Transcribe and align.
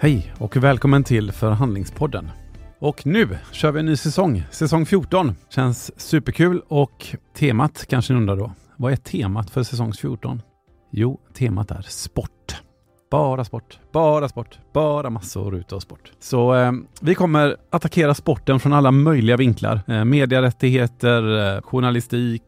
Hej 0.00 0.34
och 0.38 0.56
välkommen 0.56 1.04
till 1.04 1.32
Förhandlingspodden. 1.32 2.30
Och 2.78 3.06
nu 3.06 3.38
kör 3.52 3.72
vi 3.72 3.80
en 3.80 3.86
ny 3.86 3.96
säsong, 3.96 4.42
säsong 4.50 4.86
14. 4.86 5.34
Känns 5.48 6.00
superkul 6.00 6.62
och 6.68 7.06
temat 7.36 7.86
kanske 7.88 8.12
ni 8.12 8.18
undrar 8.18 8.36
då. 8.36 8.52
Vad 8.76 8.92
är 8.92 8.96
temat 8.96 9.50
för 9.50 9.62
säsong 9.62 9.92
14? 9.92 10.42
Jo, 10.90 11.20
temat 11.34 11.70
är 11.70 11.82
sport. 11.82 12.62
Bara 13.10 13.44
sport, 13.44 13.78
bara 13.92 14.28
sport, 14.28 14.58
bara 14.74 15.10
massor 15.10 15.56
utav 15.56 15.80
sport. 15.80 16.12
Så 16.18 16.54
eh, 16.54 16.72
vi 17.00 17.14
kommer 17.14 17.56
attackera 17.70 18.14
sporten 18.14 18.60
från 18.60 18.72
alla 18.72 18.90
möjliga 18.90 19.36
vinklar. 19.36 19.80
Eh, 19.86 20.04
medierättigheter, 20.04 21.54
eh, 21.56 21.62
journalistik, 21.62 22.42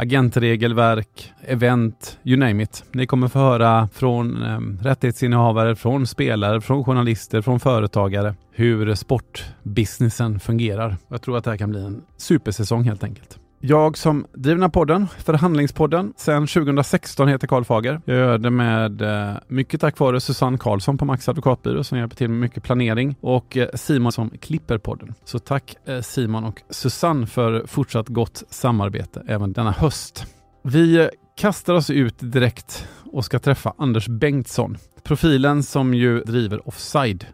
agentregelverk, 0.00 1.32
event, 1.42 2.18
you 2.22 2.36
name 2.36 2.62
it. 2.62 2.84
Ni 2.92 3.06
kommer 3.06 3.28
få 3.28 3.38
höra 3.38 3.88
från 3.92 4.42
eh, 4.42 4.84
rättighetsinnehavare, 4.84 5.76
från 5.76 6.06
spelare, 6.06 6.60
från 6.60 6.84
journalister, 6.84 7.42
från 7.42 7.60
företagare 7.60 8.34
hur 8.52 8.94
sportbusinessen 8.94 10.40
fungerar. 10.40 10.96
Jag 11.08 11.22
tror 11.22 11.36
att 11.36 11.44
det 11.44 11.50
här 11.50 11.58
kan 11.58 11.70
bli 11.70 11.84
en 11.84 12.02
supersäsong 12.16 12.84
helt 12.84 13.04
enkelt. 13.04 13.39
Jag 13.62 13.98
som 13.98 14.26
driver 14.32 14.54
den 14.54 14.62
här 14.62 14.68
podden, 14.68 15.06
Förhandlingspodden, 15.18 16.12
sedan 16.16 16.46
2016 16.46 17.28
heter 17.28 17.46
Karl 17.46 17.64
Fager. 17.64 18.00
Jag 18.04 18.16
gör 18.16 18.38
det 18.38 18.50
med 18.50 19.02
eh, 19.02 19.36
mycket 19.48 19.80
tack 19.80 19.98
vare 19.98 20.20
Susanne 20.20 20.58
Karlsson 20.58 20.98
på 20.98 21.04
Max 21.04 21.28
Advokatbyrå 21.28 21.84
som 21.84 21.98
hjälper 21.98 22.16
till 22.16 22.28
med 22.28 22.40
mycket 22.40 22.62
planering 22.62 23.16
och 23.20 23.56
eh, 23.56 23.68
Simon 23.74 24.12
som 24.12 24.30
klipper 24.30 24.78
podden. 24.78 25.14
Så 25.24 25.38
tack 25.38 25.76
eh, 25.84 26.00
Simon 26.00 26.44
och 26.44 26.62
Susanne 26.70 27.26
för 27.26 27.66
fortsatt 27.66 28.08
gott 28.08 28.42
samarbete 28.50 29.22
även 29.26 29.52
denna 29.52 29.70
höst. 29.70 30.26
Vi 30.62 31.10
kastar 31.36 31.74
oss 31.74 31.90
ut 31.90 32.16
direkt 32.18 32.88
och 33.12 33.24
ska 33.24 33.38
träffa 33.38 33.74
Anders 33.78 34.08
Bengtsson. 34.08 34.76
Profilen 35.02 35.62
som 35.62 35.94
ju 35.94 36.20
driver 36.20 36.68
Offside 36.68 37.26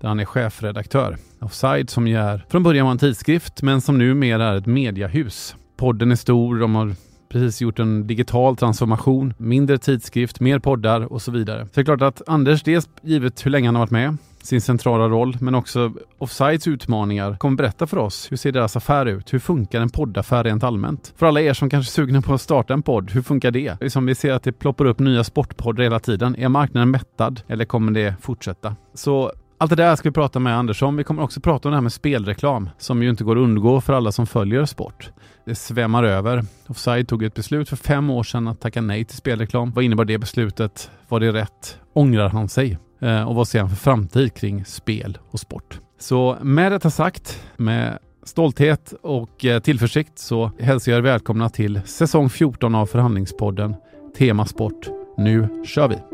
där 0.00 0.08
han 0.08 0.20
är 0.20 0.24
chefredaktör. 0.24 1.16
Offside 1.40 1.90
som 1.90 2.08
ju 2.08 2.16
är 2.16 2.44
från 2.48 2.62
början 2.62 2.86
var 2.86 2.92
en 2.92 2.98
tidskrift 2.98 3.62
men 3.62 3.80
som 3.80 3.98
numera 3.98 4.44
är 4.44 4.56
ett 4.56 4.66
mediahus. 4.66 5.56
Podden 5.80 6.10
är 6.10 6.16
stor, 6.16 6.58
de 6.58 6.74
har 6.74 6.94
precis 7.28 7.60
gjort 7.60 7.78
en 7.78 8.06
digital 8.06 8.56
transformation, 8.56 9.34
mindre 9.38 9.78
tidskrift, 9.78 10.40
mer 10.40 10.58
poddar 10.58 11.12
och 11.12 11.22
så 11.22 11.30
vidare. 11.30 11.64
Så 11.66 11.70
det 11.74 11.80
är 11.80 11.84
klart 11.84 12.02
att 12.02 12.22
Anders, 12.26 12.62
dels 12.62 12.88
givet 13.02 13.46
hur 13.46 13.50
länge 13.50 13.68
han 13.68 13.74
har 13.74 13.82
varit 13.82 13.90
med, 13.90 14.16
sin 14.42 14.60
centrala 14.60 15.08
roll, 15.08 15.36
men 15.40 15.54
också 15.54 15.92
Offsides 16.18 16.66
utmaningar 16.66 17.36
kommer 17.36 17.56
berätta 17.56 17.86
för 17.86 17.96
oss 17.96 18.32
hur 18.32 18.36
ser 18.36 18.52
deras 18.52 18.76
affär 18.76 19.06
ut? 19.06 19.32
Hur 19.32 19.38
funkar 19.38 19.80
en 19.80 19.90
poddaffär 19.90 20.44
rent 20.44 20.64
allmänt? 20.64 21.12
För 21.16 21.26
alla 21.26 21.40
er 21.40 21.52
som 21.52 21.70
kanske 21.70 21.90
är 21.90 21.92
sugna 21.92 22.22
på 22.22 22.34
att 22.34 22.40
starta 22.40 22.74
en 22.74 22.82
podd, 22.82 23.10
hur 23.10 23.22
funkar 23.22 23.50
det? 23.50 23.80
Liksom 23.80 24.06
vi 24.06 24.14
ser 24.14 24.32
att 24.32 24.42
det 24.42 24.52
ploppar 24.52 24.84
upp 24.84 24.98
nya 24.98 25.24
sportpoddar 25.24 25.82
hela 25.82 26.00
tiden. 26.00 26.36
Är 26.36 26.48
marknaden 26.48 26.90
mättad 26.90 27.42
eller 27.48 27.64
kommer 27.64 27.92
det 27.92 28.14
fortsätta? 28.20 28.76
Så 28.94 29.32
allt 29.58 29.70
det 29.70 29.76
där 29.76 29.96
ska 29.96 30.08
vi 30.08 30.12
prata 30.12 30.38
med 30.38 30.56
Anders 30.56 30.82
om. 30.82 30.96
Vi 30.96 31.04
kommer 31.04 31.22
också 31.22 31.40
prata 31.40 31.68
om 31.68 31.72
det 31.72 31.76
här 31.76 31.82
med 31.82 31.92
spelreklam 31.92 32.70
som 32.78 33.02
ju 33.02 33.10
inte 33.10 33.24
går 33.24 33.36
att 33.36 33.42
undgå 33.42 33.80
för 33.80 33.92
alla 33.92 34.12
som 34.12 34.26
följer 34.26 34.64
sport. 34.64 35.10
Det 35.44 35.54
svämmar 35.54 36.04
över. 36.04 36.44
Offside 36.66 37.08
tog 37.08 37.22
ett 37.22 37.34
beslut 37.34 37.68
för 37.68 37.76
fem 37.76 38.10
år 38.10 38.22
sedan 38.22 38.48
att 38.48 38.60
tacka 38.60 38.80
nej 38.80 39.04
till 39.04 39.16
spelreklam. 39.16 39.72
Vad 39.72 39.84
innebar 39.84 40.04
det 40.04 40.18
beslutet? 40.18 40.90
Var 41.08 41.20
det 41.20 41.32
rätt? 41.32 41.78
Ångrar 41.92 42.28
han 42.28 42.48
sig? 42.48 42.78
Eh, 43.00 43.28
och 43.28 43.34
vad 43.34 43.48
ser 43.48 43.60
han 43.60 43.68
för 43.68 43.76
framtid 43.76 44.34
kring 44.34 44.64
spel 44.64 45.18
och 45.30 45.40
sport? 45.40 45.80
Så 45.98 46.36
med 46.42 46.72
detta 46.72 46.90
sagt, 46.90 47.42
med 47.56 47.98
stolthet 48.22 48.94
och 49.02 49.44
eh, 49.44 49.60
tillförsikt 49.60 50.18
så 50.18 50.50
hälsar 50.60 50.92
jag 50.92 50.98
er 50.98 51.02
välkomna 51.02 51.48
till 51.48 51.80
säsong 51.84 52.30
14 52.30 52.74
av 52.74 52.86
Förhandlingspodden 52.86 53.74
Tema 54.18 54.46
Sport. 54.46 54.88
Nu 55.16 55.64
kör 55.66 55.88
vi! 55.88 56.09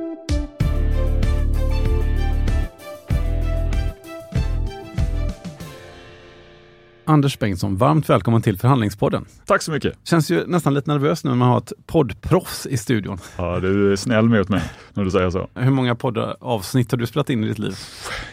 Anders 7.09 7.39
Bengtsson, 7.39 7.77
varmt 7.77 8.11
välkommen 8.11 8.43
till 8.43 8.59
Förhandlingspodden. 8.59 9.25
Tack 9.47 9.63
så 9.63 9.73
mycket. 9.73 9.99
Känns 10.05 10.31
ju 10.31 10.47
nästan 10.47 10.75
lite 10.75 10.91
nervös 10.91 11.25
nu 11.25 11.31
när 11.31 11.37
man 11.37 11.49
har 11.49 11.59
ett 11.59 11.73
poddproffs 11.87 12.67
i 12.67 12.77
studion. 12.77 13.19
Ja, 13.37 13.61
du 13.61 13.93
är 13.93 13.97
snäll 13.97 14.29
mot 14.29 14.49
mig 14.49 14.63
när 14.95 15.05
du 15.05 15.11
säger 15.11 15.31
så. 15.31 15.49
Hur 15.55 15.71
många 15.71 15.95
poddavsnitt 15.95 16.91
har 16.91 16.99
du 16.99 17.07
spelat 17.07 17.31
in 17.31 17.45
i 17.45 17.49
ditt 17.49 17.59
liv? 17.59 17.75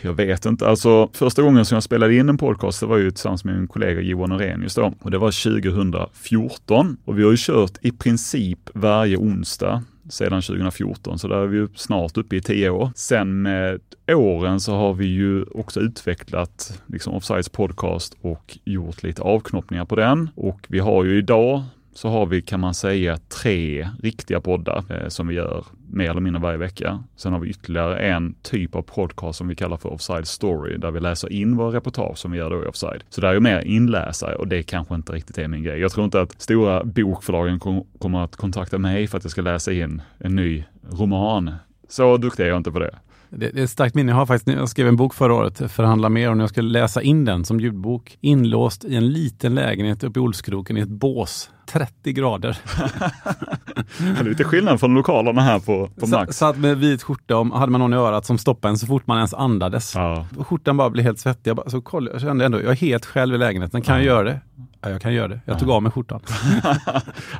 Jag 0.01 0.13
vet 0.13 0.45
inte. 0.45 0.67
Alltså, 0.67 1.09
första 1.13 1.41
gången 1.41 1.65
som 1.65 1.75
jag 1.75 1.83
spelade 1.83 2.15
in 2.15 2.29
en 2.29 2.37
podcast, 2.37 2.79
det 2.79 2.85
var 2.85 2.97
ju 2.97 3.11
tillsammans 3.11 3.45
med 3.45 3.55
min 3.55 3.67
kollega 3.67 4.01
Johan 4.01 4.31
Orenius 4.31 4.75
då. 4.75 4.93
Och 5.01 5.11
det 5.11 5.17
var 5.17 5.61
2014. 5.61 6.97
Och 7.05 7.19
vi 7.19 7.23
har 7.23 7.31
ju 7.31 7.37
kört 7.39 7.77
i 7.81 7.91
princip 7.91 8.69
varje 8.73 9.17
onsdag 9.17 9.83
sedan 10.09 10.41
2014, 10.41 11.19
så 11.19 11.27
där 11.27 11.37
är 11.37 11.47
vi 11.47 11.57
ju 11.57 11.67
snart 11.75 12.17
uppe 12.17 12.35
i 12.35 12.41
tio 12.41 12.69
år. 12.69 12.91
Sen 12.95 13.41
med 13.41 13.79
åren 14.07 14.59
så 14.59 14.73
har 14.73 14.93
vi 14.93 15.05
ju 15.05 15.43
också 15.43 15.79
utvecklat 15.79 16.81
liksom 16.87 17.13
Offsides 17.13 17.49
podcast 17.49 18.17
och 18.21 18.57
gjort 18.63 19.03
lite 19.03 19.21
avknoppningar 19.21 19.85
på 19.85 19.95
den. 19.95 20.29
Och 20.35 20.59
vi 20.67 20.79
har 20.79 21.03
ju 21.03 21.17
idag 21.17 21.63
så 21.93 22.09
har 22.09 22.25
vi 22.25 22.41
kan 22.41 22.59
man 22.59 22.73
säga 22.73 23.17
tre 23.17 23.89
riktiga 24.03 24.41
poddar 24.41 24.83
eh, 24.89 25.07
som 25.07 25.27
vi 25.27 25.35
gör 25.35 25.65
mer 25.91 26.09
eller 26.09 26.21
mindre 26.21 26.41
varje 26.41 26.57
vecka. 26.57 27.03
Sen 27.15 27.33
har 27.33 27.39
vi 27.39 27.49
ytterligare 27.49 27.99
en 27.99 28.35
typ 28.41 28.75
av 28.75 28.81
podcast 28.81 29.37
som 29.37 29.47
vi 29.47 29.55
kallar 29.55 29.77
för 29.77 29.93
Offside 29.93 30.27
Story 30.27 30.77
där 30.77 30.91
vi 30.91 30.99
läser 30.99 31.31
in 31.31 31.57
våra 31.57 31.75
reportage 31.75 32.17
som 32.17 32.31
vi 32.31 32.37
gör 32.37 32.49
då 32.49 32.63
i 32.63 32.67
Offside. 32.67 33.03
Så 33.09 33.21
det 33.21 33.27
är 33.27 33.33
ju 33.33 33.39
mer 33.39 33.59
inläsare 33.59 34.35
och 34.35 34.47
det 34.47 34.63
kanske 34.63 34.95
inte 34.95 35.13
riktigt 35.13 35.37
är 35.37 35.47
min 35.47 35.63
grej. 35.63 35.79
Jag 35.79 35.91
tror 35.91 36.05
inte 36.05 36.21
att 36.21 36.41
stora 36.41 36.83
bokförlagen 36.83 37.59
kom, 37.59 37.87
kommer 37.99 38.23
att 38.23 38.35
kontakta 38.35 38.77
mig 38.77 39.07
för 39.07 39.17
att 39.17 39.23
jag 39.23 39.31
ska 39.31 39.41
läsa 39.41 39.71
in 39.71 40.01
en 40.17 40.35
ny 40.35 40.63
roman. 40.91 41.51
Så 41.89 42.17
duktig 42.17 42.43
är 42.43 42.47
jag 42.47 42.57
inte 42.57 42.71
på 42.71 42.79
det. 42.79 42.95
Det, 43.35 43.49
det 43.49 43.59
är 43.59 43.63
ett 43.63 43.69
starkt 43.69 43.95
minne. 43.95 44.11
Jag 44.11 44.17
har 44.17 44.25
faktiskt, 44.25 44.57
jag 44.57 44.69
skrev 44.69 44.87
en 44.87 44.95
bok 44.95 45.13
förra 45.13 45.33
året, 45.33 45.71
Förhandla 45.71 46.09
mer, 46.09 46.29
och 46.29 46.37
när 46.37 46.43
jag 46.43 46.49
skulle 46.49 46.69
läsa 46.79 47.01
in 47.01 47.25
den 47.25 47.45
som 47.45 47.59
ljudbok, 47.59 48.17
inlåst 48.21 48.85
i 48.85 48.95
en 48.95 49.09
liten 49.13 49.55
lägenhet 49.55 50.03
uppe 50.03 50.19
i 50.19 50.23
Olskroken 50.23 50.77
i 50.77 50.79
ett 50.79 50.89
bås 50.89 51.49
30 51.65 52.13
grader. 52.13 52.57
det 54.15 54.19
är 54.19 54.23
lite 54.23 54.43
skillnad 54.43 54.79
från 54.79 54.93
lokalerna 54.93 55.41
här 55.41 55.59
på, 55.59 55.89
på 55.99 56.07
Max. 56.07 56.37
Satt 56.37 56.57
med 56.57 56.77
vit 56.77 57.03
skjorta 57.03 57.37
och 57.37 57.59
hade 57.59 57.71
man 57.71 57.81
någon 57.81 57.93
i 57.93 57.97
örat 57.97 58.25
som 58.25 58.37
stoppade 58.37 58.71
en 58.71 58.77
så 58.77 58.87
fort 58.87 59.07
man 59.07 59.17
ens 59.17 59.33
andades. 59.33 59.95
Ja. 59.95 60.27
Skjortan 60.39 60.77
bara 60.77 60.89
blev 60.89 61.05
helt 61.05 61.19
svettig. 61.19 61.49
Jag, 61.49 61.57
bara, 61.57 61.69
så 61.69 61.81
koll, 61.81 62.09
jag 62.11 62.21
kände 62.21 62.45
ändå, 62.45 62.61
jag 62.61 62.71
är 62.71 62.75
helt 62.75 63.05
själv 63.05 63.35
i 63.35 63.37
lägenheten. 63.37 63.81
Kan 63.81 63.95
ja. 63.95 64.01
jag 64.01 64.05
göra 64.05 64.23
det? 64.23 64.39
Ja, 64.81 64.89
jag 64.89 65.01
kan 65.01 65.13
göra 65.13 65.27
det. 65.27 65.39
Jag 65.45 65.59
tog 65.59 65.69
av 65.69 65.83
mig 65.83 65.91
skjortan. 65.91 66.19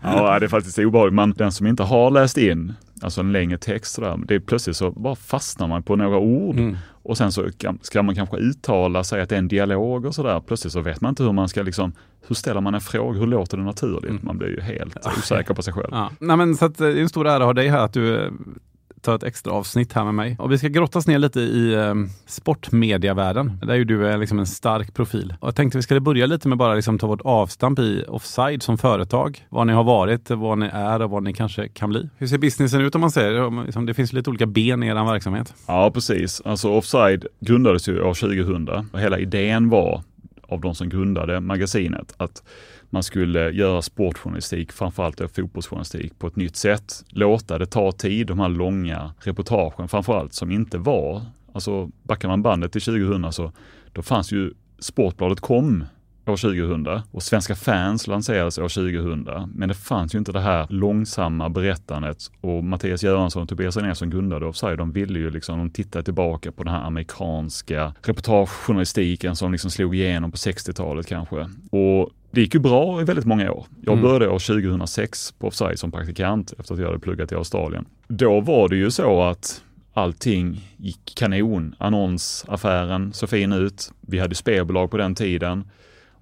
ja, 0.03 0.39
det 0.39 0.45
är 0.45 0.47
faktiskt 0.47 0.79
obehagligt. 0.79 1.15
Men 1.15 1.31
den 1.31 1.51
som 1.51 1.67
inte 1.67 1.83
har 1.83 2.11
läst 2.11 2.37
in 2.37 2.73
alltså 3.03 3.21
en 3.21 3.31
längre 3.31 3.57
text 3.57 3.93
sådär, 3.93 4.19
det 4.27 4.35
är 4.35 4.39
plötsligt 4.39 4.75
så 4.75 4.91
bara 4.91 5.15
fastnar 5.15 5.67
man 5.67 5.83
på 5.83 5.95
några 5.95 6.17
ord. 6.17 6.59
Mm. 6.59 6.77
Och 7.03 7.17
sen 7.17 7.31
så 7.31 7.49
ska 7.81 8.03
man 8.03 8.15
kanske 8.15 8.37
uttala 8.37 9.03
sig 9.03 9.21
att 9.21 9.29
det 9.29 9.35
är 9.35 9.39
en 9.39 9.47
dialog 9.47 10.05
och 10.05 10.15
sådär. 10.15 10.39
Plötsligt 10.39 10.73
så 10.73 10.81
vet 10.81 11.01
man 11.01 11.09
inte 11.09 11.23
hur 11.23 11.31
man 11.31 11.49
ska 11.49 11.61
liksom, 11.61 11.93
hur 12.27 12.35
ställer 12.35 12.61
man 12.61 12.75
en 12.75 12.81
fråga? 12.81 13.19
Hur 13.19 13.27
låter 13.27 13.57
det 13.57 13.63
naturligt? 13.63 14.09
Mm. 14.09 14.21
Man 14.23 14.37
blir 14.37 14.49
ju 14.49 14.61
helt 14.61 14.97
osäker 15.17 15.53
på 15.53 15.61
sig 15.61 15.73
själv. 15.73 15.87
Ja. 15.91 16.11
Nej, 16.19 16.37
men 16.37 16.55
så 16.55 16.65
att, 16.65 16.77
det 16.77 16.87
är 16.87 16.97
en 16.97 17.09
stor 17.09 17.27
ära 17.27 17.35
att 17.35 17.41
ha 17.41 17.53
dig 17.53 17.67
här, 17.67 17.85
att 17.85 17.93
du 17.93 18.25
eh, 18.25 18.31
ta 19.03 19.15
ett 19.15 19.23
extra 19.23 19.53
avsnitt 19.53 19.93
här 19.93 20.03
med 20.03 20.13
mig. 20.13 20.35
Och 20.39 20.51
vi 20.51 20.57
ska 20.57 20.67
grottas 20.67 21.07
ner 21.07 21.19
lite 21.19 21.39
i 21.39 21.73
eh, 21.73 21.93
sportmediavärlden. 22.25 23.59
Där 23.61 23.73
är 23.73 23.85
du 23.85 24.07
är 24.07 24.17
liksom 24.17 24.39
en 24.39 24.47
stark 24.47 24.93
profil. 24.93 25.33
Och 25.39 25.47
jag 25.47 25.55
tänkte 25.55 25.77
vi 25.77 25.81
skulle 25.81 25.99
börja 25.99 26.25
lite 26.25 26.47
med 26.47 26.57
bara 26.57 26.73
liksom 26.73 26.99
ta 26.99 27.07
vårt 27.07 27.21
avstamp 27.21 27.79
i 27.79 28.05
Offside 28.07 28.63
som 28.63 28.77
företag. 28.77 29.45
Vad 29.49 29.67
ni 29.67 29.73
har 29.73 29.83
varit, 29.83 30.29
vad 30.29 30.57
ni 30.57 30.65
är 30.73 31.01
och 31.01 31.09
vad 31.09 31.23
ni 31.23 31.33
kanske 31.33 31.67
kan 31.67 31.89
bli. 31.89 32.09
Hur 32.17 32.27
ser 32.27 32.37
businessen 32.37 32.81
ut 32.81 32.95
om 32.95 33.01
man 33.01 33.11
säger? 33.11 33.65
Liksom 33.65 33.85
det 33.85 33.93
finns 33.93 34.13
lite 34.13 34.29
olika 34.29 34.45
ben 34.45 34.83
i 34.83 34.87
er 34.87 35.05
verksamhet. 35.05 35.53
Ja, 35.67 35.91
precis. 35.93 36.41
Alltså 36.45 36.69
Offside 36.69 37.25
grundades 37.39 37.87
ju 37.87 38.01
år 38.01 38.13
2000 38.13 38.69
och 38.93 38.99
hela 38.99 39.19
idén 39.19 39.69
var 39.69 40.03
av 40.53 40.61
de 40.61 40.75
som 40.75 40.89
grundade 40.89 41.39
magasinet 41.39 42.13
att 42.17 42.43
man 42.89 43.03
skulle 43.03 43.49
göra 43.49 43.81
sportjournalistik, 43.81 44.71
framförallt 44.71 45.17
då 45.17 45.27
fotbollsjournalistik, 45.27 46.19
på 46.19 46.27
ett 46.27 46.35
nytt 46.35 46.55
sätt. 46.55 47.03
Låta 47.09 47.57
det 47.57 47.65
ta 47.65 47.91
tid, 47.91 48.27
de 48.27 48.39
här 48.39 48.49
långa 48.49 49.13
reportagen 49.19 49.87
framförallt, 49.87 50.33
som 50.33 50.51
inte 50.51 50.77
var, 50.77 51.21
alltså 51.53 51.89
backar 52.03 52.27
man 52.27 52.41
bandet 52.41 52.71
till 52.71 52.81
2000 52.81 53.33
så 53.33 53.51
då 53.93 54.01
fanns 54.01 54.31
ju 54.31 54.53
Sportbladet 54.79 55.39
kom 55.39 55.85
år 56.31 56.37
2000 56.37 56.87
och 57.11 57.23
Svenska 57.23 57.55
fans 57.55 58.07
lanserades 58.07 58.57
år 58.57 58.69
2000. 58.69 59.29
Men 59.55 59.69
det 59.69 59.75
fanns 59.75 60.15
ju 60.15 60.19
inte 60.19 60.31
det 60.31 60.39
här 60.39 60.67
långsamma 60.69 61.49
berättandet 61.49 62.17
och 62.41 62.63
Mattias 62.63 63.03
Göransson 63.03 63.41
och 63.41 63.49
Tobias 63.49 63.77
René 63.77 63.95
som 63.95 64.09
grundade 64.09 64.45
Offside, 64.45 64.77
de 64.77 64.91
ville 64.91 65.19
ju 65.19 65.29
liksom, 65.29 65.57
de 65.57 65.69
tittade 65.69 66.03
tillbaka 66.05 66.51
på 66.51 66.63
den 66.63 66.73
här 66.73 66.83
amerikanska 66.83 67.93
reportagejournalistiken 68.01 69.35
som 69.35 69.51
liksom 69.51 69.71
slog 69.71 69.95
igenom 69.95 70.31
på 70.31 70.37
60-talet 70.37 71.07
kanske. 71.07 71.49
Och 71.71 72.09
det 72.31 72.41
gick 72.41 72.53
ju 72.53 72.59
bra 72.59 73.01
i 73.01 73.03
väldigt 73.03 73.25
många 73.25 73.51
år. 73.51 73.65
Jag 73.81 73.93
mm. 73.93 74.03
började 74.03 74.27
år 74.27 74.39
2006 74.39 75.31
på 75.31 75.47
Offside 75.47 75.79
som 75.79 75.91
praktikant 75.91 76.53
efter 76.59 76.73
att 76.73 76.79
jag 76.79 76.87
hade 76.87 76.99
pluggat 76.99 77.31
i 77.31 77.35
Australien. 77.35 77.85
Då 78.07 78.39
var 78.39 78.69
det 78.69 78.75
ju 78.75 78.91
så 78.91 79.21
att 79.21 79.63
allting 79.93 80.61
gick 80.77 81.15
kanon. 81.15 81.75
Annonsaffären 81.77 83.13
såg 83.13 83.29
fin 83.29 83.53
ut. 83.53 83.91
Vi 84.01 84.19
hade 84.19 84.35
spelbolag 84.35 84.91
på 84.91 84.97
den 84.97 85.15
tiden. 85.15 85.63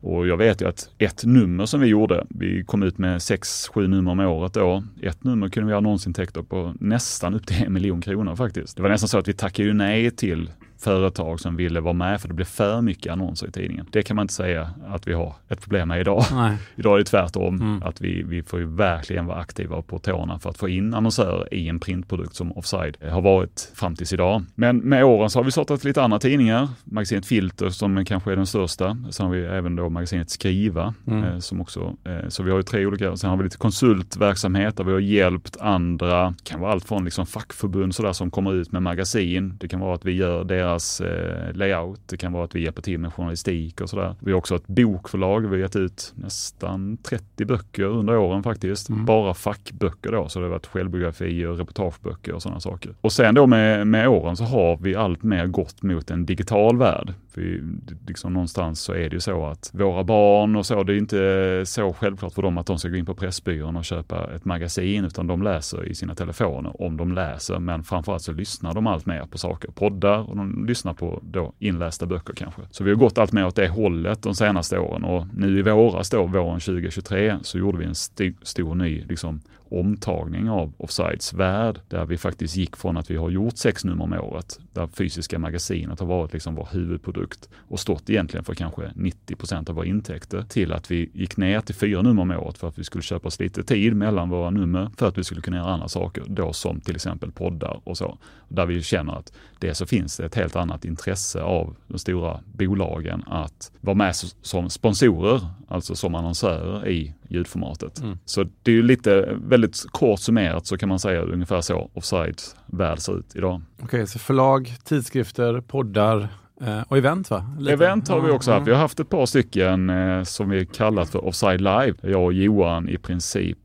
Och 0.02 0.28
jag 0.28 0.38
vet 0.38 0.62
ju 0.62 0.68
att 0.68 0.90
ett 0.98 1.26
nummer 1.26 1.66
som 1.66 1.80
vi 1.80 1.88
gjorde, 1.88 2.26
vi 2.30 2.64
kom 2.64 2.84
ut 2.84 2.98
med 2.98 3.22
sex, 3.22 3.70
sju 3.74 3.88
nummer 3.88 4.12
om 4.12 4.20
året 4.20 4.54
då. 4.54 4.84
Ett 5.02 5.24
nummer 5.24 5.50
kunde 5.50 5.68
vi 5.68 5.74
ha 5.74 5.78
annonsintäkter 5.78 6.42
på 6.42 6.74
nästan 6.80 7.34
upp 7.34 7.48
till 7.48 7.64
en 7.66 7.74
miljon 7.74 8.02
kronor 8.02 8.36
faktiskt. 8.36 8.78
Det 8.78 8.84
var 8.84 8.90
nästan 8.90 9.10
så 9.10 9.18
att 9.18 9.28
vi 9.28 9.34
tackade 9.34 9.68
ju 9.68 9.74
nej 9.74 10.12
till 10.12 10.50
företag 10.82 11.40
som 11.40 11.56
ville 11.56 11.80
vara 11.80 11.94
med 11.94 12.22
för 12.22 12.28
det 12.28 12.34
blev 12.34 12.46
för 12.46 12.82
mycket 12.82 13.12
annonser 13.12 13.48
i 13.48 13.52
tidningen. 13.52 13.86
Det 13.92 14.04
kan 14.04 14.16
man 14.16 14.24
inte 14.24 14.34
säga 14.34 14.70
att 14.88 15.08
vi 15.08 15.14
har 15.14 15.36
ett 15.50 15.62
problem 15.62 15.88
med 15.88 16.02
idag. 16.02 16.24
Nej. 16.32 16.58
Idag 16.76 16.94
är 16.94 16.98
det 16.98 17.06
tvärtom, 17.06 17.62
mm. 17.62 17.84
att 17.84 18.02
vi, 18.02 18.24
vi 18.24 18.44
får 18.44 18.60
ju 18.60 18.66
verkligen 18.66 19.26
vara 19.26 19.38
aktiva 19.38 19.82
på 19.82 20.00
tårna 20.00 20.40
för 20.40 20.50
att 20.50 20.58
få 20.58 20.70
in 20.70 20.94
annonsörer 20.94 21.54
i 21.54 21.70
en 21.70 21.80
printprodukt 21.80 22.36
som 22.36 22.52
Offside 22.52 22.98
har 23.12 23.22
varit 23.22 23.72
fram 23.76 23.96
tills 23.96 24.14
idag. 24.14 24.44
Men 24.56 24.78
med 24.78 25.04
åren 25.04 25.30
så 25.30 25.40
har 25.40 25.44
vi 25.44 25.52
startat 25.52 25.84
lite 25.84 26.04
andra 26.04 26.20
tidningar, 26.20 26.70
magasinet 26.84 27.26
Filter 27.26 27.70
som 27.70 28.06
kanske 28.06 28.32
är 28.32 28.36
den 28.36 28.48
största. 28.48 28.98
Sen 29.10 29.26
har 29.26 29.34
vi 29.34 29.46
även 29.46 29.76
då 29.76 29.90
magasinet 29.90 30.30
Skriva 30.30 30.94
mm. 31.08 31.24
eh, 31.24 31.40
som 31.40 31.62
också, 31.62 31.96
eh, 32.04 32.30
så 32.30 32.44
vi 32.44 32.52
har 32.52 32.58
ju 32.58 32.64
tre 32.64 32.86
olika, 32.86 33.18
sen 33.18 33.30
har 33.30 33.38
vi 33.38 33.44
lite 33.44 33.58
konsultverksamhet 33.58 34.78
där 34.78 34.84
vi 34.84 34.92
har 34.92 35.00
hjälpt 35.00 35.58
andra, 35.58 36.30
det 36.30 36.44
kan 36.44 36.60
vara 36.60 36.72
allt 36.72 36.86
från 36.86 37.06
liksom 37.06 37.26
fackförbund 37.26 37.96
sådär 37.96 38.14
som 38.14 38.32
kommer 38.32 38.54
ut 38.54 38.72
med 38.72 38.82
magasin. 38.82 39.58
Det 39.60 39.68
kan 39.68 39.80
vara 39.80 39.96
att 39.96 40.06
vi 40.06 40.12
gör 40.12 40.44
deras 40.44 40.71
eh, 40.76 41.54
layout, 41.54 42.02
det 42.06 42.18
kan 42.18 42.32
vara 42.32 42.44
att 42.44 42.56
vi 42.56 42.64
hjälper 42.64 42.82
till 42.82 43.00
med 43.00 43.14
journalistik 43.14 43.82
och 43.82 43.90
sådär. 43.90 44.16
Vi 44.20 44.32
har 44.32 44.38
också 44.38 44.56
ett 44.56 44.68
bokförlag, 44.68 45.42
vi 45.42 45.48
har 45.48 45.58
gett 45.58 45.76
ut 45.76 46.14
nästan 46.16 46.98
30 46.98 47.46
böcker 47.46 47.84
under 47.84 48.18
åren 48.18 48.44
faktiskt. 48.44 48.90
Mm. 48.90 49.06
Bara 49.06 49.34
fackböcker 49.34 50.12
då, 50.12 50.30
så 50.30 50.40
det 50.40 50.46
har 50.46 50.52
varit 50.52 50.68
självbiografier, 50.68 51.48
reportageböcker 51.48 52.34
och 52.34 52.42
sådana 52.42 52.60
saker. 52.60 52.96
Och 53.02 53.12
sen 53.12 53.36
då 53.36 53.48
med, 53.48 53.88
med 53.88 54.08
åren 54.08 54.38
så 54.38 54.44
har 54.44 54.78
vi 54.78 54.96
allt 54.96 55.24
mer 55.24 55.48
gått 55.48 55.82
mot 55.82 56.12
en 56.12 56.26
digital 56.26 56.78
värld. 56.78 57.14
För 57.34 57.64
liksom 58.08 58.34
någonstans 58.34 58.82
så 58.82 58.94
är 58.94 59.10
det 59.10 59.14
ju 59.16 59.20
så 59.20 59.46
att 59.46 59.72
våra 59.74 60.04
barn 60.04 60.56
och 60.56 60.66
så, 60.66 60.84
det 60.84 60.94
är 60.94 60.98
inte 60.98 61.64
så 61.66 61.94
självklart 61.94 62.34
för 62.34 62.42
dem 62.42 62.58
att 62.58 62.66
de 62.66 62.80
ska 62.80 62.90
gå 62.90 62.96
in 62.96 63.06
på 63.06 63.16
Pressbyrån 63.16 63.76
och 63.76 63.86
köpa 63.86 64.36
ett 64.36 64.46
magasin, 64.46 65.06
utan 65.06 65.28
de 65.28 65.44
läser 65.44 65.86
i 65.86 65.96
sina 65.96 66.16
telefoner 66.16 66.82
om 66.82 66.98
de 66.98 67.12
läser. 67.12 67.60
Men 67.60 67.84
framförallt 67.84 68.22
så 68.22 68.32
lyssnar 68.32 68.74
de 68.74 68.88
allt 68.88 69.06
mer 69.06 69.26
på 69.26 69.38
saker, 69.38 69.72
poddar 69.72 70.30
och 70.30 70.38
de 70.38 70.66
lyssnar 70.66 70.94
på 70.94 71.20
då 71.24 71.54
inlästa 71.60 72.06
böcker 72.06 72.34
kanske. 72.34 72.62
Så 72.72 72.84
vi 72.84 72.90
har 72.90 72.98
gått 72.98 73.18
allt 73.18 73.32
mer 73.32 73.46
åt 73.46 73.56
det 73.56 73.68
hållet 73.68 74.24
de 74.24 74.36
senaste 74.36 74.80
åren 74.80 75.04
och 75.04 75.26
nu 75.34 75.60
i 75.60 75.62
våras 75.62 76.10
då, 76.10 76.26
våren 76.26 76.60
2023, 76.60 77.38
så 77.42 77.58
gjorde 77.58 77.78
vi 77.78 77.86
en 77.86 77.92
st 77.92 78.34
stor 78.42 78.76
ny 78.76 79.04
liksom, 79.10 79.42
omtagning 79.72 80.50
av 80.50 80.74
Offsides 80.78 81.34
värld 81.34 81.80
där 81.88 82.06
vi 82.06 82.18
faktiskt 82.18 82.56
gick 82.56 82.76
från 82.76 82.98
att 82.98 83.12
vi 83.12 83.16
har 83.16 83.30
gjort 83.30 83.58
sex 83.58 83.86
nummer 83.86 84.04
om 84.04 84.14
året 84.14 84.60
där 84.74 84.88
fysiska 84.88 85.40
magasinet 85.40 86.00
har 86.00 86.08
varit 86.08 86.34
liksom 86.34 86.56
vår 86.56 86.68
huvudprodukt 86.72 87.50
och 87.56 87.80
stått 87.80 88.10
egentligen 88.10 88.44
för 88.44 88.54
kanske 88.54 88.92
90 88.96 89.36
procent 89.36 89.70
av 89.70 89.76
våra 89.76 89.86
intäkter 89.86 90.42
till 90.42 90.74
att 90.74 90.92
vi 90.92 91.10
gick 91.14 91.38
ner 91.38 91.62
till 91.62 91.76
fyra 91.76 92.02
nummer 92.02 92.22
om 92.22 92.32
året 92.32 92.58
för 92.58 92.68
att 92.68 92.80
vi 92.80 92.84
skulle 92.84 93.02
köpa 93.02 93.28
oss 93.28 93.40
lite 93.40 93.64
tid 93.64 93.96
mellan 93.96 94.30
våra 94.30 94.50
nummer 94.50 94.90
för 94.98 95.08
att 95.08 95.18
vi 95.18 95.24
skulle 95.24 95.42
kunna 95.42 95.58
göra 95.58 95.68
andra 95.68 95.88
saker 95.88 96.24
då 96.28 96.54
som 96.54 96.82
till 96.82 96.96
exempel 96.96 97.32
poddar 97.32 97.82
och 97.84 97.98
så. 97.98 98.18
Där 98.48 98.66
vi 98.66 98.84
känner 98.84 99.14
att 99.14 99.34
det 99.60 99.76
så 99.76 99.86
finns 99.86 100.18
det 100.18 100.26
ett 100.26 100.36
helt 100.36 100.56
annat 100.56 100.86
intresse 100.86 101.42
av 101.42 101.76
de 101.88 102.00
stora 102.00 102.40
bolagen 102.54 103.24
att 103.28 103.72
vara 103.82 103.96
med 103.96 104.16
som 104.42 104.70
sponsorer, 104.70 105.42
alltså 105.68 105.96
som 105.96 106.16
annonsörer 106.16 106.88
i 106.88 107.14
ljudformatet. 107.32 108.00
Mm. 108.00 108.18
Så 108.26 108.44
det 108.64 108.72
är 108.72 108.76
ju 108.76 108.84
lite, 108.84 109.38
väldigt 109.44 109.86
kort 109.92 110.20
summerat 110.20 110.66
så 110.66 110.78
kan 110.78 110.90
man 110.90 111.00
säga 111.00 111.22
ungefär 111.22 111.62
så 111.62 111.92
Offsides 111.94 112.56
värld 112.66 113.00
ser 113.00 113.20
ut 113.20 113.36
idag. 113.36 113.62
Okej, 113.76 113.86
okay, 113.86 114.06
så 114.06 114.20
förlag, 114.20 114.74
tidskrifter, 114.84 115.62
poddar, 115.62 116.28
eh, 116.62 116.82
och 116.88 116.98
event 116.98 117.30
va? 117.30 117.46
Lite. 117.60 117.74
Event 117.74 118.08
har 118.08 118.22
vi 118.22 118.32
också 118.32 118.52
haft. 118.52 118.68
Vi 118.68 118.72
har 118.72 118.80
haft 118.80 119.00
ett 119.00 119.10
par 119.10 119.26
stycken 119.26 119.90
eh, 119.90 120.24
som 120.24 120.50
vi 120.50 120.66
kallat 120.66 121.10
för 121.10 121.26
Offside 121.26 121.62
Live. 121.62 121.94
Jag 122.02 122.24
och 122.24 122.34
Johan 122.34 122.90
i 122.90 122.98
princip 122.98 123.58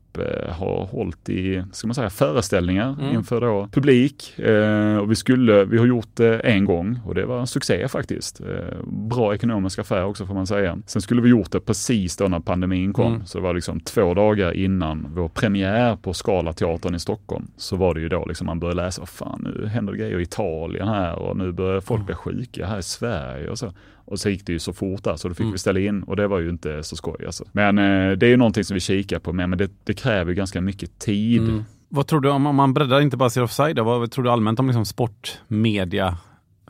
har 0.49 0.85
hållit 0.85 1.29
i, 1.29 1.63
ska 1.71 1.87
man 1.87 1.95
säga, 1.95 2.09
föreställningar 2.09 2.95
mm. 2.99 3.15
inför 3.15 3.41
då 3.41 3.67
publik. 3.71 4.39
Eh, 4.39 4.97
och 4.97 5.11
vi 5.11 5.15
skulle, 5.15 5.65
vi 5.65 5.77
har 5.77 5.85
gjort 5.85 6.09
det 6.13 6.39
en 6.39 6.65
gång 6.65 6.99
och 7.05 7.15
det 7.15 7.25
var 7.25 7.39
en 7.39 7.47
succé 7.47 7.87
faktiskt. 7.87 8.41
Eh, 8.41 8.83
bra 8.87 9.35
ekonomisk 9.35 9.79
affär 9.79 10.05
också 10.05 10.25
får 10.25 10.33
man 10.33 10.47
säga. 10.47 10.77
Sen 10.85 11.01
skulle 11.01 11.21
vi 11.21 11.29
gjort 11.29 11.51
det 11.51 11.59
precis 11.59 12.17
då 12.17 12.27
när 12.27 12.39
pandemin 12.39 12.93
kom. 12.93 13.13
Mm. 13.13 13.25
Så 13.25 13.37
det 13.37 13.43
var 13.43 13.53
liksom 13.53 13.79
två 13.79 14.13
dagar 14.13 14.51
innan 14.51 15.07
vår 15.15 15.27
premiär 15.27 15.95
på 15.95 16.13
Scalateatern 16.13 16.95
i 16.95 16.99
Stockholm. 16.99 17.47
Så 17.57 17.75
var 17.75 17.93
det 17.93 18.01
ju 18.01 18.09
då 18.09 18.25
liksom 18.25 18.47
man 18.47 18.59
började 18.59 18.81
läsa, 18.81 19.05
fan 19.05 19.41
nu 19.43 19.67
händer 19.67 19.93
det 19.93 19.99
grejer 19.99 20.19
i 20.19 20.23
Italien 20.23 20.87
här 20.87 21.15
och 21.15 21.37
nu 21.37 21.51
börjar 21.51 21.81
folk 21.81 22.05
bli 22.05 22.15
sjuka 22.15 22.65
här 22.65 22.79
i 22.79 22.83
Sverige 22.83 23.49
och 23.49 23.59
så. 23.59 23.73
Och 24.07 24.19
så 24.19 24.29
gick 24.29 24.45
det 24.45 24.53
ju 24.53 24.59
så 24.59 24.73
fort 24.73 25.03
där 25.03 25.15
så 25.15 25.27
då 25.27 25.33
fick 25.33 25.41
mm. 25.41 25.51
vi 25.51 25.57
ställa 25.57 25.79
in 25.79 26.03
och 26.03 26.15
det 26.15 26.27
var 26.27 26.39
ju 26.39 26.49
inte 26.49 26.83
så 26.83 26.95
skoj 26.95 27.25
alltså. 27.25 27.43
Men 27.51 27.77
eh, 27.77 28.11
det 28.11 28.25
är 28.25 28.29
ju 28.29 28.37
någonting 28.37 28.63
som 28.63 28.73
vi 28.73 28.79
kikar 28.79 29.19
på 29.19 29.33
med, 29.33 29.49
men 29.49 29.59
det, 29.59 29.71
det 29.83 29.93
kräver 29.93 30.33
ganska 30.33 30.61
mycket 30.61 30.99
tid. 30.99 31.41
Mm. 31.41 31.63
Vad 31.89 32.07
tror 32.07 32.19
du, 32.19 32.29
om 32.29 32.55
man 32.55 32.73
breddar 32.73 33.01
inte 33.01 33.17
bara 33.17 33.29
ser 33.29 33.43
offside, 33.43 33.79
vad 33.79 34.11
tror 34.11 34.23
du 34.23 34.29
allmänt 34.29 34.59
om 34.59 34.67
liksom 34.67 34.85
sportmedia 34.85 36.17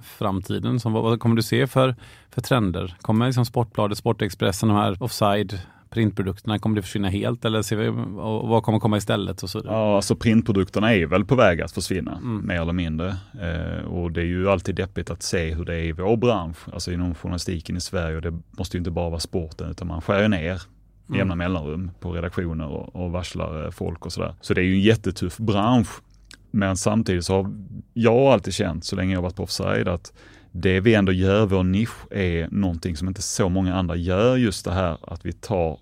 framtiden? 0.01 0.79
Som, 0.79 0.93
vad, 0.93 1.03
vad 1.03 1.19
kommer 1.19 1.35
du 1.35 1.43
se 1.43 1.67
för, 1.67 1.95
för 2.29 2.41
trender? 2.41 2.95
Kommer 3.01 3.25
liksom 3.25 3.45
Sportbladet, 3.45 3.97
Sportexpressen, 3.97 4.69
de 4.69 4.77
här 4.77 5.03
offside 5.03 5.59
printprodukterna, 5.89 6.59
kommer 6.59 6.75
det 6.75 6.81
försvinna 6.81 7.09
helt 7.09 7.45
eller 7.45 7.75
vi, 7.75 7.87
och 8.21 8.47
vad 8.47 8.63
kommer 8.63 8.79
komma 8.79 8.97
istället? 8.97 9.43
Och 9.43 9.49
så 9.49 9.61
Ja, 9.65 9.95
alltså 9.95 10.15
printprodukterna 10.15 10.93
är 10.93 11.05
väl 11.05 11.25
på 11.25 11.35
väg 11.35 11.61
att 11.61 11.71
försvinna, 11.71 12.17
mm. 12.17 12.47
mer 12.47 12.61
eller 12.61 12.73
mindre. 12.73 13.07
Eh, 13.41 13.85
och 13.85 14.11
det 14.11 14.21
är 14.21 14.25
ju 14.25 14.49
alltid 14.49 14.75
deppigt 14.75 15.09
att 15.09 15.23
se 15.23 15.53
hur 15.53 15.65
det 15.65 15.75
är 15.75 15.83
i 15.83 15.91
vår 15.91 16.17
bransch, 16.17 16.57
alltså 16.73 16.91
inom 16.91 17.15
journalistiken 17.15 17.77
i 17.77 17.81
Sverige. 17.81 18.15
Och 18.15 18.21
det 18.21 18.39
måste 18.57 18.77
ju 18.77 18.79
inte 18.79 18.91
bara 18.91 19.09
vara 19.09 19.19
sporten, 19.19 19.71
utan 19.71 19.87
man 19.87 20.01
skär 20.01 20.27
ner 20.27 20.61
mm. 21.07 21.19
jämna 21.19 21.35
mellanrum 21.35 21.91
på 21.99 22.11
redaktioner 22.11 22.67
och, 22.67 22.95
och 22.95 23.11
varslar 23.11 23.65
eh, 23.65 23.71
folk 23.71 24.05
och 24.05 24.13
sådär. 24.13 24.35
Så 24.41 24.53
det 24.53 24.61
är 24.61 24.65
ju 24.65 24.73
en 24.73 24.81
jättetuff 24.81 25.37
bransch. 25.37 25.89
Men 26.51 26.77
samtidigt 26.77 27.25
så 27.25 27.35
har 27.35 27.53
jag 27.93 28.17
alltid 28.17 28.53
känt, 28.53 28.85
så 28.85 28.95
länge 28.95 29.13
jag 29.13 29.21
varit 29.21 29.35
på 29.35 29.43
offside, 29.43 29.87
att 29.87 30.13
det 30.61 30.79
vi 30.79 30.93
ändå 30.93 31.11
gör, 31.11 31.45
vår 31.45 31.63
nisch, 31.63 32.11
är 32.11 32.47
någonting 32.51 32.95
som 32.95 33.07
inte 33.07 33.21
så 33.21 33.49
många 33.49 33.75
andra 33.75 33.95
gör. 33.95 34.35
Just 34.37 34.65
det 34.65 34.71
här 34.73 34.97
att 35.01 35.25
vi 35.25 35.33
tar 35.33 35.79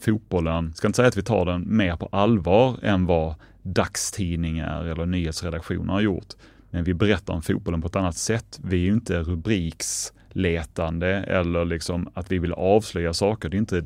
fotbollen, 0.00 0.74
ska 0.74 0.86
inte 0.86 0.96
säga 0.96 1.08
att 1.08 1.16
vi 1.16 1.22
tar 1.22 1.46
den 1.46 1.76
mer 1.76 1.96
på 1.96 2.08
allvar 2.12 2.78
än 2.82 3.06
vad 3.06 3.34
dagstidningar 3.62 4.84
eller 4.84 5.06
nyhetsredaktioner 5.06 5.92
har 5.92 6.00
gjort. 6.00 6.26
Men 6.70 6.84
vi 6.84 6.94
berättar 6.94 7.34
om 7.34 7.42
fotbollen 7.42 7.80
på 7.82 7.88
ett 7.88 7.96
annat 7.96 8.16
sätt. 8.16 8.60
Vi 8.64 8.76
är 8.76 8.86
ju 8.86 8.92
inte 8.92 9.18
rubriksletande 9.18 11.08
eller 11.08 11.64
liksom 11.64 12.08
att 12.14 12.32
vi 12.32 12.38
vill 12.38 12.52
avslöja 12.52 13.12
saker. 13.12 13.48
Det 13.48 13.56
är 13.56 13.58
inte 13.58 13.84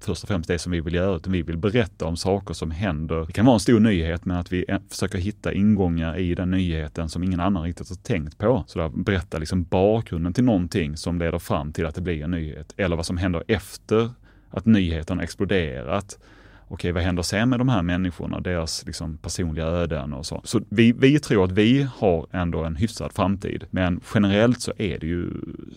först 0.00 0.22
och 0.22 0.28
främst 0.28 0.48
det 0.48 0.58
som 0.58 0.72
vi 0.72 0.80
vill 0.80 0.94
göra, 0.94 1.16
utan 1.16 1.32
vi 1.32 1.42
vill 1.42 1.58
berätta 1.58 2.06
om 2.06 2.16
saker 2.16 2.54
som 2.54 2.70
händer. 2.70 3.26
Det 3.26 3.32
kan 3.32 3.46
vara 3.46 3.54
en 3.54 3.60
stor 3.60 3.80
nyhet, 3.80 4.24
men 4.24 4.36
att 4.36 4.52
vi 4.52 4.64
försöker 4.90 5.18
hitta 5.18 5.52
ingångar 5.52 6.18
i 6.18 6.34
den 6.34 6.50
nyheten 6.50 7.08
som 7.08 7.24
ingen 7.24 7.40
annan 7.40 7.62
riktigt 7.62 7.88
har 7.88 7.96
tänkt 7.96 8.38
på. 8.38 8.64
Så 8.66 8.78
där, 8.78 8.88
berätta 8.88 9.38
liksom 9.38 9.64
bakgrunden 9.64 10.32
till 10.32 10.44
någonting 10.44 10.96
som 10.96 11.18
leder 11.18 11.38
fram 11.38 11.72
till 11.72 11.86
att 11.86 11.94
det 11.94 12.00
blir 12.00 12.24
en 12.24 12.30
nyhet, 12.30 12.74
eller 12.76 12.96
vad 12.96 13.06
som 13.06 13.16
händer 13.16 13.44
efter 13.48 14.10
att 14.50 14.66
nyheten 14.66 15.16
har 15.16 15.24
exploderat 15.24 16.18
okej, 16.72 16.92
vad 16.92 17.02
händer 17.02 17.22
sen 17.22 17.48
med 17.48 17.60
de 17.60 17.68
här 17.68 17.82
människorna, 17.82 18.40
deras 18.40 18.86
liksom, 18.86 19.16
personliga 19.18 19.66
öden 19.66 20.12
och 20.12 20.26
så. 20.26 20.40
Så 20.44 20.60
vi, 20.68 20.92
vi 20.92 21.18
tror 21.18 21.44
att 21.44 21.52
vi 21.52 21.88
har 21.96 22.26
ändå 22.30 22.64
en 22.64 22.76
hyfsad 22.76 23.12
framtid. 23.12 23.64
Men 23.70 24.00
generellt 24.14 24.60
så 24.60 24.72
är 24.78 24.98
det 24.98 25.06
ju 25.06 25.30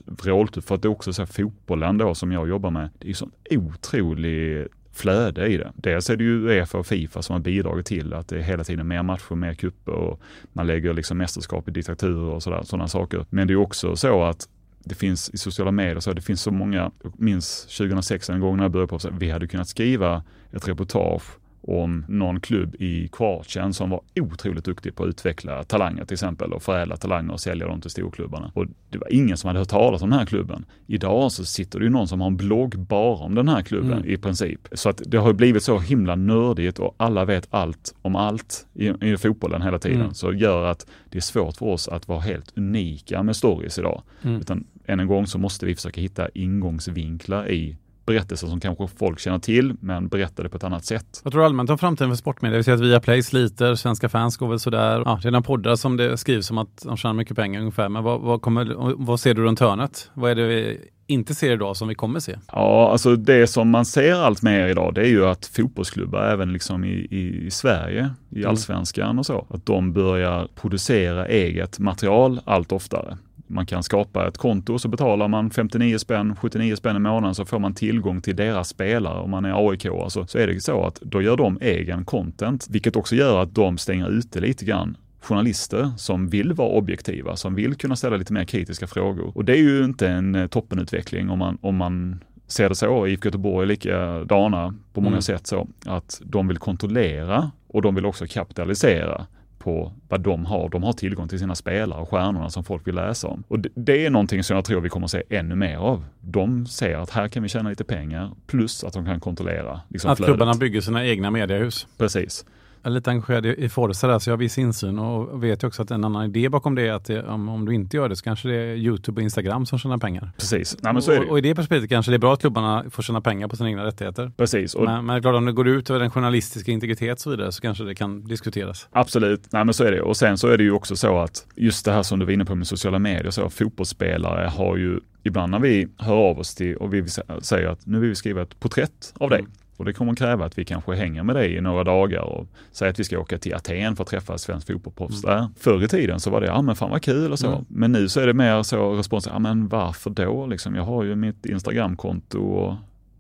vråltufft, 0.06 0.68
för 0.68 0.76
att 0.76 0.82
det 0.82 0.88
är 0.88 0.92
också 0.92 1.14
så 1.14 1.22
här, 1.22 1.28
fotbollen 1.28 1.98
då 1.98 2.16
som 2.16 2.32
jag 2.32 2.50
jobbar 2.50 2.70
med, 2.70 2.90
det 3.00 3.06
är 3.06 3.08
ju 3.08 3.14
sånt 3.14 3.34
otroligt 3.50 4.72
flöde 4.92 5.48
i 5.48 5.58
det. 5.58 5.72
Dels 5.76 6.10
är 6.10 6.16
det 6.16 6.24
ju 6.24 6.48
Uefa 6.48 6.78
och 6.78 6.88
Fifa 6.88 7.22
som 7.22 7.34
har 7.34 7.40
bidragit 7.40 7.86
till 7.86 8.14
att 8.14 8.28
det 8.28 8.38
är 8.38 8.42
hela 8.42 8.64
tiden 8.64 8.88
mer 8.88 9.04
matcher, 9.04 9.36
mer 9.36 9.54
kupper 9.54 9.92
och 9.92 10.22
man 10.54 10.68
lägger 10.68 10.94
liksom 10.94 11.18
mästerskap 11.18 11.68
i 11.68 11.72
diktaturer 11.72 12.34
och 12.34 12.44
sådana 12.44 12.88
saker. 12.88 13.26
Men 13.30 13.48
det 13.48 13.54
är 13.54 13.58
också 13.58 13.96
så 13.96 14.24
att 14.24 14.48
det 14.86 14.96
finns 14.96 15.30
i 15.30 15.38
sociala 15.38 15.72
medier, 15.72 16.00
så 16.00 16.14
det 16.14 16.22
finns 16.22 16.42
så 16.42 16.52
många, 16.52 16.92
jag 17.04 17.14
minns 17.18 17.66
2006 17.66 18.30
en 18.30 18.40
gång 18.40 18.58
när 18.58 18.64
jag 18.64 18.72
började 18.72 18.90
på, 18.90 19.00
så 19.00 19.10
vi 19.20 19.32
hade 19.32 19.48
kunnat 19.48 19.68
skriva 19.68 20.24
ett 20.52 20.68
reportage 20.68 21.24
om 21.68 22.06
någon 22.08 22.40
klubb 22.40 22.76
i 22.80 23.08
Kroatien 23.08 23.74
som 23.74 23.90
var 23.90 24.02
otroligt 24.20 24.66
duktig 24.66 24.96
på 24.96 25.04
att 25.04 25.10
utveckla 25.10 25.64
talanger 25.64 26.06
till 26.06 26.14
exempel 26.14 26.54
och 26.54 26.64
förädla 26.64 26.98
talanger 26.98 27.34
och 27.34 27.40
sälja 27.40 27.68
dem 27.68 27.82
till 27.82 27.92
storklubbarna. 27.92 28.52
Och 28.54 28.66
det 28.90 28.98
var 28.98 29.14
ingen 29.14 29.38
som 29.38 29.48
hade 29.48 29.60
hört 29.60 29.70
talas 29.70 30.02
om 30.02 30.10
den 30.10 30.20
här 30.20 30.26
klubben. 30.26 30.66
Idag 30.88 31.32
så 31.32 31.46
sitter 31.46 31.80
det 31.80 31.86
ju 31.86 31.92
någon 31.92 32.08
som 32.08 32.22
har 32.22 32.28
en 32.28 32.38
blogg 32.38 32.80
bara 32.80 33.16
om 33.16 33.36
den 33.36 33.48
här 33.48 33.62
klubben 33.62 33.98
mm. 33.98 34.10
i 34.10 34.18
princip. 34.18 34.68
Så 34.72 34.90
att 34.90 35.02
det 35.06 35.18
har 35.18 35.34
blivit 35.34 35.64
så 35.64 35.80
himla 35.80 36.16
nördigt 36.16 36.80
och 36.80 36.96
alla 36.98 37.26
vet 37.26 37.48
allt 37.50 37.96
om 38.02 38.16
allt 38.16 38.68
i, 38.74 38.92
i 39.02 39.18
fotbollen 39.18 39.62
hela 39.62 39.80
tiden. 39.80 40.02
Mm. 40.02 40.14
Så 40.14 40.34
gör 40.34 40.66
att 40.66 40.88
det 41.10 41.18
är 41.18 41.22
svårt 41.22 41.58
för 41.58 41.66
oss 41.66 41.88
att 41.88 42.08
vara 42.08 42.20
helt 42.20 42.58
unika 42.58 43.24
med 43.24 43.36
stories 43.36 43.80
idag. 43.80 44.02
Mm. 44.22 44.42
Utan 44.42 44.66
än 44.86 45.00
en 45.00 45.08
gång 45.08 45.28
så 45.28 45.38
måste 45.38 45.66
vi 45.66 45.76
försöka 45.76 46.02
hitta 46.02 46.30
ingångsvinklar 46.30 47.50
i 47.52 47.78
berättelser 48.06 48.48
som 48.48 48.60
kanske 48.60 48.88
folk 48.88 49.20
känner 49.20 49.40
till, 49.40 49.74
men 49.80 50.08
berättade 50.08 50.50
på 50.50 50.58
ett 50.58 50.64
annat 50.64 50.86
sätt. 50.86 51.22
Vad 51.24 51.34
tror 51.34 51.42
du 51.42 51.46
allmänt 51.46 51.70
om 51.70 51.78
framtiden 51.78 52.12
för 52.12 52.16
sportmedia? 52.16 52.58
Vi 52.58 52.64
ser 52.64 52.74
att 52.74 52.80
Viaplay 52.80 53.24
sliter, 53.24 53.76
svenska 53.76 54.10
fans 54.10 54.38
går 54.38 54.48
väl 54.48 54.60
sådär. 54.60 55.04
Ja, 55.06 55.20
redan 55.22 55.44
poddar 55.44 55.76
som 55.76 55.98
det 55.98 56.18
skrivs 56.18 56.52
om 56.52 56.58
att 56.58 56.82
de 56.84 56.98
tjänar 56.98 57.14
mycket 57.14 57.36
pengar 57.36 57.60
ungefär, 57.60 57.90
men 57.90 58.04
vad, 58.04 58.22
vad, 58.22 58.42
kommer, 58.42 58.94
vad 58.98 59.20
ser 59.20 59.34
du 59.34 59.42
runt 59.42 59.60
hörnet? 59.60 60.10
Vad 60.14 60.32
är 60.32 60.36
det 60.36 60.48
vi 60.48 60.78
inte 61.08 61.36
ser 61.36 61.52
idag 61.52 61.78
som 61.78 61.88
vi 61.88 61.96
kommer 61.96 62.20
se? 62.20 62.36
Ja, 62.52 62.92
alltså 62.92 63.16
det 63.16 63.48
som 63.48 63.70
man 63.70 63.86
ser 63.86 64.14
allt 64.14 64.42
mer 64.42 64.68
idag, 64.68 64.94
det 64.94 65.02
är 65.02 65.10
ju 65.10 65.26
att 65.26 65.46
fotbollsklubbar, 65.46 66.26
även 66.26 66.54
liksom 66.54 66.84
i, 66.84 67.08
i 67.46 67.52
Sverige, 67.52 68.10
i 68.30 68.38
mm. 68.38 68.50
allsvenskan 68.50 69.20
och 69.20 69.26
så, 69.26 69.48
att 69.50 69.66
de 69.66 69.94
börjar 69.94 70.48
producera 70.56 71.28
eget 71.28 71.80
material 71.80 72.42
allt 72.46 72.72
oftare 72.72 73.18
man 73.48 73.66
kan 73.66 73.84
skapa 73.84 74.28
ett 74.28 74.38
konto 74.38 74.80
så 74.80 74.88
betalar 74.88 75.28
man 75.28 75.50
59 75.50 75.98
spänn, 75.98 76.36
79 76.36 76.76
spänn 76.76 76.96
i 76.96 77.00
månaden 77.00 77.36
så 77.36 77.46
får 77.46 77.60
man 77.60 77.74
tillgång 77.74 78.22
till 78.22 78.36
deras 78.36 78.70
spelare. 78.70 79.20
Om 79.20 79.32
man 79.32 79.46
är 79.46 79.70
AIK 79.70 79.86
alltså, 79.86 80.28
så 80.28 80.38
är 80.38 80.48
det 80.48 80.62
så 80.62 80.86
att 80.86 81.02
då 81.02 81.22
gör 81.22 81.38
de 81.38 81.58
egen 81.62 82.06
content, 82.06 82.68
vilket 82.70 82.96
också 82.96 83.16
gör 83.16 83.42
att 83.42 83.56
de 83.56 83.78
stänger 83.78 84.10
ute 84.10 84.40
lite 84.40 84.66
grann 84.66 84.98
journalister 85.26 85.92
som 85.98 86.30
vill 86.30 86.54
vara 86.54 86.70
objektiva, 86.70 87.36
som 87.36 87.56
vill 87.56 87.76
kunna 87.76 87.96
ställa 87.96 88.18
lite 88.18 88.34
mer 88.34 88.44
kritiska 88.44 88.88
frågor. 88.88 89.32
Och 89.36 89.46
det 89.46 89.54
är 89.54 89.62
ju 89.62 89.84
inte 89.84 90.08
en 90.08 90.36
eh, 90.36 90.48
toppenutveckling 90.48 91.30
om 91.30 91.40
man, 91.40 91.58
om 91.62 91.76
man 91.76 92.24
ser 92.48 92.70
det 92.70 92.76
så. 92.76 93.08
IFK 93.08 93.28
Göteborg 93.28 93.64
är 93.64 93.68
likadana 93.68 94.74
på 94.94 95.02
många 95.02 95.16
mm. 95.16 95.22
sätt 95.22 95.48
så 95.48 95.68
att 95.86 96.22
de 96.24 96.48
vill 96.48 96.58
kontrollera 96.58 97.52
och 97.68 97.82
de 97.82 97.96
vill 97.96 98.06
också 98.06 98.26
kapitalisera 98.30 99.26
på 99.58 99.94
vad 100.10 100.22
de 100.22 100.46
har. 100.46 100.70
De 100.70 100.84
har 100.84 100.94
tillgång 100.94 101.28
till 101.28 101.40
sina 101.40 101.56
spelare 101.56 102.02
och 102.02 102.10
stjärnorna 102.10 102.50
som 102.50 102.64
folk 102.64 102.88
vill 102.88 102.96
läsa 102.96 103.28
om. 103.28 103.44
Och 103.48 103.60
det 103.60 104.06
är 104.06 104.10
någonting 104.10 104.44
som 104.44 104.56
jag 104.56 104.66
tror 104.66 104.82
vi 104.82 104.90
kommer 104.90 105.06
att 105.06 105.12
se 105.12 105.24
ännu 105.30 105.56
mer 105.56 105.78
av. 105.78 106.06
De 106.22 106.66
ser 106.68 106.98
att 106.98 107.10
här 107.10 107.28
kan 107.28 107.44
vi 107.44 107.50
tjäna 107.50 107.70
lite 107.70 107.84
pengar 107.84 108.32
plus 108.48 108.84
att 108.84 108.94
de 108.94 109.06
kan 109.06 109.20
kontrollera. 109.20 109.82
Liksom 109.90 110.12
att 110.12 110.18
flödet. 110.18 110.36
klubbarna 110.36 110.54
bygger 110.54 110.82
sina 110.82 111.06
egna 111.06 111.32
mediehus. 111.32 111.88
Precis 111.98 112.46
är 112.86 112.90
lite 112.90 113.10
engagerad 113.10 113.46
i 113.46 113.70
Forza 113.70 114.08
där, 114.08 114.20
så 114.20 114.30
jag 114.30 114.34
har 114.34 114.38
viss 114.38 114.58
insyn 114.58 115.00
och 115.00 115.44
vet 115.44 115.64
också 115.64 115.82
att 115.82 115.92
en 115.92 116.04
annan 116.04 116.26
idé 116.26 116.50
bakom 116.50 116.76
det 116.76 116.88
är 116.88 116.94
att 116.94 117.06
det, 117.06 117.24
om, 117.24 117.50
om, 117.50 117.66
du 117.66 117.74
inte 117.74 117.98
gör 117.98 118.10
det 118.10 118.16
så 118.16 118.24
kanske 118.24 118.48
det 118.48 118.56
är 118.56 118.76
YouTube 118.76 119.20
och 119.20 119.24
Instagram 119.24 119.66
som 119.66 119.80
tjänar 119.80 119.98
pengar. 119.98 120.32
Precis. 120.38 120.78
Nej, 120.82 120.94
men 120.94 121.02
så 121.02 121.12
är 121.12 121.20
det. 121.20 121.26
Och, 121.26 121.32
och 121.32 121.38
i 121.38 121.42
det 121.42 121.56
perspektivet 121.56 121.90
kanske 121.90 122.12
det 122.12 122.16
är 122.16 122.20
bra 122.20 122.34
att 122.34 122.42
klubbarna 122.42 122.86
får 122.90 123.04
tjäna 123.04 123.22
pengar 123.22 123.48
på 123.48 123.56
sina 123.56 123.70
egna 123.70 123.86
rättigheter. 123.86 124.32
Precis. 124.38 124.74
Och 124.76 124.84
men, 124.84 125.06
men 125.06 125.22
klart, 125.22 125.36
om 125.36 125.46
det 125.46 125.52
går 125.52 125.68
ut 125.68 125.90
över 125.90 126.00
den 126.00 126.12
journalistiska 126.12 126.72
integritet 126.72 127.14
och 127.14 127.20
så 127.20 127.30
vidare 127.30 127.52
så 127.52 127.62
kanske 127.62 127.84
det 127.84 127.96
kan 127.96 128.28
diskuteras. 128.28 128.88
Absolut. 128.92 129.42
Nej, 129.52 129.66
men 129.66 129.74
så 129.74 129.84
är 129.84 129.92
det. 129.92 130.02
Och 130.02 130.18
sen 130.18 130.38
så 130.38 130.48
är 130.48 130.58
det 130.58 130.64
ju 130.64 130.72
också 130.72 130.96
så 130.96 131.18
att 131.18 131.48
just 131.56 131.86
det 131.86 131.92
här 131.92 132.04
som 132.04 132.20
du 132.20 132.26
var 132.26 132.34
inne 132.34 132.46
på 132.46 132.56
med 132.56 132.68
sociala 132.68 133.00
medier, 133.00 133.32
så 133.32 133.50
fotbollsspelare 133.50 134.48
har 134.48 134.78
ju 134.78 135.00
ibland 135.24 135.52
när 135.52 135.60
vi 135.60 135.88
hör 135.98 136.16
av 136.16 136.40
oss 136.40 136.56
till 136.56 136.76
och 136.76 136.94
vi 136.94 137.06
säger 137.42 137.68
att 137.68 137.86
nu 137.86 138.00
vill 138.00 138.10
vi 138.10 138.16
skriva 138.16 138.42
ett 138.42 138.60
porträtt 138.60 139.14
av 139.20 139.30
dig. 139.30 139.40
Mm 139.40 139.52
och 139.78 139.86
det 139.86 139.94
kommer 139.94 140.16
kräva 140.16 140.46
att 140.46 140.58
vi 140.58 140.66
kanske 140.66 140.96
hänger 140.96 141.24
med 141.24 141.36
dig 141.36 141.56
i 141.56 141.62
några 141.62 141.84
dagar 141.84 142.22
och 142.22 142.48
säger 142.72 142.92
att 142.92 143.00
vi 143.00 143.04
ska 143.04 143.20
åka 143.20 143.38
till 143.38 143.56
Aten 143.56 143.96
för 143.96 144.04
att 144.04 144.10
träffa 144.10 144.38
svensk 144.38 144.68
fotbollsproffs 144.68 145.24
mm. 145.24 145.36
där. 145.36 145.50
Förr 145.60 145.84
i 145.84 145.88
tiden 145.88 146.20
så 146.20 146.30
var 146.30 146.42
det, 146.42 146.48
ja 146.48 146.62
men 146.62 146.76
fan 146.76 146.90
vad 146.90 147.02
kul 147.02 147.32
och 147.32 147.40
så. 147.40 147.48
Mm. 147.48 147.66
Men 147.68 147.92
nu 147.92 148.10
så 148.10 148.20
är 148.20 148.28
det 148.28 148.34
mer 148.34 148.64
så 148.64 148.94
respons, 148.94 149.28
ja 149.28 149.40
men 149.40 149.68
varför 149.68 150.10
då 150.10 150.46
liksom? 150.46 150.76
Jag 150.76 150.84
har 150.84 151.04
ju 151.04 151.16
mitt 151.16 151.46
Instagramkonto 151.46 152.40
och 152.40 152.76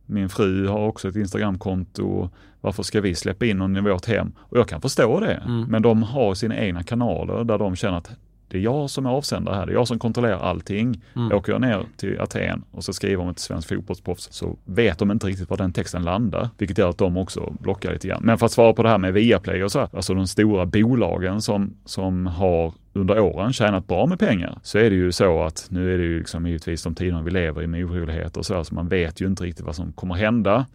min 0.05 0.29
fru 0.29 0.67
har 0.67 0.87
också 0.87 1.07
ett 1.07 1.15
Instagramkonto. 1.15 2.29
Varför 2.61 2.83
ska 2.83 3.01
vi 3.01 3.15
släppa 3.15 3.45
in 3.45 3.57
någon 3.57 3.77
i 3.77 3.81
vårt 3.81 4.05
hem? 4.05 4.31
Och 4.37 4.57
jag 4.57 4.67
kan 4.67 4.81
förstå 4.81 5.19
det. 5.19 5.33
Mm. 5.33 5.61
Men 5.61 5.81
de 5.81 6.03
har 6.03 6.33
sina 6.33 6.57
egna 6.57 6.83
kanaler 6.83 7.43
där 7.43 7.57
de 7.57 7.75
känner 7.75 7.97
att 7.97 8.11
det 8.47 8.57
är 8.57 8.61
jag 8.61 8.89
som 8.89 9.05
är 9.05 9.09
avsändare 9.09 9.55
här, 9.55 9.65
det 9.65 9.71
är 9.71 9.73
jag 9.73 9.87
som 9.87 9.99
kontrollerar 9.99 10.39
allting. 10.39 11.01
Mm. 11.15 11.31
Åker 11.31 11.51
jag 11.51 11.61
ner 11.61 11.85
till 11.97 12.19
Aten 12.19 12.63
och 12.71 12.83
så 12.83 12.93
skriver 12.93 13.23
om 13.23 13.29
ett 13.29 13.39
svenskt 13.39 13.69
fotbollsproffs 13.69 14.27
så 14.31 14.57
vet 14.65 14.99
de 14.99 15.11
inte 15.11 15.27
riktigt 15.27 15.49
var 15.49 15.57
den 15.57 15.73
texten 15.73 16.03
landar, 16.03 16.49
vilket 16.57 16.77
gör 16.77 16.89
att 16.89 16.97
de 16.97 17.17
också 17.17 17.53
blockar 17.59 17.93
lite 17.93 18.07
grann. 18.07 18.21
Men 18.23 18.37
för 18.37 18.45
att 18.45 18.51
svara 18.51 18.73
på 18.73 18.83
det 18.83 18.89
här 18.89 18.97
med 18.97 19.13
Viaplay 19.13 19.63
och 19.63 19.71
så, 19.71 19.79
här, 19.79 19.89
alltså 19.93 20.13
de 20.13 20.27
stora 20.27 20.65
bolagen 20.65 21.41
som, 21.41 21.73
som 21.85 22.27
har 22.27 22.73
under 22.93 23.19
åren 23.19 23.53
tjänat 23.53 23.87
bra 23.87 24.05
med 24.05 24.19
pengar 24.19 24.59
så 24.63 24.77
är 24.77 24.89
det 24.89 24.95
ju 24.95 25.11
så 25.11 25.43
att 25.43 25.67
nu 25.69 25.93
är 25.93 25.97
det 25.97 26.03
ju 26.03 26.17
liksom 26.17 26.47
givetvis 26.47 26.83
de 26.83 26.95
tiderna 26.95 27.21
vi 27.21 27.31
lever 27.31 27.61
i 27.61 27.67
med 27.67 27.85
oroligheter 27.85 28.39
och 28.39 28.45
så, 28.45 28.63
så 28.63 28.75
man 28.75 28.87
vet 28.87 29.21
ju 29.21 29.25
inte 29.25 29.43
riktigt 29.43 29.65
vad 29.65 29.75
som 29.75 29.91
kommer 29.91 30.15
hända. 30.15 30.65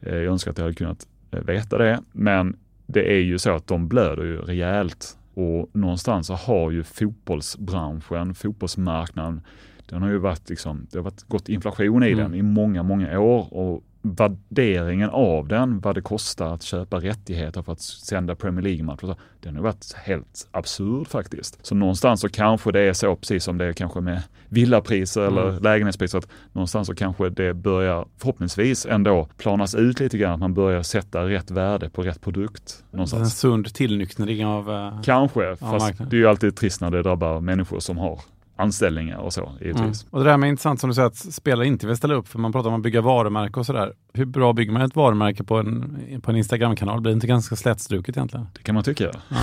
Eh, 0.00 0.14
jag 0.16 0.32
önskar 0.32 0.50
att 0.50 0.58
jag 0.58 0.64
hade 0.64 0.74
kunnat 0.74 1.06
eh, 1.30 1.40
veta 1.40 1.78
det, 1.78 2.00
men 2.12 2.56
det 2.86 3.12
är 3.12 3.20
ju 3.20 3.38
så 3.38 3.50
att 3.50 3.66
de 3.66 3.88
blöder 3.88 4.24
ju 4.24 4.38
rejält 4.38 5.17
och 5.38 5.70
någonstans 5.72 6.26
så 6.26 6.34
har 6.34 6.70
ju 6.70 6.84
fotbollsbranschen, 6.84 8.34
fotbollsmarknaden, 8.34 9.40
den 9.86 10.02
har 10.02 10.08
ju 10.08 10.18
varit 10.18 10.48
liksom, 10.48 10.86
det 10.90 10.98
har 10.98 11.04
varit 11.04 11.22
gått 11.22 11.48
inflation 11.48 12.02
i 12.02 12.12
mm. 12.12 12.18
den 12.18 12.34
i 12.34 12.42
många, 12.42 12.82
många 12.82 13.20
år 13.20 13.54
och 13.54 13.84
värderingen 14.02 15.10
av 15.10 15.48
den, 15.48 15.80
vad 15.80 15.94
det 15.94 16.00
kostar 16.00 16.54
att 16.54 16.62
köpa 16.62 16.98
rättigheter 17.00 17.62
för 17.62 17.72
att 17.72 17.80
sända 17.80 18.34
Premier 18.34 18.62
League-matcher, 18.62 19.16
den 19.40 19.56
har 19.56 19.62
varit 19.62 19.92
helt 19.96 20.48
absurd 20.50 21.08
faktiskt. 21.08 21.66
Så 21.66 21.74
någonstans 21.74 22.20
så 22.20 22.28
kanske 22.28 22.72
det 22.72 22.80
är 22.80 22.92
så, 22.92 23.16
precis 23.16 23.44
som 23.44 23.58
det 23.58 23.64
är 23.64 23.72
kanske 23.72 24.00
med 24.00 24.22
villapriser 24.48 25.26
mm. 25.26 25.38
eller 25.38 25.60
lägenhetspriser, 25.60 26.18
att 26.18 26.28
någonstans 26.52 26.86
så 26.86 26.94
kanske 26.94 27.28
det 27.28 27.54
börjar 27.54 28.06
förhoppningsvis 28.18 28.86
ändå 28.86 29.28
planas 29.36 29.74
ut 29.74 30.00
lite 30.00 30.18
grann, 30.18 30.32
att 30.32 30.40
man 30.40 30.54
börjar 30.54 30.82
sätta 30.82 31.28
rätt 31.28 31.50
värde 31.50 31.90
på 31.90 32.02
rätt 32.02 32.20
produkt. 32.20 32.84
Någonstans. 32.90 33.22
En 33.22 33.30
sund 33.30 33.74
tillnyktring 33.74 34.46
av 34.46 34.70
uh, 34.70 35.02
Kanske, 35.02 35.56
fast 35.56 35.98
det 35.98 36.16
är 36.16 36.20
ju 36.20 36.28
alltid 36.28 36.56
trist 36.56 36.80
när 36.80 36.90
det 36.90 37.02
drabbar 37.02 37.40
människor 37.40 37.80
som 37.80 37.98
har 37.98 38.20
anställningar 38.58 39.18
och 39.18 39.32
så 39.32 39.52
givetvis. 39.60 40.02
Mm. 40.02 40.10
Och 40.10 40.18
det 40.18 40.30
där 40.30 40.36
med 40.36 40.48
intressant 40.48 40.80
som 40.80 40.90
du 40.90 40.94
säger 40.94 41.06
att 41.06 41.16
spelare 41.16 41.66
inte 41.66 41.86
vill 41.86 41.96
ställa 41.96 42.14
upp 42.14 42.28
för 42.28 42.38
man 42.38 42.52
pratar 42.52 42.70
om 42.70 42.76
att 42.76 42.82
bygga 42.82 43.00
varumärke 43.00 43.60
och 43.60 43.66
sådär. 43.66 43.92
Hur 44.12 44.24
bra 44.24 44.52
bygger 44.52 44.72
man 44.72 44.82
ett 44.82 44.96
varumärke 44.96 45.44
på 45.44 45.56
en, 45.56 45.98
på 46.22 46.30
en 46.30 46.36
Instagram-kanal? 46.36 47.00
Blir 47.00 47.12
det 47.12 47.14
inte 47.14 47.26
ganska 47.26 47.56
slätstruket 47.56 48.16
egentligen? 48.16 48.46
Det 48.56 48.62
kan 48.62 48.74
man 48.74 48.84
tycka. 48.84 49.04
Ja. 49.04 49.36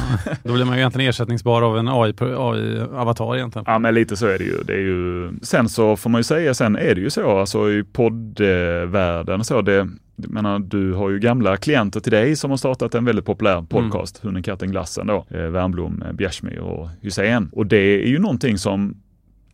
Då 0.43 0.53
blir 0.53 0.65
man 0.65 0.75
ju 0.75 0.79
egentligen 0.79 1.09
ersättningsbar 1.09 1.61
av 1.61 1.77
en 1.77 1.87
AI-avatar 1.87 3.31
AI 3.31 3.37
egentligen. 3.37 3.65
Ja 3.67 3.79
men 3.79 3.93
lite 3.93 4.17
så 4.17 4.27
är 4.27 4.37
det 4.37 4.43
ju. 4.43 4.63
det 4.63 4.73
är 4.73 4.77
ju. 4.77 5.31
Sen 5.41 5.69
så 5.69 5.95
får 5.95 6.09
man 6.09 6.19
ju 6.19 6.23
säga, 6.23 6.53
sen 6.53 6.75
är 6.75 6.95
det 6.95 7.01
ju 7.01 7.09
så 7.09 7.39
alltså 7.39 7.71
i 7.71 7.83
poddvärlden 7.83 9.43
så 9.43 9.61
det 9.61 9.89
jag 10.15 10.31
menar, 10.31 10.59
du 10.59 10.93
har 10.93 11.09
ju 11.09 11.19
gamla 11.19 11.57
klienter 11.57 11.99
till 11.99 12.11
dig 12.11 12.35
som 12.35 12.49
har 12.49 12.57
startat 12.57 12.95
en 12.95 13.05
väldigt 13.05 13.25
populär 13.25 13.61
podcast, 13.61 14.17
mm. 14.17 14.27
Hunden, 14.27 14.43
katten, 14.43 14.71
glassen 14.71 15.07
då. 15.07 15.25
Eh, 15.29 15.39
Värmblom, 15.39 16.03
Bjärsmyr 16.13 16.59
och 16.59 16.89
Hussein. 17.01 17.49
Och 17.51 17.65
det 17.65 17.77
är 17.77 18.07
ju 18.07 18.19
någonting 18.19 18.57
som 18.57 18.97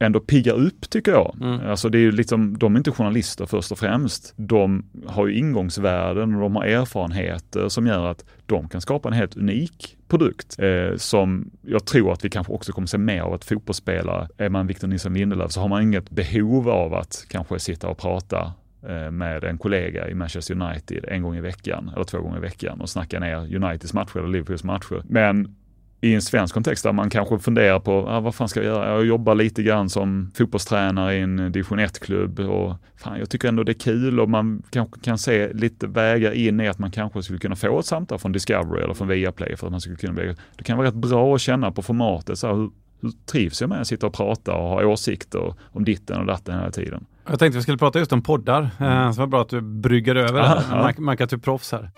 ändå 0.02 0.20
piggar 0.20 0.54
upp 0.54 0.90
tycker 0.90 1.12
jag. 1.12 1.36
Mm. 1.42 1.70
Alltså 1.70 1.90
det 1.90 1.98
är 1.98 2.02
ju 2.02 2.12
liksom, 2.12 2.58
de 2.58 2.76
är 2.76 2.78
inte 2.78 2.92
journalister 2.92 3.46
först 3.46 3.72
och 3.72 3.80
främst. 3.80 4.34
De 4.36 4.86
har 5.08 5.28
ju 5.28 5.38
ingångsvärden 5.38 6.36
och 6.36 6.42
de 6.42 6.56
har 6.56 6.66
erfarenheter 6.66 7.70
som 7.70 7.88
gör 7.88 8.06
att 8.06 8.26
de 8.46 8.70
kan 8.70 8.82
skapa 8.82 9.10
en 9.10 9.14
helt 9.14 9.38
unik 9.38 9.98
produkt 10.08 10.60
eh, 10.60 10.98
som 10.98 11.52
jag 11.62 11.86
tror 11.86 12.14
att 12.14 12.26
vi 12.26 12.30
kanske 12.30 12.54
också 12.54 12.72
kommer 12.72 12.88
se 12.88 12.98
mer 12.98 13.22
av 13.22 13.34
att 13.34 13.46
fotbollsspelare, 13.46 14.28
är 14.38 14.50
man 14.50 14.68
Victor 14.68 14.88
Nilsson 14.88 15.14
Lindelöf 15.14 15.52
så 15.52 15.62
har 15.62 15.68
man 15.68 15.82
inget 15.82 16.10
behov 16.10 16.70
av 16.70 16.94
att 16.94 17.26
kanske 17.30 17.60
sitta 17.60 17.88
och 17.88 17.98
prata 17.98 18.54
eh, 18.88 19.12
med 19.12 19.44
en 19.44 19.58
kollega 19.58 20.10
i 20.10 20.14
Manchester 20.14 20.62
United 20.62 21.06
en 21.08 21.24
gång 21.24 21.36
i 21.36 21.42
veckan 21.42 21.92
eller 21.96 22.04
två 22.04 22.22
gånger 22.22 22.38
i 22.38 22.42
veckan 22.42 22.82
och 22.82 22.90
snacka 22.90 23.20
ner 23.20 23.56
Uniteds 23.56 23.94
matcher 23.94 24.18
eller 24.18 24.30
Liverpools 24.30 24.64
matcher. 24.64 25.04
Men 25.08 25.56
i 26.02 26.14
en 26.16 26.22
svensk 26.22 26.54
kontext 26.54 26.84
där 26.84 26.94
man 26.94 27.10
kanske 27.10 27.40
funderar 27.40 27.80
på 27.80 28.10
ah, 28.10 28.20
vad 28.20 28.36
fan 28.36 28.50
ska 28.50 28.60
jag 28.60 28.66
göra? 28.66 28.90
Jag 28.90 29.06
jobbar 29.06 29.36
lite 29.36 29.64
grann 29.64 29.90
som 29.90 30.32
fotbollstränare 30.36 31.16
i 31.16 31.22
en 31.22 31.52
division 31.52 31.80
1-klubb 31.80 32.40
och 32.40 32.76
fan, 32.98 33.20
jag 33.20 33.30
tycker 33.30 33.48
ändå 33.48 33.64
det 33.64 33.72
är 33.72 33.80
kul 33.80 34.20
och 34.20 34.30
man 34.30 34.64
kanske 34.70 35.00
kan 35.00 35.18
se 35.18 35.54
lite 35.54 35.88
vägar 35.88 36.32
in 36.32 36.60
i 36.60 36.68
att 36.68 36.80
man 36.80 36.92
kanske 36.92 37.24
skulle 37.24 37.40
kunna 37.40 37.56
få 37.56 37.80
ett 37.80 37.86
samtal 37.86 38.20
från 38.20 38.32
Discovery 38.32 38.84
eller 38.84 38.94
från 38.94 39.08
Viaplay 39.08 39.56
för 39.58 39.68
att 39.68 39.72
man 39.72 39.82
skulle 39.82 39.96
kunna 39.96 40.14
bli, 40.14 40.36
det 40.58 40.64
kan 40.64 40.78
vara 40.78 40.88
rätt 40.88 40.96
bra 40.96 41.36
att 41.36 41.42
känna 41.42 41.72
på 41.72 41.82
formatet, 41.82 42.40
så 42.40 42.48
här, 42.48 42.54
hur, 42.54 42.70
hur 43.02 43.12
trivs 43.26 43.62
jag 43.62 43.70
med 43.70 43.82
att 43.82 43.88
sitta 43.88 44.08
och 44.08 44.14
prata 44.14 44.54
och 44.54 44.70
ha 44.70 44.86
åsikter 44.86 45.54
om 45.62 45.86
ditten 45.86 46.20
och 46.20 46.26
datten 46.26 46.60
hela 46.60 46.72
tiden? 46.72 47.06
Jag 47.30 47.40
tänkte 47.40 47.58
vi 47.58 47.62
skulle 47.62 47.78
prata 47.78 48.00
just 48.00 48.14
om 48.14 48.24
poddar, 48.24 48.70
mm. 48.80 49.14
så 49.14 49.18
det 49.18 49.22
var 49.22 49.28
bra 49.28 49.42
att 49.42 49.50
du 49.50 49.62
bryggar 49.62 50.16
över 50.16 50.42
det. 50.42 50.64
Man 50.70 51.06
märker 51.06 51.24
att 51.24 51.30
du 51.30 51.36
är 51.36 51.40
proffs 51.40 51.72
här. 51.72 51.90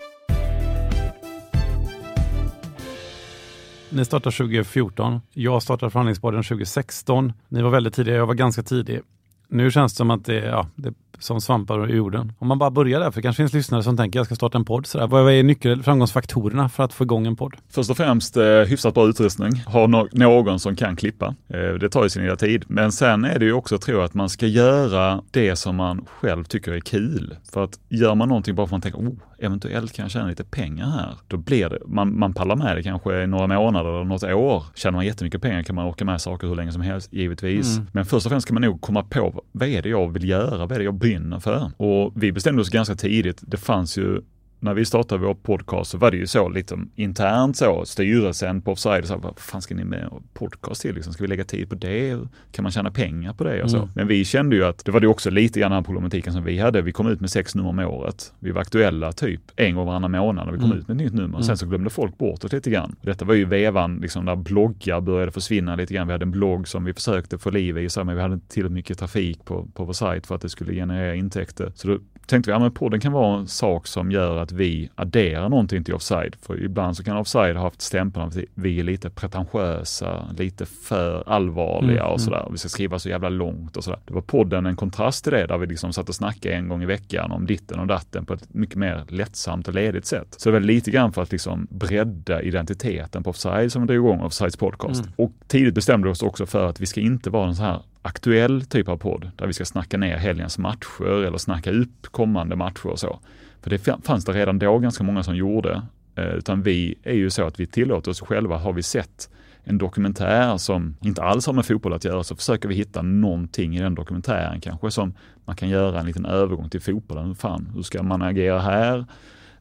Ni 3.94 4.04
startade 4.04 4.36
2014. 4.36 5.20
Jag 5.32 5.62
startade 5.62 5.90
förhandlingsborden 5.90 6.42
2016. 6.42 7.32
Ni 7.48 7.62
var 7.62 7.70
väldigt 7.70 7.94
tidiga, 7.94 8.14
jag 8.14 8.26
var 8.26 8.34
ganska 8.34 8.62
tidig. 8.62 9.00
Nu 9.48 9.70
känns 9.70 9.92
det 9.92 9.96
som 9.96 10.10
att 10.10 10.24
det, 10.24 10.34
ja, 10.34 10.68
det 10.74 10.94
som 11.18 11.40
svampar 11.40 11.90
i 11.90 11.96
jorden. 11.96 12.32
Om 12.38 12.48
man 12.48 12.58
bara 12.58 12.70
börjar 12.70 13.00
där, 13.00 13.10
för 13.10 13.18
det 13.18 13.22
kanske 13.22 13.42
finns 13.42 13.52
lyssnare 13.52 13.82
som 13.82 13.96
tänker 13.96 14.18
jag 14.18 14.26
ska 14.26 14.34
starta 14.34 14.58
en 14.58 14.64
podd. 14.64 14.86
Sådär. 14.86 15.06
Vad 15.06 15.32
är 15.32 15.42
nyckel, 15.42 15.82
framgångsfaktorerna 15.82 16.68
för 16.68 16.84
att 16.84 16.92
få 16.92 17.04
igång 17.04 17.26
en 17.26 17.36
podd? 17.36 17.54
Först 17.70 17.90
och 17.90 17.96
främst 17.96 18.36
eh, 18.36 18.44
hyfsat 18.44 18.94
bra 18.94 19.08
utrustning. 19.08 19.52
Ha 19.66 19.86
no 19.86 20.08
någon 20.12 20.60
som 20.60 20.76
kan 20.76 20.96
klippa. 20.96 21.34
Eh, 21.48 21.74
det 21.80 21.88
tar 21.88 22.02
ju 22.02 22.08
sin 22.08 22.22
lilla 22.22 22.36
tid. 22.36 22.64
Men 22.68 22.92
sen 22.92 23.24
är 23.24 23.38
det 23.38 23.44
ju 23.44 23.52
också, 23.52 23.78
tror 23.78 23.98
jag, 23.98 24.04
att 24.04 24.14
man 24.14 24.28
ska 24.28 24.46
göra 24.46 25.22
det 25.30 25.56
som 25.56 25.76
man 25.76 26.04
själv 26.20 26.44
tycker 26.44 26.72
är 26.72 26.80
kul. 26.80 27.36
För 27.52 27.64
att 27.64 27.78
gör 27.88 28.14
man 28.14 28.28
någonting 28.28 28.54
bara 28.54 28.66
för 28.66 28.76
att 28.76 28.84
man 28.84 28.92
tänker, 28.92 28.98
oh, 28.98 29.14
eventuellt 29.38 29.92
kan 29.92 30.02
jag 30.02 30.10
tjäna 30.10 30.26
lite 30.26 30.44
pengar 30.44 30.86
här. 30.86 31.14
Då 31.28 31.36
blir 31.36 31.68
det, 31.68 31.78
man, 31.86 32.18
man 32.18 32.34
pallar 32.34 32.56
med 32.56 32.76
det 32.76 32.82
kanske 32.82 33.22
i 33.22 33.26
några 33.26 33.46
månader 33.46 33.90
eller 33.90 34.04
något 34.04 34.22
år. 34.22 34.64
Tjänar 34.74 34.96
man 34.96 35.06
jättemycket 35.06 35.42
pengar 35.42 35.62
kan 35.62 35.76
man 35.76 35.86
orka 35.86 36.04
med 36.04 36.20
saker 36.20 36.46
hur 36.46 36.54
länge 36.54 36.72
som 36.72 36.82
helst, 36.82 37.12
givetvis. 37.12 37.76
Mm. 37.76 37.88
Men 37.92 38.04
först 38.04 38.26
och 38.26 38.30
främst 38.30 38.46
ska 38.46 38.54
man 38.54 38.62
nog 38.62 38.80
komma 38.80 39.02
på, 39.02 39.44
vad 39.52 39.68
är 39.68 39.82
det 39.82 39.88
jag 39.88 40.12
vill 40.12 40.28
göra? 40.28 40.58
Vad 40.58 40.72
är 40.72 40.78
det 40.78 40.84
jag 40.84 40.94
brinner 41.04 41.40
för? 41.40 41.70
Och 41.76 42.12
vi 42.22 42.32
bestämde 42.32 42.62
oss 42.62 42.70
ganska 42.70 42.94
tidigt. 42.94 43.38
Det 43.42 43.56
fanns 43.56 43.98
ju 43.98 44.20
när 44.64 44.74
vi 44.74 44.84
startade 44.84 45.26
vår 45.26 45.34
podcast 45.34 45.90
så 45.90 45.98
var 45.98 46.10
det 46.10 46.16
ju 46.16 46.26
så 46.26 46.48
lite 46.48 46.78
internt 46.94 47.56
så, 47.56 47.84
styrelsen 47.84 48.62
på 48.62 48.72
Offside 48.72 49.06
sa, 49.06 49.16
vad 49.16 49.38
fan 49.38 49.62
ska 49.62 49.74
ni 49.74 49.84
med 49.84 50.10
podcast 50.34 50.82
till 50.82 50.94
liksom? 50.94 51.12
Ska 51.12 51.24
vi 51.24 51.28
lägga 51.28 51.44
tid 51.44 51.68
på 51.68 51.74
det? 51.74 52.18
Kan 52.52 52.62
man 52.62 52.72
tjäna 52.72 52.90
pengar 52.90 53.32
på 53.32 53.44
det 53.44 53.62
och 53.62 53.70
så? 53.70 53.76
Mm. 53.76 53.88
Men 53.94 54.06
vi 54.06 54.24
kände 54.24 54.56
ju 54.56 54.64
att 54.64 54.84
det 54.84 54.92
var 54.92 55.00
det 55.00 55.06
också 55.06 55.30
lite 55.30 55.60
grann 55.60 55.72
den 55.72 55.84
problematiken 55.84 56.32
som 56.32 56.44
vi 56.44 56.58
hade. 56.58 56.82
Vi 56.82 56.92
kom 56.92 57.06
ut 57.06 57.20
med 57.20 57.30
sex 57.30 57.54
nummer 57.54 57.68
om 57.68 57.78
året. 57.78 58.32
Vi 58.38 58.50
var 58.50 58.60
aktuella 58.60 59.12
typ 59.12 59.40
en 59.56 59.74
gång 59.74 59.86
varannan 59.86 60.10
månad 60.10 60.46
när 60.46 60.52
vi 60.52 60.58
kom 60.58 60.66
mm. 60.66 60.78
ut 60.78 60.88
med 60.88 60.94
ett 60.94 61.02
nytt 61.02 61.14
nummer. 61.14 61.36
Mm. 61.36 61.42
Sen 61.42 61.56
så 61.56 61.66
glömde 61.66 61.90
folk 61.90 62.18
bort 62.18 62.40
det 62.40 62.52
lite 62.52 62.70
grann. 62.70 62.96
Detta 63.02 63.24
var 63.24 63.34
ju 63.34 63.44
vevan 63.44 63.98
liksom 64.02 64.24
där 64.24 64.36
bloggar 64.36 65.00
började 65.00 65.32
försvinna 65.32 65.76
lite 65.76 65.94
grann. 65.94 66.06
Vi 66.06 66.12
hade 66.12 66.24
en 66.24 66.30
blogg 66.30 66.68
som 66.68 66.84
vi 66.84 66.94
försökte 66.94 67.38
få 67.38 67.50
liv 67.50 67.78
i, 67.78 67.88
så, 67.88 68.04
men 68.04 68.16
vi 68.16 68.22
hade 68.22 68.34
inte 68.34 68.48
tillräckligt 68.48 68.74
mycket 68.74 68.98
trafik 68.98 69.44
på, 69.44 69.68
på 69.74 69.84
vår 69.84 69.92
sajt 69.92 70.26
för 70.26 70.34
att 70.34 70.40
det 70.40 70.48
skulle 70.48 70.72
generera 70.72 71.14
intäkter. 71.14 71.72
Så 71.74 71.88
då 71.88 71.98
tänkte 72.26 72.50
vi, 72.50 72.52
ja 72.52 72.58
men 72.58 72.72
podden 72.72 73.00
kan 73.00 73.12
vara 73.12 73.38
en 73.38 73.48
sak 73.48 73.86
som 73.86 74.10
gör 74.10 74.36
att 74.36 74.52
vi 74.52 74.90
adderar 74.94 75.48
någonting 75.48 75.84
till 75.84 75.94
offside. 75.94 76.36
För 76.42 76.62
ibland 76.62 76.96
så 76.96 77.04
kan 77.04 77.16
offside 77.16 77.56
ha 77.56 77.62
haft 77.62 77.82
stämpeln 77.82 78.26
att 78.26 78.36
vi 78.54 78.80
är 78.80 78.84
lite 78.84 79.10
pretentiösa, 79.10 80.28
lite 80.38 80.66
för 80.66 81.28
allvarliga 81.28 82.00
mm, 82.00 82.02
och 82.02 82.08
mm. 82.08 82.18
sådär. 82.18 82.48
Vi 82.50 82.58
ska 82.58 82.68
skriva 82.68 82.98
så 82.98 83.08
jävla 83.08 83.28
långt 83.28 83.76
och 83.76 83.84
sådär. 83.84 84.00
Det 84.04 84.14
var 84.14 84.20
podden 84.20 84.66
en 84.66 84.76
kontrast 84.76 85.24
till 85.24 85.32
det, 85.32 85.46
där 85.46 85.58
vi 85.58 85.66
liksom 85.66 85.92
satt 85.92 86.08
och 86.08 86.14
snackade 86.14 86.54
en 86.54 86.68
gång 86.68 86.82
i 86.82 86.86
veckan 86.86 87.32
om 87.32 87.46
ditten 87.46 87.80
och 87.80 87.86
datten 87.86 88.26
på 88.26 88.34
ett 88.34 88.54
mycket 88.54 88.76
mer 88.76 89.04
lättsamt 89.08 89.68
och 89.68 89.74
ledigt 89.74 90.06
sätt. 90.06 90.34
Så 90.36 90.48
det 90.48 90.52
var 90.52 90.60
lite 90.60 90.90
grann 90.90 91.12
för 91.12 91.22
att 91.22 91.32
liksom 91.32 91.66
bredda 91.70 92.42
identiteten 92.42 93.22
på 93.22 93.30
offside 93.30 93.72
som 93.72 93.82
vi 93.82 93.86
drog 93.86 94.06
igång 94.06 94.20
Offsides 94.20 94.56
podcast. 94.56 95.00
Mm. 95.00 95.12
Och 95.16 95.32
tidigt 95.46 95.74
bestämde 95.74 96.08
vi 96.08 96.12
oss 96.12 96.22
också 96.22 96.46
för 96.46 96.68
att 96.68 96.80
vi 96.80 96.86
ska 96.86 97.00
inte 97.00 97.30
vara 97.30 97.48
en 97.48 97.54
sån 97.54 97.64
här 97.64 97.82
aktuell 98.04 98.64
typ 98.64 98.88
av 98.88 98.96
podd 98.96 99.30
där 99.36 99.46
vi 99.46 99.52
ska 99.52 99.64
snacka 99.64 99.96
ner 99.96 100.16
helgens 100.16 100.58
matcher 100.58 101.24
eller 101.24 101.38
snacka 101.38 101.70
upp 101.70 102.06
kommande 102.10 102.56
matcher 102.56 102.86
och 102.86 102.98
så. 102.98 103.18
För 103.62 103.70
det 103.70 103.78
fanns 104.04 104.24
det 104.24 104.32
redan 104.32 104.58
då 104.58 104.78
ganska 104.78 105.04
många 105.04 105.22
som 105.22 105.36
gjorde. 105.36 105.82
Eh, 106.14 106.24
utan 106.24 106.62
vi 106.62 106.94
är 107.02 107.14
ju 107.14 107.30
så 107.30 107.46
att 107.46 107.60
vi 107.60 107.66
tillåter 107.66 108.10
oss 108.10 108.20
själva, 108.20 108.56
har 108.56 108.72
vi 108.72 108.82
sett 108.82 109.30
en 109.64 109.78
dokumentär 109.78 110.56
som 110.56 110.96
inte 111.00 111.22
alls 111.22 111.46
har 111.46 111.52
med 111.52 111.66
fotboll 111.66 111.92
att 111.92 112.04
göra 112.04 112.24
så 112.24 112.36
försöker 112.36 112.68
vi 112.68 112.74
hitta 112.74 113.02
någonting 113.02 113.76
i 113.76 113.80
den 113.80 113.94
dokumentären 113.94 114.60
kanske 114.60 114.90
som 114.90 115.14
man 115.44 115.56
kan 115.56 115.68
göra 115.68 116.00
en 116.00 116.06
liten 116.06 116.26
övergång 116.26 116.68
till 116.68 116.80
fotbollen. 116.80 117.34
Fan, 117.34 117.70
hur 117.74 117.82
ska 117.82 118.02
man 118.02 118.22
agera 118.22 118.60
här? 118.60 119.04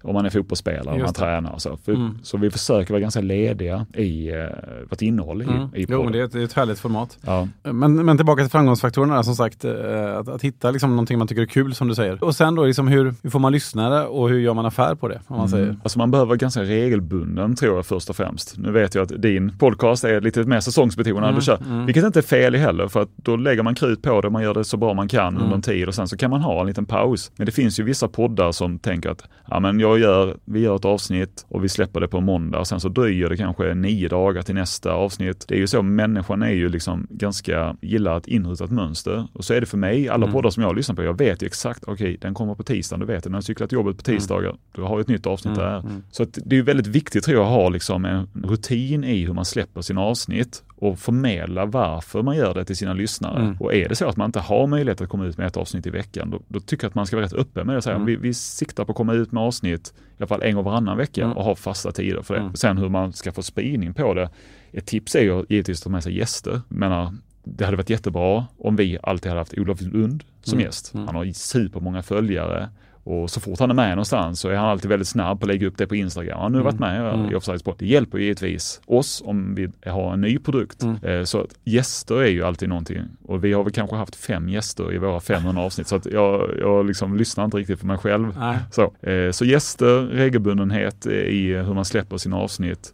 Om 0.03 0.13
man 0.13 0.25
är 0.25 0.29
fotbollsspelare, 0.29 0.95
om 0.95 1.01
man 1.01 1.13
tränar 1.13 1.51
och 1.51 1.61
så. 1.61 1.77
För, 1.77 1.91
mm. 1.91 2.17
Så 2.23 2.37
vi 2.37 2.51
försöker 2.51 2.93
vara 2.93 3.01
ganska 3.01 3.21
lediga 3.21 3.85
i 3.93 4.31
uh, 4.31 4.45
vårt 4.89 5.01
innehåll 5.01 5.41
i, 5.41 5.45
mm. 5.45 5.75
i 5.75 5.85
Jo, 5.89 6.09
det 6.09 6.19
är, 6.19 6.23
ett, 6.23 6.31
det 6.31 6.39
är 6.39 6.43
ett 6.43 6.53
härligt 6.53 6.79
format. 6.79 7.17
Ja. 7.21 7.47
Men, 7.63 8.05
men 8.05 8.17
tillbaka 8.17 8.43
till 8.43 8.51
framgångsfaktorerna, 8.51 9.23
som 9.23 9.35
sagt, 9.35 9.65
uh, 9.65 10.17
att, 10.17 10.27
att, 10.27 10.41
hitta 10.41 10.71
liksom 10.71 10.89
någonting 10.89 11.17
man 11.17 11.27
tycker 11.27 11.41
är 11.41 11.45
kul 11.45 11.75
som 11.75 11.87
du 11.87 11.95
säger. 11.95 12.23
Och 12.23 12.35
sen 12.35 12.55
då, 12.55 12.65
liksom 12.65 12.87
hur, 12.87 13.13
hur 13.23 13.29
får 13.29 13.39
man 13.39 13.51
lyssnare 13.51 14.05
och 14.05 14.29
hur 14.29 14.39
gör 14.39 14.53
man 14.53 14.65
affär 14.65 14.95
på 14.95 15.07
det? 15.07 15.21
Om 15.27 15.37
man, 15.37 15.47
mm. 15.47 15.49
säger. 15.49 15.77
Alltså 15.83 15.99
man 15.99 16.11
behöver 16.11 16.27
vara 16.27 16.37
ganska 16.37 16.61
regelbunden 16.61 17.55
tror 17.55 17.75
jag 17.75 17.85
först 17.85 18.09
och 18.09 18.15
främst. 18.15 18.57
Nu 18.57 18.71
vet 18.71 18.95
jag 18.95 19.03
att 19.03 19.21
din 19.21 19.57
podcast 19.57 20.03
är 20.03 20.21
lite 20.21 20.43
mer 20.43 20.59
säsongsbetonad, 20.59 21.23
mm. 21.23 21.35
du 21.35 21.41
kör, 21.41 21.57
mm. 21.65 21.85
vilket 21.85 22.03
inte 22.03 22.19
är 22.19 22.23
fel 22.23 22.55
heller 22.55 22.87
för 22.87 23.01
att 23.01 23.09
då 23.15 23.35
lägger 23.35 23.63
man 23.63 23.75
krut 23.75 24.01
på 24.01 24.21
det, 24.21 24.29
man 24.29 24.43
gör 24.43 24.53
det 24.53 24.63
så 24.63 24.77
bra 24.77 24.93
man 24.93 25.07
kan 25.07 25.27
under 25.27 25.41
mm. 25.41 25.53
en 25.53 25.61
tid 25.61 25.87
och 25.87 25.95
sen 25.95 26.07
så 26.07 26.17
kan 26.17 26.29
man 26.29 26.41
ha 26.41 26.61
en 26.61 26.67
liten 26.67 26.85
paus. 26.85 27.31
Men 27.35 27.45
det 27.45 27.51
finns 27.51 27.79
ju 27.79 27.83
vissa 27.83 28.07
poddar 28.07 28.51
som 28.51 28.79
tänker 28.79 29.09
att 29.09 29.23
ja, 29.49 29.59
men 29.59 29.79
jag 29.79 29.92
gör, 29.97 30.37
vi 30.45 30.59
gör 30.59 30.75
ett 30.75 30.85
avsnitt 30.85 31.45
och 31.47 31.63
vi 31.63 31.69
släpper 31.69 31.99
det 31.99 32.07
på 32.07 32.21
måndag 32.21 32.59
och 32.59 32.67
sen 32.67 32.79
så 32.79 32.89
dröjer 32.89 33.29
det 33.29 33.37
kanske 33.37 33.73
nio 33.73 34.09
dagar 34.09 34.41
till 34.41 34.55
nästa 34.55 34.91
avsnitt. 34.91 35.45
Det 35.47 35.55
är 35.55 35.59
ju 35.59 35.67
så, 35.67 35.81
människan 35.81 36.41
är 36.41 36.51
ju 36.51 36.69
liksom 36.69 37.07
ganska, 37.09 37.75
gillar 37.81 38.17
ett 38.17 38.27
inrutat 38.27 38.71
mönster. 38.71 39.27
Och 39.33 39.45
så 39.45 39.53
är 39.53 39.61
det 39.61 39.65
för 39.67 39.77
mig, 39.77 40.09
alla 40.09 40.25
mm. 40.25 40.33
poddar 40.33 40.49
som 40.49 40.63
jag 40.63 40.75
lyssnar 40.75 40.95
på, 40.95 41.03
jag 41.03 41.17
vet 41.17 41.43
ju 41.43 41.47
exakt, 41.47 41.83
okej 41.83 41.93
okay, 41.93 42.17
den 42.17 42.33
kommer 42.33 42.55
på 42.55 42.63
tisdagen, 42.63 42.99
du 42.99 43.05
vet 43.05 43.23
det, 43.23 43.29
när 43.29 43.37
jag 43.37 43.43
cyklar 43.43 43.67
till 43.67 43.75
jobbet 43.75 44.03
på 44.03 44.11
mm. 44.11 44.19
tisdagar, 44.19 44.49
mm. 44.49 44.61
då 44.71 44.81
har 44.81 44.89
jag 44.89 45.01
ett 45.01 45.07
nytt 45.07 45.27
avsnitt 45.27 45.57
mm. 45.57 45.69
där. 45.69 45.79
Mm. 45.79 46.03
Så 46.11 46.25
det 46.45 46.57
är 46.57 46.61
väldigt 46.61 46.87
viktigt 46.87 47.23
tror 47.23 47.37
jag 47.37 47.45
att 47.45 47.53
ha 47.53 47.69
liksom 47.69 48.05
en 48.05 48.27
rutin 48.43 49.03
i 49.03 49.25
hur 49.25 49.33
man 49.33 49.45
släpper 49.45 49.81
sina 49.81 50.01
avsnitt 50.01 50.63
och 50.83 50.99
förmedla 50.99 51.65
varför 51.65 52.21
man 52.21 52.37
gör 52.37 52.53
det 52.53 52.65
till 52.65 52.77
sina 52.77 52.93
lyssnare. 52.93 53.41
Mm. 53.41 53.55
Och 53.59 53.73
är 53.73 53.89
det 53.89 53.95
så 53.95 54.07
att 54.07 54.17
man 54.17 54.25
inte 54.25 54.39
har 54.39 54.67
möjlighet 54.67 55.01
att 55.01 55.09
komma 55.09 55.25
ut 55.25 55.37
med 55.37 55.47
ett 55.47 55.57
avsnitt 55.57 55.87
i 55.87 55.89
veckan, 55.89 56.29
då, 56.29 56.39
då 56.47 56.59
tycker 56.59 56.83
jag 56.83 56.89
att 56.89 56.95
man 56.95 57.05
ska 57.05 57.15
vara 57.15 57.25
rätt 57.25 57.33
öppen 57.33 57.67
med 57.67 57.75
det. 57.75 57.91
mm. 57.91 58.05
vi, 58.05 58.15
vi 58.15 58.33
siktar 58.33 58.85
på 58.85 58.91
att 58.91 58.97
komma 58.97 59.13
ut 59.13 59.31
med 59.31 59.43
avsnitt 59.43 59.93
i 59.97 60.15
alla 60.17 60.27
fall 60.27 60.43
en 60.43 60.55
gång 60.55 60.63
varannan 60.63 60.97
vecka 60.97 61.23
mm. 61.23 61.37
och 61.37 61.43
ha 61.43 61.55
fasta 61.55 61.91
tider 61.91 62.21
för 62.21 62.33
det. 62.33 62.39
Mm. 62.39 62.55
Sen 62.55 62.77
hur 62.77 62.89
man 62.89 63.13
ska 63.13 63.31
få 63.31 63.43
spridning 63.43 63.93
på 63.93 64.13
det. 64.13 64.29
Ett 64.71 64.85
tips 64.85 65.15
är 65.15 65.21
ju 65.21 65.45
givetvis 65.49 65.79
att 65.79 65.83
ta 65.83 65.89
med 65.89 66.03
sig 66.03 66.17
gäster. 66.17 66.61
menar, 66.67 67.13
det 67.43 67.65
hade 67.65 67.77
varit 67.77 67.89
jättebra 67.89 68.45
om 68.57 68.75
vi 68.75 68.97
alltid 69.03 69.29
hade 69.29 69.41
haft 69.41 69.57
Olof 69.57 69.81
Lund 69.81 70.23
som 70.43 70.53
mm. 70.53 70.65
gäst. 70.65 70.93
Mm. 70.93 71.05
Han 71.07 71.15
har 71.15 71.33
supermånga 71.33 72.03
följare. 72.03 72.69
Och 73.03 73.29
så 73.29 73.39
fort 73.39 73.59
han 73.59 73.69
är 73.69 73.75
med 73.75 73.89
någonstans 73.89 74.39
så 74.39 74.49
är 74.49 74.55
han 74.55 74.65
alltid 74.65 74.89
väldigt 74.89 75.07
snabb 75.07 75.39
på 75.39 75.43
att 75.43 75.47
lägga 75.47 75.67
upp 75.67 75.77
det 75.77 75.87
på 75.87 75.95
Instagram. 75.95 76.39
Han 76.39 76.53
har 76.53 76.59
nu 76.59 76.63
varit 76.63 76.79
mm. 76.79 77.03
med 77.03 77.13
mm. 77.13 77.31
i 77.31 77.35
Offsides 77.35 77.63
Det 77.77 77.85
hjälper 77.85 78.17
givetvis 78.17 78.81
oss 78.85 79.23
om 79.25 79.55
vi 79.55 79.89
har 79.89 80.13
en 80.13 80.21
ny 80.21 80.37
produkt. 80.37 80.83
Mm. 80.83 80.95
Eh, 81.03 81.23
så 81.23 81.47
gäster 81.63 82.21
är 82.21 82.29
ju 82.29 82.43
alltid 82.43 82.69
någonting. 82.69 83.01
Och 83.25 83.43
vi 83.43 83.53
har 83.53 83.63
väl 83.63 83.73
kanske 83.73 83.95
haft 83.95 84.15
fem 84.15 84.49
gäster 84.49 84.93
i 84.93 84.97
våra 84.97 85.19
500 85.19 85.61
avsnitt. 85.61 85.87
Så 85.87 85.95
att 85.95 86.05
jag, 86.05 86.49
jag 86.59 86.85
liksom 86.85 87.17
lyssnar 87.17 87.45
inte 87.45 87.57
riktigt 87.57 87.79
på 87.79 87.87
mig 87.87 87.97
själv. 87.97 88.37
Så, 88.71 89.09
eh, 89.09 89.31
så 89.31 89.45
gäster, 89.45 90.01
regelbundenhet 90.01 91.05
i 91.05 91.53
hur 91.53 91.73
man 91.73 91.85
släpper 91.85 92.17
sina 92.17 92.37
avsnitt 92.37 92.93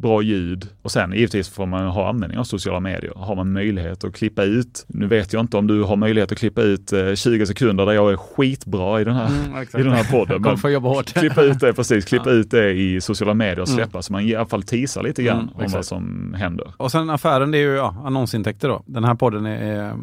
bra 0.00 0.22
ljud 0.22 0.68
och 0.82 0.90
sen 0.90 1.12
givetvis 1.12 1.48
får 1.48 1.66
man 1.66 1.86
ha 1.86 2.08
användning 2.08 2.38
av 2.38 2.44
sociala 2.44 2.80
medier. 2.80 3.12
Har 3.16 3.36
man 3.36 3.52
möjlighet 3.52 4.04
att 4.04 4.14
klippa 4.14 4.42
ut, 4.42 4.84
nu 4.88 5.06
vet 5.06 5.32
jag 5.32 5.40
inte 5.40 5.56
om 5.56 5.66
du 5.66 5.82
har 5.82 5.96
möjlighet 5.96 6.32
att 6.32 6.38
klippa 6.38 6.62
ut 6.62 6.92
eh, 6.92 7.14
20 7.14 7.46
sekunder 7.46 7.86
där 7.86 7.92
jag 7.92 8.12
är 8.12 8.16
skitbra 8.16 9.00
i 9.00 9.04
den 9.04 9.14
här, 9.14 9.26
mm, 9.26 9.62
i 9.62 9.82
den 9.82 9.92
här 9.92 10.04
podden. 10.04 10.42
Men 10.48 10.58
få 10.58 10.70
jobba 10.70 10.88
hårt. 10.88 11.06
klippa 11.12 11.42
ut 11.42 11.60
det, 11.60 11.72
precis, 11.72 12.04
klippa 12.04 12.30
ja. 12.30 12.36
ut 12.36 12.50
det 12.50 12.72
i 12.72 13.00
sociala 13.00 13.34
medier 13.34 13.60
och 13.60 13.68
mm. 13.68 13.76
släppa 13.76 13.96
mm. 13.96 14.02
så 14.02 14.12
man 14.12 14.22
i 14.22 14.34
alla 14.34 14.46
fall 14.46 14.62
teasar 14.62 15.02
lite 15.02 15.22
grann 15.22 15.40
mm, 15.40 15.64
om 15.66 15.72
vad 15.72 15.84
som 15.84 16.34
händer. 16.38 16.72
Och 16.76 16.90
sen 16.90 17.10
affären, 17.10 17.50
det 17.50 17.58
är 17.58 17.62
ju 17.62 17.74
ja, 17.74 17.94
annonsintäkter 18.04 18.68
då. 18.68 18.82
Den 18.86 19.04
här 19.04 19.14
podden 19.14 19.46
är 19.46 19.94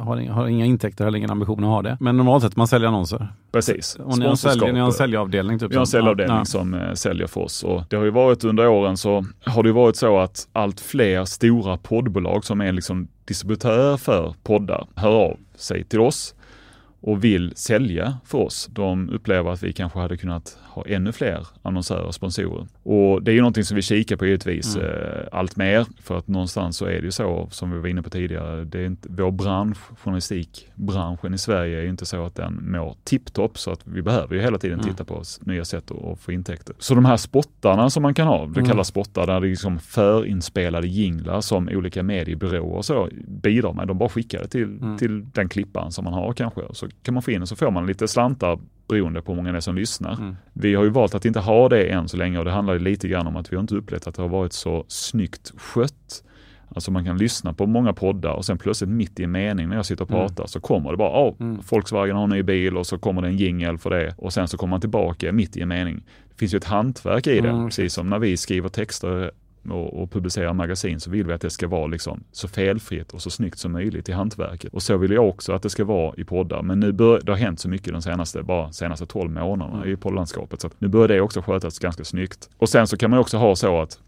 har, 0.00 0.16
inga, 0.16 0.32
har 0.32 0.46
inga 0.46 0.64
intäkter 0.64 1.06
eller 1.06 1.18
ingen 1.18 1.30
ambition 1.30 1.64
att 1.64 1.70
ha 1.70 1.82
det. 1.82 1.96
Men 2.00 2.16
normalt 2.16 2.44
sett 2.44 2.56
man 2.56 2.68
säljer 2.68 2.88
annonser. 2.88 3.28
Precis. 3.52 3.96
Och 4.04 4.18
ni 4.18 4.26
har, 4.26 4.34
sälj, 4.34 4.72
ni 4.72 4.78
har 4.80 4.86
en 4.86 4.92
säljavdelning? 4.92 5.58
Typ 5.58 5.70
vi 5.70 5.74
har 5.74 5.80
en 5.80 5.86
säljavdelning 5.86 6.36
ja. 6.36 6.44
som 6.44 6.74
äh, 6.74 6.92
säljer 6.92 7.26
för 7.26 7.40
oss. 7.40 7.62
Och 7.62 7.82
det 7.90 7.96
har 7.96 8.04
ju 8.04 8.10
varit 8.10 8.44
under 8.44 8.68
åren 8.68 8.96
så 8.96 9.24
har 9.44 9.62
det 9.62 9.72
varit 9.72 9.96
så 9.96 10.18
att 10.18 10.48
allt 10.52 10.80
fler 10.80 11.24
stora 11.24 11.76
poddbolag 11.76 12.44
som 12.44 12.60
är 12.60 12.72
liksom 12.72 13.08
distributör 13.24 13.96
för 13.96 14.34
poddar 14.42 14.86
hör 14.94 15.12
av 15.12 15.36
sig 15.56 15.84
till 15.84 16.00
oss 16.00 16.34
och 17.06 17.24
vill 17.24 17.52
sälja 17.56 18.18
för 18.24 18.38
oss. 18.38 18.68
De 18.72 19.10
upplever 19.10 19.50
att 19.50 19.62
vi 19.62 19.72
kanske 19.72 19.98
hade 19.98 20.16
kunnat 20.16 20.58
ha 20.76 20.84
ännu 20.86 21.12
fler 21.12 21.46
annonsörer 21.62 22.04
och 22.04 22.14
sponsorer. 22.14 22.66
Och 22.82 23.22
det 23.22 23.30
är 23.30 23.34
ju 23.34 23.40
någonting 23.40 23.64
som 23.64 23.76
vi 23.76 23.82
kikar 23.82 24.16
på 24.16 24.26
givetvis 24.26 24.76
mm. 24.76 24.88
eh, 24.88 25.26
allt 25.32 25.56
mer 25.56 25.86
för 26.02 26.18
att 26.18 26.28
någonstans 26.28 26.76
så 26.76 26.84
är 26.84 26.98
det 26.98 27.04
ju 27.04 27.10
så 27.10 27.48
som 27.50 27.70
vi 27.70 27.78
var 27.78 27.88
inne 27.88 28.02
på 28.02 28.10
tidigare. 28.10 28.64
Det 28.64 28.80
är 28.80 28.86
inte, 28.86 29.08
vår 29.10 29.30
bransch, 29.30 29.78
journalistikbranschen 30.02 31.34
i 31.34 31.38
Sverige 31.38 31.78
är 31.78 31.82
ju 31.82 31.88
inte 31.88 32.06
så 32.06 32.24
att 32.24 32.34
den 32.34 32.70
mår 32.72 32.96
tipptopp 33.04 33.58
så 33.58 33.70
att 33.70 33.80
vi 33.84 34.02
behöver 34.02 34.34
ju 34.34 34.40
hela 34.40 34.58
tiden 34.58 34.80
mm. 34.80 34.90
titta 34.90 35.04
på 35.04 35.22
nya 35.40 35.64
sätt 35.64 35.90
att 35.90 36.20
få 36.20 36.32
intäkter. 36.32 36.76
Så 36.78 36.94
de 36.94 37.04
här 37.04 37.16
spottarna 37.16 37.90
som 37.90 38.02
man 38.02 38.14
kan 38.14 38.26
ha, 38.26 38.46
det 38.46 38.60
mm. 38.60 38.66
kallas 38.66 38.88
spottar, 38.88 39.26
där 39.26 39.40
det 39.40 39.46
är 39.46 39.50
liksom 39.50 39.78
förinspelade 39.78 40.86
jinglar 40.86 41.40
som 41.40 41.68
olika 41.68 42.02
mediebyråer 42.02 42.82
så 42.82 43.08
bidrar 43.26 43.72
med. 43.72 43.88
De 43.88 43.98
bara 43.98 44.08
skickar 44.08 44.42
det 44.42 44.48
till, 44.48 44.62
mm. 44.62 44.98
till 44.98 45.26
den 45.32 45.48
klippan 45.48 45.92
som 45.92 46.04
man 46.04 46.12
har 46.12 46.32
kanske. 46.32 46.62
Så 46.72 46.88
kan 47.02 47.14
man 47.14 47.22
få 47.22 47.30
in 47.30 47.42
och 47.42 47.48
så 47.48 47.56
får 47.56 47.70
man 47.70 47.86
lite 47.86 48.08
slantar 48.08 48.58
beroende 48.88 49.22
på 49.22 49.32
hur 49.32 49.36
många 49.36 49.52
det 49.52 49.58
är 49.58 49.60
som 49.60 49.74
lyssnar. 49.74 50.12
Mm. 50.12 50.36
Vi 50.52 50.74
har 50.74 50.84
ju 50.84 50.90
valt 50.90 51.14
att 51.14 51.24
inte 51.24 51.40
ha 51.40 51.68
det 51.68 51.84
än 51.84 52.08
så 52.08 52.16
länge 52.16 52.38
och 52.38 52.44
det 52.44 52.50
handlar 52.50 52.78
lite 52.78 53.08
grann 53.08 53.26
om 53.26 53.36
att 53.36 53.52
vi 53.52 53.56
har 53.56 53.60
inte 53.60 53.74
upplevt 53.74 54.06
att 54.06 54.14
det 54.14 54.22
har 54.22 54.28
varit 54.28 54.52
så 54.52 54.84
snyggt 54.88 55.52
skött. 55.56 56.22
Alltså 56.68 56.90
man 56.90 57.04
kan 57.04 57.18
lyssna 57.18 57.52
på 57.52 57.66
många 57.66 57.92
poddar 57.92 58.32
och 58.32 58.44
sen 58.44 58.58
plötsligt 58.58 58.90
mitt 58.90 59.20
i 59.20 59.24
en 59.24 59.30
mening 59.30 59.68
när 59.68 59.76
jag 59.76 59.86
sitter 59.86 60.04
och 60.04 60.10
mm. 60.10 60.20
pratar 60.20 60.42
mm. 60.42 60.48
så 60.48 60.60
kommer 60.60 60.90
det 60.90 60.96
bara, 60.96 61.28
oh, 61.28 61.34
mm. 61.40 61.60
Volkswagen 61.70 62.16
har 62.16 62.24
en 62.24 62.30
ny 62.30 62.42
bil 62.42 62.76
och 62.76 62.86
så 62.86 62.98
kommer 62.98 63.22
det 63.22 63.28
en 63.28 63.36
jingel 63.36 63.78
för 63.78 63.90
det 63.90 64.14
och 64.18 64.32
sen 64.32 64.48
så 64.48 64.56
kommer 64.56 64.70
man 64.70 64.80
tillbaka 64.80 65.32
mitt 65.32 65.56
i 65.56 65.62
en 65.62 65.68
mening. 65.68 66.04
Det 66.28 66.38
finns 66.38 66.54
ju 66.54 66.56
ett 66.56 66.64
hantverk 66.64 67.26
i 67.26 67.40
det, 67.40 67.48
mm. 67.48 67.66
precis 67.66 67.94
som 67.94 68.10
när 68.10 68.18
vi 68.18 68.36
skriver 68.36 68.68
texter 68.68 69.30
och, 69.70 70.02
och 70.02 70.10
publicerar 70.10 70.52
magasin 70.52 71.00
så 71.00 71.10
vill 71.10 71.26
vi 71.26 71.32
att 71.32 71.40
det 71.40 71.50
ska 71.50 71.68
vara 71.68 71.86
liksom 71.86 72.24
så 72.32 72.48
felfritt 72.48 73.12
och 73.12 73.22
så 73.22 73.30
snyggt 73.30 73.58
som 73.58 73.72
möjligt 73.72 74.08
i 74.08 74.12
hantverket. 74.12 74.72
Och 74.72 74.82
så 74.82 74.96
vill 74.96 75.10
jag 75.10 75.28
också 75.28 75.52
att 75.52 75.62
det 75.62 75.70
ska 75.70 75.84
vara 75.84 76.14
i 76.16 76.24
poddar. 76.24 76.62
Men 76.62 76.80
nu 76.80 76.92
bör, 76.92 77.20
det 77.20 77.32
har 77.32 77.38
hänt 77.38 77.60
så 77.60 77.68
mycket 77.68 77.92
de 77.92 78.02
senaste, 78.02 78.42
bara 78.42 78.72
senaste 78.72 79.06
12 79.06 79.30
månaderna 79.30 79.76
mm. 79.76 79.92
i 79.92 79.96
poddlandskapet. 79.96 80.60
Så 80.60 80.70
nu 80.78 80.88
bör 80.88 81.08
det 81.08 81.20
också 81.20 81.42
skötas 81.42 81.78
ganska 81.78 82.04
snyggt. 82.04 82.50
Och 82.58 82.68
sen 82.68 82.86
så 82.86 82.96
kan 82.96 83.10
man 83.10 83.18
också 83.18 83.36
ha 83.36 83.56
så 83.56 83.80
att, 83.80 83.98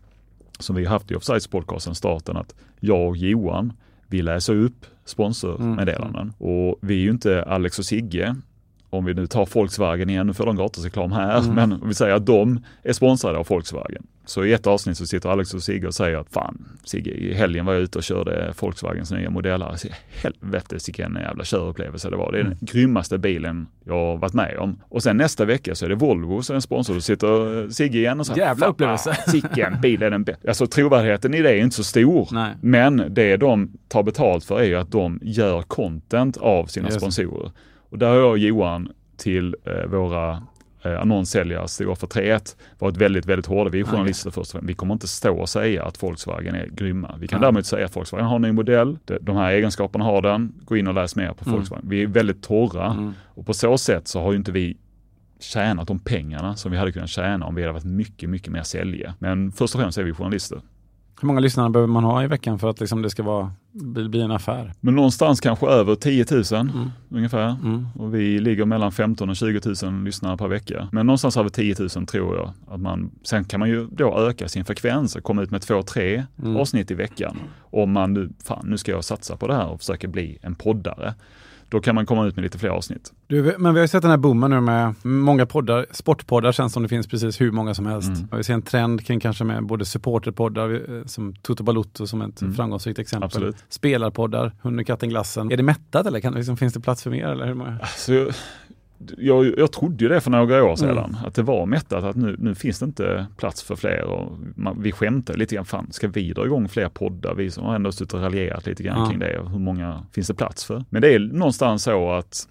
som 0.59 0.77
vi 0.77 0.85
har 0.85 0.91
haft 0.91 1.11
i 1.11 1.15
Offsides 1.15 1.47
podcasten, 1.47 1.95
starten, 1.95 2.37
att 2.37 2.55
jag 2.81 3.09
och 3.09 3.17
Johan, 3.17 3.73
vi 4.07 4.23
läser 4.23 4.55
upp 4.55 4.87
sponsormeddelanden. 5.05 6.23
Mm. 6.23 6.35
Och 6.39 6.79
vi 6.81 6.95
är 6.95 7.01
ju 7.01 7.11
inte 7.11 7.43
Alex 7.43 7.79
och 7.79 7.85
Sigge 7.85 8.37
om 8.91 9.05
vi 9.05 9.15
nu 9.15 9.27
tar 9.27 9.49
Volkswagen 9.55 10.11
igen, 10.11 10.27
nu 10.27 10.35
får 10.35 10.47
de 10.47 10.57
gratis 10.57 10.85
reklam 10.85 11.13
här, 11.13 11.39
Mm. 11.39 11.55
men 11.55 11.73
om 11.73 11.89
vi 11.89 11.95
säger 11.95 12.15
att 12.15 12.27
de 12.27 12.61
är 12.83 12.93
sponsrade 12.93 13.39
av 13.39 13.47
Volkswagen. 13.47 14.07
Så 14.29 14.45
i 14.45 14.53
ett 14.53 14.67
avsnitt 14.67 14.97
så 14.97 15.07
sitter 15.07 15.29
Alex 15.29 15.55
och 15.55 15.63
Sigge 15.63 15.87
och 15.87 15.95
säger 15.95 16.17
att 16.19 16.33
fan 16.33 16.69
Sigge, 16.85 17.11
i 17.11 17.35
helgen 17.35 17.67
var 17.67 17.73
jag 17.73 17.83
ute 17.83 17.99
och 17.99 18.05
körde 18.05 18.53
Volkswagens 18.61 19.11
nya 19.13 19.31
modeller. 19.31 19.77
Helvete 20.23 20.79
vilken 20.87 21.15
jävla 21.15 21.45
körupplevelse 21.45 22.11
det 22.11 22.17
var. 22.17 22.33
Det 22.33 22.39
är 22.39 22.43
den 22.43 22.53
Mm. 22.53 22.59
grymmaste 22.61 23.19
bilen 23.19 23.67
jag 23.85 23.95
har 23.95 24.17
varit 24.17 24.33
med 24.35 24.57
om. 24.59 24.81
Och 24.89 25.03
sen 25.03 25.17
nästa 25.17 25.45
vecka 25.45 25.75
så 25.75 25.85
är 25.85 25.89
det 25.89 25.95
Volvo 25.95 26.43
som 26.43 26.57
är 26.57 26.61
sponsor. 26.61 26.95
Då 26.95 27.01
sitter 27.01 27.71
Sigge 27.71 27.99
igen 27.99 28.21
och 28.21 28.27
säger 28.27 28.41
Jävla 28.41 28.67
"Fan, 28.67 28.71
upplevelse." 28.73 29.17
Vilken 29.33 29.81
bil 29.81 30.03
är 30.03 30.11
den 30.11 30.25
bästa? 30.25 30.49
Alltså 30.49 30.67
trovärdigheten 30.67 31.35
i 31.35 31.43
det 31.43 31.51
är 31.51 31.57
inte 31.57 31.77
så 31.77 31.85
stor. 31.85 32.29
Nej. 32.33 32.55
Men 32.63 33.03
det 33.11 33.37
de 33.37 33.73
tar 33.89 34.03
betalt 34.03 34.45
för 34.45 34.61
är 34.61 34.65
ju 34.65 34.75
att 34.75 34.91
de 34.93 35.19
gör 35.23 35.63
content 35.63 36.37
av 36.37 36.67
sina 36.67 36.89
Just 36.89 37.01
sponsorer. 37.01 37.51
Och 37.91 37.99
där 37.99 38.09
har 38.09 38.15
jag 38.17 38.31
och 38.31 38.39
Johan 38.39 38.89
till 39.17 39.57
eh, 39.65 39.87
våra 39.91 40.43
eh, 40.95 41.01
annonssäljare 41.01 41.69
Stora 41.69 41.95
för 41.97 42.07
3.1 42.07 42.57
varit 42.79 42.97
väldigt, 42.97 43.27
väldigt 43.27 43.47
hårda. 43.47 43.71
Vi 43.71 43.81
är 43.81 43.85
journalister 43.85 44.31
först 44.31 44.49
och 44.51 44.53
främst. 44.61 44.69
Vi 44.69 44.75
kommer 44.75 44.95
inte 44.95 45.09
stå 45.09 45.37
och 45.39 45.49
säga 45.49 45.85
att 45.85 46.03
Volkswagen 46.03 46.55
är 46.55 46.67
grymma. 46.67 47.15
Vi 47.21 47.29
kan 47.29 47.37
Ja. 47.37 47.41
däremot 47.43 47.67
säga 47.67 47.85
att 47.87 47.97
Volkswagen 47.97 48.27
har 48.27 48.37
en 48.37 48.43
ny 48.43 48.53
modell. 48.53 48.99
De, 49.21 49.37
här 49.37 49.53
egenskaperna 49.53 50.05
har 50.05 50.23
den. 50.23 50.53
Gå 50.65 50.77
in 50.77 50.87
och 50.87 50.95
läs 50.95 51.17
mer 51.17 51.33
på 51.33 51.45
Mm. 51.45 51.55
Volkswagen. 51.55 51.89
Vi 51.89 52.03
är 52.03 52.07
väldigt 52.07 52.43
torra 52.43 52.87
Mm. 52.93 53.13
och 53.27 53.47
på 53.47 53.55
så 53.55 53.79
sätt 53.79 54.09
så 54.09 54.21
har 54.21 54.33
ju 54.33 54.39
inte 54.39 54.53
vi 54.53 54.77
tjänat 55.41 55.89
de 55.89 55.99
pengarna 55.99 56.57
som 56.57 56.73
vi 56.73 56.79
hade 56.79 56.93
kunnat 56.93 57.09
tjäna 57.11 57.47
om 57.47 57.55
vi 57.55 57.63
hade 57.63 57.73
varit 57.73 57.85
mycket, 57.85 58.31
mycket 58.31 58.53
mer 58.53 58.63
sälja. 58.63 59.15
Men 59.19 59.53
först 59.53 59.75
och 59.75 59.81
främst 59.81 59.99
är 59.99 60.03
vi 60.03 60.13
journalister. 60.13 60.61
Hur 61.21 61.27
många 61.27 61.41
lyssnare 61.41 61.71
behöver 61.71 61.93
man 61.93 62.05
ha 62.05 62.25
i 62.25 62.27
veckan 62.27 62.59
för 62.59 62.71
att 62.71 62.81
liksom 62.81 63.03
det 63.03 63.11
ska 63.11 63.23
vara, 63.23 63.53
bli, 63.73 64.09
bli 64.09 64.21
en 64.23 64.31
affär? 64.31 64.73
Men 64.81 64.95
någonstans 64.95 65.41
kanske 65.41 65.67
över 65.67 65.95
10 65.95 66.25
000 66.31 66.45
Mm. 66.71 66.91
ungefär. 67.11 67.49
Mm. 67.65 67.87
Och 67.99 68.15
vi 68.15 68.39
ligger 68.41 68.65
mellan 68.65 68.93
15 68.93 69.31
och 69.31 69.37
20 69.37 69.61
000 69.85 70.05
lyssnare 70.05 70.37
per 70.37 70.49
vecka. 70.49 70.89
Men 70.93 71.07
någonstans 71.07 71.37
över 71.37 71.49
10 71.51 71.75
000 71.97 72.07
tror 72.07 72.37
jag. 72.37 72.53
Att 72.69 72.81
man, 72.81 73.11
sen 73.23 73.45
kan 73.45 73.61
man 73.61 73.69
ju 73.69 73.87
då 73.91 74.19
öka 74.19 74.49
sin 74.49 74.65
frekvens 74.65 75.17
och 75.17 75.23
komma 75.23 75.43
ut 75.43 75.51
med 75.51 75.63
två, 75.63 75.83
tre 75.83 76.25
Mm. 76.43 76.57
avsnitt 76.57 76.91
i 76.91 76.95
veckan. 76.95 77.37
Om 77.61 77.93
man 77.93 78.13
nu, 78.13 78.31
fan 78.45 78.67
nu 78.69 78.79
ska 78.79 78.93
jag 78.93 79.05
satsa 79.05 79.37
på 79.37 79.47
det 79.47 79.55
här 79.55 79.67
och 79.69 79.79
försöka 79.79 80.09
bli 80.09 80.39
en 80.43 80.55
poddare. 80.55 81.15
Då 81.71 81.81
kan 81.81 81.95
man 81.95 82.07
komma 82.07 82.27
ut 82.27 82.37
med 82.37 82.43
lite 82.43 82.59
fler 82.59 82.69
avsnitt. 82.69 83.13
Du, 83.27 83.55
men 83.59 83.75
vi 83.75 83.81
har 83.81 83.85
ju 83.85 83.89
sett 83.89 84.03
den 84.03 84.11
här 84.11 84.19
boomen 84.19 84.51
nu 84.51 84.61
med 84.61 84.95
många 85.03 85.47
poddar. 85.47 85.87
Sportpoddar 85.91 86.53
känns 86.53 86.73
som 86.73 86.83
det 86.83 86.89
finns 86.89 87.07
precis 87.07 87.41
hur 87.41 87.51
många 87.53 87.75
som 87.75 87.87
helst. 87.87 88.09
Mm. 88.09 88.29
Och 88.33 88.39
Vi 88.39 88.45
ser 88.45 88.55
en 88.55 88.63
trend 88.63 89.07
kring 89.07 89.21
kanske 89.21 89.45
med 89.45 89.67
både 89.67 89.85
supporterpoddar 89.85 90.97
eh, 90.99 91.05
som 91.05 91.35
Toto 91.35 91.63
Balutto 91.65 92.07
som 92.07 92.23
ett 92.23 92.43
Mm. 92.43 92.55
framgångsrikt 92.55 92.99
exempel. 92.99 93.27
Absolut. 93.27 93.57
Spelarpoddar, 93.69 94.53
Hunden, 94.63 94.85
katten, 94.85 95.09
glassen. 95.09 95.53
Är 95.53 95.57
det 95.57 95.63
mättat 95.63 96.07
eller 96.07 96.21
kan, 96.21 96.35
liksom, 96.35 96.57
finns 96.57 96.75
det 96.75 96.81
plats 96.81 97.03
för 97.03 97.11
mer? 97.11 97.27
Eller 97.27 97.47
hur 97.47 97.55
många? 97.55 97.79
Alltså, 97.83 98.31
jag, 99.19 99.59
jag, 99.59 99.73
trodde 99.73 100.05
ju 100.05 100.09
det 100.09 100.21
för 100.21 100.31
några 100.31 100.65
år 100.65 100.77
sedan, 100.77 100.99
Mm. 100.99 101.15
att 101.27 101.35
det 101.35 101.43
var 101.43 101.67
mättat, 101.67 102.05
att 102.05 102.17
nu, 102.17 102.37
nu 102.39 102.55
finns 102.55 102.79
det 102.79 102.85
inte 102.85 103.27
plats 103.37 103.63
för 103.63 103.77
fler. 103.77 104.03
Och 104.05 104.39
man, 104.55 104.83
vi 104.83 104.93
skämtade 104.93 105.39
lite 105.39 105.55
grann, 105.55 105.65
fan 105.65 105.87
ska 105.93 106.09
vi 106.09 106.33
dra 106.33 106.45
igång 106.47 106.69
fler 106.69 106.89
poddar? 106.89 107.35
Vi 107.35 107.51
som 107.51 107.65
har 107.65 107.75
ändå 107.75 107.93
suttit 107.93 108.15
och 108.15 108.21
raljerat 108.21 108.67
lite 108.67 108.83
grann 108.83 108.99
Ja. 109.01 109.09
kring 109.11 109.19
det, 109.19 109.41
hur 109.53 109.59
många 109.59 110.07
finns 110.13 110.27
det 110.29 110.35
plats 110.35 110.65
för? 110.65 110.85
Men 110.91 111.03
det 111.03 111.15
är 111.15 111.19
någonstans 111.19 111.83
så 111.83 112.11
att 112.11 112.49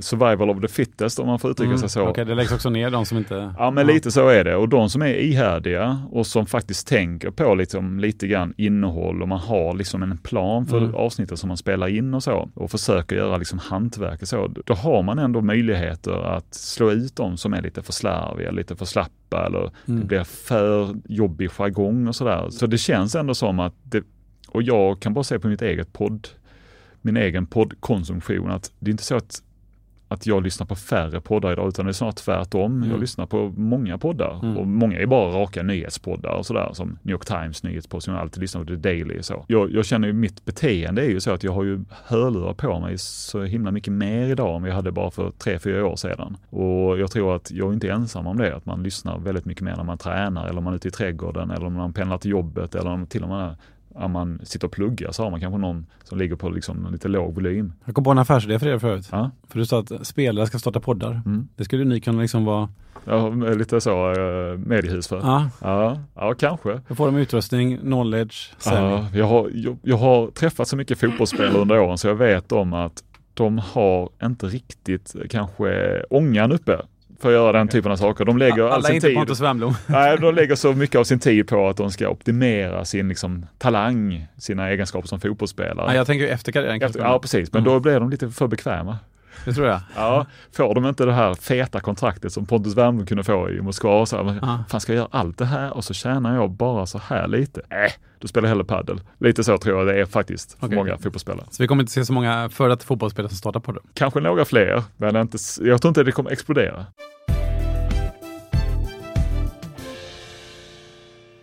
survival 0.00 0.50
of 0.50 0.60
the 0.60 0.68
fittest 0.68 1.18
om 1.18 1.26
man 1.26 1.38
får 1.38 1.50
uttrycka 1.50 1.78
sig 1.78 1.88
så. 1.88 2.00
Mm. 2.00 2.10
Okej, 2.10 2.24
det 2.24 2.34
läggs 2.34 2.52
också 2.52 2.70
ner 2.70 2.90
de 2.90 3.06
som 3.06 3.18
inte... 3.18 3.54
Ja 3.58 3.70
men 3.70 3.86
lite 3.86 4.10
så 4.10 4.28
är 4.28 4.44
det 4.44 4.56
och 4.56 4.68
de 4.68 4.90
som 4.90 5.02
är 5.02 5.14
ihärdiga 5.14 6.02
och 6.10 6.26
som 6.26 6.46
faktiskt 6.46 6.88
tänker 6.88 7.30
på 7.30 7.54
liksom 7.54 8.00
lite 8.00 8.26
grann 8.26 8.54
innehåll 8.56 9.22
och 9.22 9.28
man 9.28 9.38
har 9.38 9.74
liksom 9.74 10.02
en 10.02 10.18
plan 10.18 10.66
för 10.66 10.78
Mm. 10.78 10.94
avsnitten 10.94 11.36
som 11.36 11.48
man 11.48 11.56
spelar 11.56 11.88
in 11.88 12.14
och 12.14 12.22
så 12.22 12.50
och 12.54 12.70
försöker 12.70 13.16
göra 13.16 13.36
liksom 13.36 13.58
hantverk 13.58 14.22
och 14.22 14.28
så. 14.28 14.46
Då 14.66 14.74
har 14.74 15.02
man 15.02 15.18
ändå 15.18 15.40
möjligheter 15.40 16.12
att 16.36 16.54
slå 16.54 16.90
ut 16.90 17.16
de 17.16 17.36
som 17.36 17.54
är 17.54 17.62
lite 17.62 17.82
för 17.82 17.92
slarviga, 17.92 18.50
lite 18.50 18.76
för 18.76 18.84
slappa 18.84 19.46
eller 19.46 19.60
Mm. 19.88 20.00
det 20.00 20.06
blir 20.06 20.24
för 20.24 20.94
jobbig 21.08 21.50
jargong 21.50 22.08
och 22.08 22.16
sådär. 22.16 22.46
Så 22.50 22.66
det 22.66 22.78
känns 22.78 23.14
ändå 23.14 23.34
som 23.34 23.60
att 23.60 23.74
det, 23.82 24.02
och 24.48 24.62
jag 24.62 25.00
kan 25.00 25.14
bara 25.14 25.24
se 25.24 25.38
på 25.38 25.48
mitt 25.48 25.62
eget 25.62 25.92
podd, 25.92 26.28
min 27.02 27.16
egen 27.16 27.46
poddkonsumtion 27.46 28.50
att 28.50 28.72
det 28.78 28.88
är 28.88 28.92
inte 28.92 29.04
så 29.04 29.16
att 29.16 29.42
att 30.12 30.26
jag 30.26 30.42
lyssnar 30.42 30.66
på 30.66 30.74
färre 30.74 31.20
poddar 31.20 31.52
idag 31.52 31.68
utan 31.68 31.84
det 31.84 31.90
är 31.90 31.92
snart 31.92 32.16
tvärtom. 32.16 32.76
Mm. 32.76 32.90
Jag 32.90 33.00
lyssnar 33.00 33.26
på 33.26 33.52
många 33.56 33.98
poddar 33.98 34.40
Mm. 34.42 34.56
och 34.56 34.66
många 34.66 34.98
är 34.98 35.06
bara 35.06 35.30
raka 35.42 35.62
nyhetspoddar 35.62 36.30
och 36.30 36.46
sådär 36.46 36.70
som 36.72 36.98
New 37.02 37.12
York 37.12 37.24
Times 37.26 37.62
nyhetspodd 37.62 38.02
som 38.02 38.14
jag 38.14 38.20
alltid 38.20 38.40
lyssnar 38.40 38.60
på, 38.60 38.66
The 38.66 38.76
Daily 38.76 39.18
och 39.18 39.24
så. 39.24 39.44
Jag, 39.48 39.70
jag 39.72 39.86
känner 39.86 40.08
ju 40.08 40.14
mitt 40.14 40.44
beteende 40.44 41.02
är 41.02 41.08
ju 41.08 41.20
så 41.20 41.30
att 41.30 41.44
jag 41.44 41.52
har 41.52 41.64
ju 41.64 41.84
hörlurar 42.04 42.54
på 42.54 42.80
mig 42.80 42.98
så 42.98 43.42
himla 43.42 43.70
mycket 43.70 43.92
mer 43.92 44.26
idag 44.26 44.56
än 44.56 44.64
jag 44.64 44.74
hade 44.74 44.92
bara 44.92 45.10
för 45.10 45.30
tre, 45.30 45.58
fyra 45.58 45.86
år 45.86 45.96
sedan. 45.96 46.36
Och 46.50 46.98
jag 46.98 47.10
tror 47.10 47.36
att 47.36 47.50
jag 47.50 47.68
är 47.68 47.72
inte 47.72 47.90
ensam 47.90 48.26
om 48.26 48.38
det, 48.38 48.56
att 48.56 48.66
man 48.66 48.82
lyssnar 48.82 49.18
väldigt 49.18 49.44
mycket 49.44 49.62
mer 49.64 49.76
när 49.76 49.84
man 49.84 49.98
tränar 49.98 50.46
eller 50.46 50.58
om 50.58 50.64
man 50.64 50.72
är 50.72 50.76
ute 50.76 50.88
i 50.88 50.90
trädgården 50.90 51.50
eller 51.50 51.66
om 51.66 51.72
man 51.74 51.92
pendlar 51.92 52.18
till 52.18 52.30
jobbet 52.30 52.74
eller 52.74 52.90
om 52.90 53.06
till 53.06 53.22
och 53.22 53.28
med 53.28 53.56
om 53.94 54.12
man 54.12 54.40
sitter 54.42 54.66
och 54.66 54.72
pluggar 54.72 55.12
så 55.12 55.22
har 55.22 55.30
man 55.30 55.40
kanske 55.40 55.58
någon 55.58 55.86
som 56.04 56.18
ligger 56.18 56.36
på 56.36 56.50
liksom 56.50 56.86
en 56.86 56.92
lite 56.92 57.08
låg 57.08 57.34
volym. 57.34 57.72
Jag 57.84 57.94
kom 57.94 58.04
på 58.04 58.10
en 58.10 58.18
affärsidé 58.18 58.58
för 58.58 58.66
er 58.66 58.78
förut. 58.78 59.08
Ja. 59.12 59.30
För 59.48 59.58
du 59.58 59.66
sa 59.66 59.78
att 59.80 60.06
spelare 60.06 60.46
ska 60.46 60.58
starta 60.58 60.80
poddar. 60.80 61.22
Mm. 61.26 61.48
Det 61.56 61.64
skulle 61.64 61.84
ni 61.84 62.00
kunna 62.00 62.22
liksom 62.22 62.44
vara... 62.44 62.68
Ja, 63.04 63.28
lite 63.30 63.80
så 63.80 64.12
uh, 64.12 64.58
mediehus 64.58 65.08
för. 65.08 65.16
Ja, 65.16 65.50
Ja, 65.60 65.98
ja 66.14 66.34
kanske. 66.34 66.80
då 66.88 66.94
får 66.94 67.06
de 67.06 67.16
utrustning, 67.16 67.78
knowledge, 67.78 68.52
sälj. 68.58 68.76
Ja, 68.76 69.06
jag, 69.14 69.26
har, 69.26 69.50
jag, 69.54 69.78
jag 69.82 69.96
har 69.96 70.30
träffat 70.30 70.68
så 70.68 70.76
mycket 70.76 71.00
fotbollsspelare 71.00 71.58
under 71.58 71.80
åren 71.80 71.98
så 71.98 72.08
jag 72.08 72.14
vet 72.14 72.52
om 72.52 72.72
att 72.72 73.04
de 73.34 73.58
har 73.58 74.08
inte 74.22 74.46
riktigt 74.46 75.16
kanske 75.30 76.02
ångan 76.10 76.52
uppe 76.52 76.80
för 77.20 77.28
att 77.28 77.34
göra 77.34 77.52
den 77.52 77.68
typen 77.68 77.92
av 77.92 77.96
saker. 77.96 78.24
De 78.24 78.38
lägger 78.38 78.62
all 78.62 78.72
Alla 78.72 78.78
är 78.78 78.82
sin 78.82 78.94
inte 78.94 79.06
tid. 79.06 79.16
Pontus 79.16 79.40
Wernbloom. 79.40 79.74
Nej, 79.86 80.18
de 80.20 80.34
lägger 80.34 80.54
så 80.54 80.72
mycket 80.72 80.96
av 80.96 81.04
sin 81.04 81.18
tid 81.18 81.48
på 81.48 81.68
att 81.68 81.76
de 81.76 81.90
ska 81.90 82.08
optimera 82.08 82.84
sin 82.84 83.08
liksom, 83.08 83.46
talang, 83.58 84.26
sina 84.38 84.68
egenskaper 84.70 85.08
som 85.08 85.20
fotbollsspelare. 85.20 85.86
Nej, 85.86 85.96
jag 85.96 86.06
tänker 86.06 86.26
efter 86.28 86.52
karriären. 86.52 86.82
Efter, 86.82 87.00
ja, 87.00 87.18
precis. 87.18 87.52
Men 87.52 87.62
Mm. 87.62 87.72
då 87.74 87.80
blir 87.80 88.00
de 88.00 88.10
lite 88.10 88.30
för 88.30 88.46
bekväma. 88.46 88.98
Det 89.44 89.52
tror 89.52 89.66
jag. 89.66 89.80
Ja, 89.96 90.26
får 90.56 90.74
de 90.74 90.86
inte 90.86 91.04
det 91.04 91.12
här 91.12 91.34
feta 91.34 91.80
kontraktet 91.80 92.32
som 92.32 92.46
Pontus 92.46 92.76
Wernbloom 92.76 93.06
kunde 93.06 93.24
få 93.24 93.50
i 93.50 93.60
Moskva 93.60 94.06
så 94.06 94.16
här, 94.24 94.38
Ja. 94.42 94.64
fan 94.70 94.80
ska 94.80 94.92
jag 94.92 94.96
göra 94.98 95.08
allt 95.10 95.38
det 95.38 95.44
här 95.44 95.72
och 95.76 95.84
så 95.84 95.94
tjänar 95.94 96.34
jag 96.34 96.50
bara 96.50 96.86
så 96.86 96.98
här 96.98 97.28
lite? 97.28 97.60
Äh, 97.60 97.92
då 98.18 98.28
spelar 98.28 98.46
jag 98.48 98.50
hellre 98.50 98.64
padel. 98.64 99.00
Lite 99.18 99.44
så 99.44 99.58
tror 99.58 99.78
jag 99.78 99.86
det 99.86 100.00
är 100.00 100.06
faktiskt 100.06 100.58
för 100.60 100.66
Okej. 100.66 100.76
många 100.78 100.98
fotbollsspelare. 100.98 101.46
Så 101.50 101.62
vi 101.62 101.66
kommer 101.66 101.82
inte 101.82 101.92
se 101.92 102.04
så 102.04 102.12
många 102.12 102.48
före 102.48 102.68
detta 102.68 102.84
fotbollsspelare 102.84 103.28
som 103.28 103.36
startar 103.38 103.60
poddar. 103.60 103.82
Kanske 103.94 104.20
några 104.20 104.44
fler, 104.44 104.82
men 104.96 105.16
inte, 105.16 105.38
jag 105.60 105.82
tror 105.82 105.88
inte 105.90 106.04
det 106.04 106.12
kommer 106.12 106.30
explodera. 106.30 106.86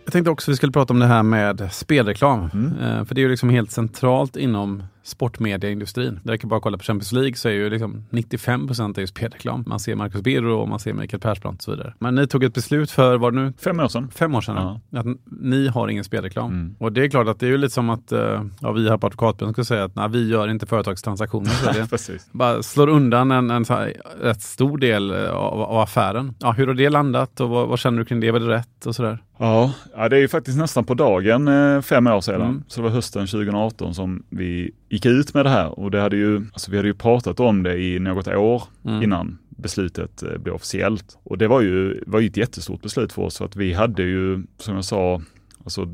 Jag 0.05 0.11
tänkte 0.13 0.31
också 0.31 0.51
vi 0.51 0.57
skulle 0.57 0.71
prata 0.71 0.93
om 0.93 0.99
det 0.99 1.05
här 1.05 1.23
med 1.23 1.69
spelreklam. 1.71 2.49
Mm. 2.53 2.79
Eh, 2.79 3.05
för 3.05 3.15
det 3.15 3.21
är 3.21 3.23
ju 3.23 3.29
liksom 3.29 3.49
helt 3.49 3.71
centralt 3.71 4.35
inom 4.35 4.83
sportmediaindustrin. 5.07 6.19
Det 6.23 6.31
räcker 6.31 6.47
bara 6.47 6.55
att 6.57 6.61
kolla 6.63 6.77
på 6.77 6.83
Champions 6.83 7.11
League 7.11 7.35
så 7.35 7.49
är 7.49 7.53
ju 7.53 7.69
liksom 7.69 8.05
95 8.09 8.67
procent 8.67 8.97
är 8.97 9.01
ju 9.01 9.07
spelreklam. 9.07 9.63
Man 9.67 9.79
ser 9.79 9.95
Marcus 9.95 10.21
Birro 10.21 10.53
och 10.59 10.67
man 10.67 10.79
ser 10.79 10.93
Mikael 10.93 11.19
Persbrandt 11.21 11.59
och 11.59 11.63
så 11.63 11.71
vidare. 11.71 11.93
Men 11.99 12.15
ni 12.15 12.27
tog 12.27 12.43
ett 12.43 12.53
beslut 12.53 12.91
för, 12.91 13.17
var 13.17 13.31
det 13.31 13.37
nu, 13.41 13.53
Fem 13.63 13.79
år 13.79 13.87
sedan. 13.87 14.09
fem 14.15 14.35
år 14.35 14.41
sedan? 14.41 14.57
Att 14.91 15.05
n- 15.05 15.17
ni 15.25 15.67
har 15.67 15.87
ingen 15.87 16.03
spelreklam. 16.03 16.51
Mm. 16.51 16.75
Och 16.79 16.91
det 16.93 17.03
är 17.03 17.09
klart 17.09 17.27
att 17.27 17.39
det 17.39 17.45
är 17.45 17.49
ju 17.51 17.57
lite 17.57 17.73
som 17.73 17.89
att 17.89 18.11
eh, 18.11 18.43
ja, 18.61 18.71
vi 18.71 18.89
här 18.89 18.97
på 18.97 19.07
Advokatbyrån 19.07 19.53
skulle 19.53 19.65
säga 19.65 19.83
att 19.83 19.95
nej, 19.95 20.09
vi 20.09 20.29
gör 20.29 20.47
inte 20.47 20.65
företagstransaktioner. 20.65 21.49
Så 21.49 21.71
det 21.71 21.87
Precis. 21.89 22.27
bara 22.31 22.63
slår 22.63 22.87
undan 22.89 23.31
en, 23.31 23.51
en 23.51 23.65
här, 23.69 23.93
rätt 24.21 24.41
stor 24.41 24.77
del 24.77 25.11
eh, 25.11 25.29
av, 25.29 25.61
av 25.61 25.77
affären. 25.79 26.35
Ja, 26.39 26.51
hur 26.51 26.67
har 26.67 26.73
det 26.73 26.89
landat 26.89 27.39
och 27.39 27.49
vad, 27.49 27.67
vad 27.67 27.79
känner 27.79 27.97
du 27.99 28.05
kring 28.05 28.19
det? 28.19 28.31
Var 28.31 28.39
det 28.39 28.47
rätt 28.49 28.85
och 28.85 28.95
sådär? 28.95 29.23
Ja, 29.39 29.71
ja, 29.95 30.09
det 30.09 30.15
är 30.17 30.19
ju 30.21 30.27
faktiskt 30.27 30.57
nästan 30.57 30.83
på 30.85 30.93
dagen 30.93 31.47
eh, 31.47 31.81
fem 31.81 32.07
år 32.07 32.21
sedan. 32.21 32.41
Mm. 32.41 32.63
Så 32.67 32.81
det 32.81 32.83
var 32.87 32.95
hösten 32.95 33.27
2018 33.27 33.93
som 33.93 34.23
vi 34.29 34.71
gick 34.97 35.05
ut 35.05 35.33
med 35.33 35.45
det 35.45 35.49
här 35.49 35.79
och 35.79 35.91
det 35.91 36.01
hade 36.01 36.15
ju, 36.15 36.35
alltså 36.53 36.71
vi 36.71 36.77
hade 36.77 36.89
ju 36.89 36.93
pratat 36.93 37.39
om 37.39 37.63
det 37.63 37.77
i 37.77 37.99
något 37.99 38.27
år 38.27 38.63
Mm. 38.85 39.03
innan 39.03 39.37
beslutet 39.49 40.23
eh, 40.23 40.37
blev 40.37 40.55
officiellt. 40.55 41.17
Och 41.23 41.37
det 41.37 41.47
var 41.47 41.61
ju, 41.61 42.03
var 42.07 42.19
ju 42.19 42.27
ett 42.27 42.37
jättestort 42.37 42.81
beslut 42.81 43.13
för 43.13 43.21
oss 43.21 43.37
för 43.37 43.45
att 43.45 43.55
vi 43.55 43.73
hade 43.73 44.03
ju, 44.03 44.43
som 44.57 44.75
jag 44.75 44.85
sa, 44.85 45.21
alltså 45.63 45.87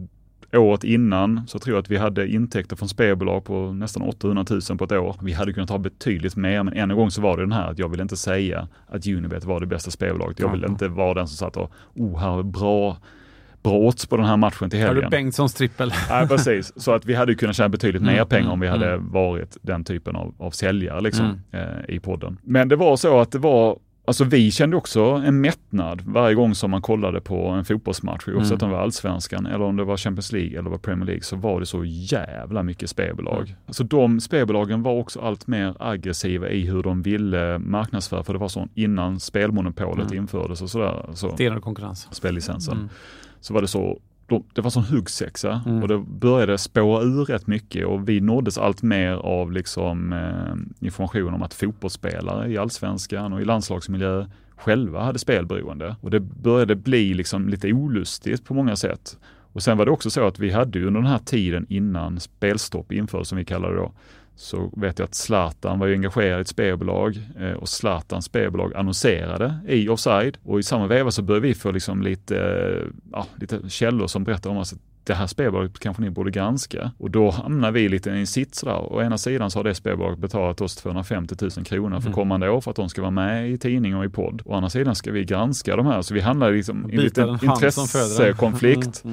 året 0.53 0.83
innan 0.83 1.41
så 1.47 1.59
tror 1.59 1.75
jag 1.75 1.81
att 1.81 1.91
vi 1.91 1.97
hade 1.97 2.27
intäkter 2.27 2.75
från 2.75 2.89
spelbolag 2.89 3.43
på 3.45 3.73
nästan 3.73 4.03
800 4.03 4.45
000 4.69 4.77
på 4.77 4.83
ett 4.83 4.91
år. 4.91 5.15
Vi 5.21 5.33
hade 5.33 5.53
kunnat 5.53 5.69
ha 5.69 5.77
betydligt 5.77 6.35
mer, 6.35 6.63
men 6.63 6.73
än 6.73 6.91
en 6.91 6.97
gång 6.97 7.11
så 7.11 7.21
var 7.21 7.37
det 7.37 7.43
den 7.43 7.51
här 7.51 7.71
att 7.71 7.79
jag 7.79 7.89
ville 7.89 8.03
inte 8.03 8.17
säga 8.17 8.67
att 8.87 9.07
Unibet 9.07 9.43
var 9.45 9.59
det 9.59 9.65
bästa 9.65 9.91
spelbolaget. 9.91 10.39
Jag 10.39 10.51
ville 10.51 10.67
inte 10.67 10.87
vara 10.87 11.13
den 11.13 11.27
som 11.27 11.37
satt 11.37 11.57
och, 11.57 11.71
oh, 11.95 12.19
här 12.19 12.39
är 12.39 12.43
bra 12.43 12.97
odds 13.69 14.05
på 14.05 14.17
den 14.17 14.25
här 14.25 14.37
matchen 14.37 14.69
till 14.69 14.79
Har 14.79 14.87
helgen. 14.87 15.03
du 15.03 15.09
Bengtssons 15.09 15.53
trippel? 15.53 15.93
Nej, 16.09 16.27
precis. 16.27 16.73
Så 16.75 16.91
att 16.91 17.05
vi 17.05 17.13
hade 17.13 17.35
kunnat 17.35 17.55
tjäna 17.55 17.69
betydligt 17.69 18.01
Mm, 18.01 18.15
mer 18.15 18.25
pengar 18.25 18.41
mm, 18.41 18.53
om 18.53 18.59
vi 18.59 18.67
hade 18.67 18.93
mm. 18.93 19.11
varit 19.11 19.57
den 19.61 19.83
typen 19.83 20.15
av, 20.15 20.33
av 20.37 20.51
säljare 20.51 21.01
liksom, 21.01 21.25
Mm. 21.25 21.67
eh, 21.69 21.95
i 21.95 21.99
podden. 21.99 22.37
Men 22.43 22.67
det 22.67 22.75
var 22.75 22.97
så 22.97 23.19
att 23.19 23.31
det 23.31 23.39
var 23.39 23.77
Alltså 24.05 24.23
vi 24.23 24.51
kände 24.51 24.77
också 24.77 25.01
en 25.03 25.41
mättnad 25.41 26.01
varje 26.05 26.35
gång 26.35 26.55
som 26.55 26.71
man 26.71 26.81
kollade 26.81 27.21
på 27.21 27.47
en 27.47 27.65
fotbollsmatch, 27.65 28.27
oavsett 28.27 28.51
mm. 28.51 28.65
om 28.65 28.69
det 28.69 28.75
var 28.75 28.83
allsvenskan 28.83 29.45
eller 29.45 29.61
om 29.61 29.75
det 29.75 29.83
var 29.83 29.97
Champions 29.97 30.31
League 30.31 30.59
eller 30.59 30.69
var 30.69 30.77
Premier 30.77 31.05
League, 31.05 31.23
så 31.23 31.35
var 31.35 31.59
det 31.59 31.65
så 31.65 31.85
jävla 31.85 32.63
mycket 32.63 32.89
spelbolag. 32.89 33.41
Mm. 33.41 33.55
Alltså 33.65 33.83
de 33.83 34.19
spelbolagen 34.19 34.83
var 34.83 34.93
också 34.93 35.19
allt 35.19 35.47
mer 35.47 35.75
aggressiva 35.79 36.49
i 36.49 36.61
hur 36.65 36.83
de 36.83 37.01
ville 37.01 37.59
marknadsföra, 37.59 38.23
för 38.23 38.33
det 38.33 38.39
var 38.39 38.47
så 38.47 38.67
innan 38.73 39.19
spelmonopolet 39.19 40.05
mm. 40.11 40.17
infördes 40.17 40.61
och 40.61 40.69
sådär. 40.69 41.05
Så, 41.13 41.29
Stenhård 41.29 41.61
konkurrens. 41.61 42.07
Spellicensen. 42.11 42.77
Mm. 42.77 42.89
Så 43.43 43.53
var 43.53 43.61
det 43.61 43.67
så 43.67 43.99
det 44.53 44.61
var 44.61 44.69
sån 44.69 44.83
huggsexa 44.83 45.61
mm. 45.65 45.81
och 45.81 45.87
det 45.87 45.97
började 45.97 46.57
spåra 46.57 47.03
ur 47.03 47.25
rätt 47.25 47.47
mycket 47.47 47.85
och 47.85 48.09
vi 48.09 48.21
nåddes 48.21 48.57
allt 48.57 48.81
mer 48.81 49.11
av 49.11 49.51
liksom, 49.51 50.13
eh, 50.13 50.85
information 50.87 51.33
om 51.33 51.43
att 51.43 51.53
fotbollsspelare 51.53 52.51
i 52.51 52.57
allsvenskan 52.57 53.33
och 53.33 53.41
i 53.41 53.45
landslagsmiljö 53.45 54.25
själva 54.55 55.03
hade 55.03 55.19
spelberoende. 55.19 55.95
Och 56.01 56.11
det 56.11 56.19
började 56.19 56.75
bli 56.75 57.13
liksom 57.13 57.49
lite 57.49 57.73
olustigt 57.73 58.45
på 58.45 58.53
många 58.53 58.75
sätt. 58.75 59.17
Och 59.53 59.63
sen 59.63 59.77
var 59.77 59.85
det 59.85 59.91
också 59.91 60.09
så 60.09 60.27
att 60.27 60.39
vi 60.39 60.51
hade 60.51 60.79
under 60.79 61.01
den 61.01 61.09
här 61.09 61.19
tiden 61.19 61.65
innan 61.69 62.19
spelstopp 62.19 62.91
infördes, 62.91 63.27
som 63.27 63.37
vi 63.37 63.45
kallar 63.45 63.69
det 63.69 63.75
då, 63.75 63.91
så 64.35 64.71
vet 64.77 64.99
jag 64.99 65.05
att 65.05 65.15
Zlatan 65.15 65.79
var 65.79 65.87
engagerad 65.87 66.39
i 66.39 66.41
ett 66.41 66.47
spelbolag 66.47 67.19
eh, 67.39 67.51
och 67.51 67.69
Zlatans 67.69 68.25
spelbolag 68.25 68.75
annonserade 68.75 69.59
i 69.67 69.89
Offside 69.89 70.37
och 70.43 70.59
i 70.59 70.63
samma 70.63 70.87
veva 70.87 71.11
så 71.11 71.21
började 71.21 71.47
vi 71.47 71.53
få 71.53 71.71
liksom 71.71 72.01
lite, 72.01 72.37
eh, 72.37 72.87
ja, 73.11 73.27
lite 73.35 73.69
källor 73.69 74.07
som 74.07 74.23
berättar 74.23 74.49
om 74.49 74.57
oss 74.57 74.73
att 74.73 74.79
det 75.03 75.13
här 75.13 75.27
spelbolaget 75.27 75.79
kanske 75.79 76.01
ni 76.03 76.09
borde 76.09 76.31
granska. 76.31 76.91
Och 76.97 77.11
då 77.11 77.31
hamnar 77.31 77.71
vi 77.71 77.89
lite 77.89 78.09
i 78.09 78.19
en 78.19 78.27
sits 78.27 78.61
där. 78.61 78.93
Å 78.93 79.01
ena 79.01 79.17
sidan 79.17 79.51
så 79.51 79.59
har 79.59 79.63
det 79.63 79.75
spelbolaget 79.75 80.19
betalat 80.19 80.61
oss 80.61 80.75
250 80.75 81.35
000 81.41 81.51
kronor 81.65 81.99
för 81.99 82.07
mm. 82.07 82.13
kommande 82.13 82.49
år 82.49 82.61
för 82.61 82.71
att 82.71 82.75
de 82.75 82.89
ska 82.89 83.01
vara 83.01 83.11
med 83.11 83.51
i 83.51 83.57
tidning 83.57 83.95
och 83.95 84.05
i 84.05 84.09
podd. 84.09 84.41
Å 84.45 84.53
andra 84.53 84.69
sidan 84.69 84.95
ska 84.95 85.11
vi 85.11 85.25
granska 85.25 85.75
de 85.75 85.85
här, 85.85 86.01
så 86.01 86.13
vi 86.13 86.21
hamnar 86.21 86.51
liksom 86.51 86.91
i 86.91 86.95
en 86.95 87.01
liten 87.01 87.39
intressekonflikt. 87.43 89.03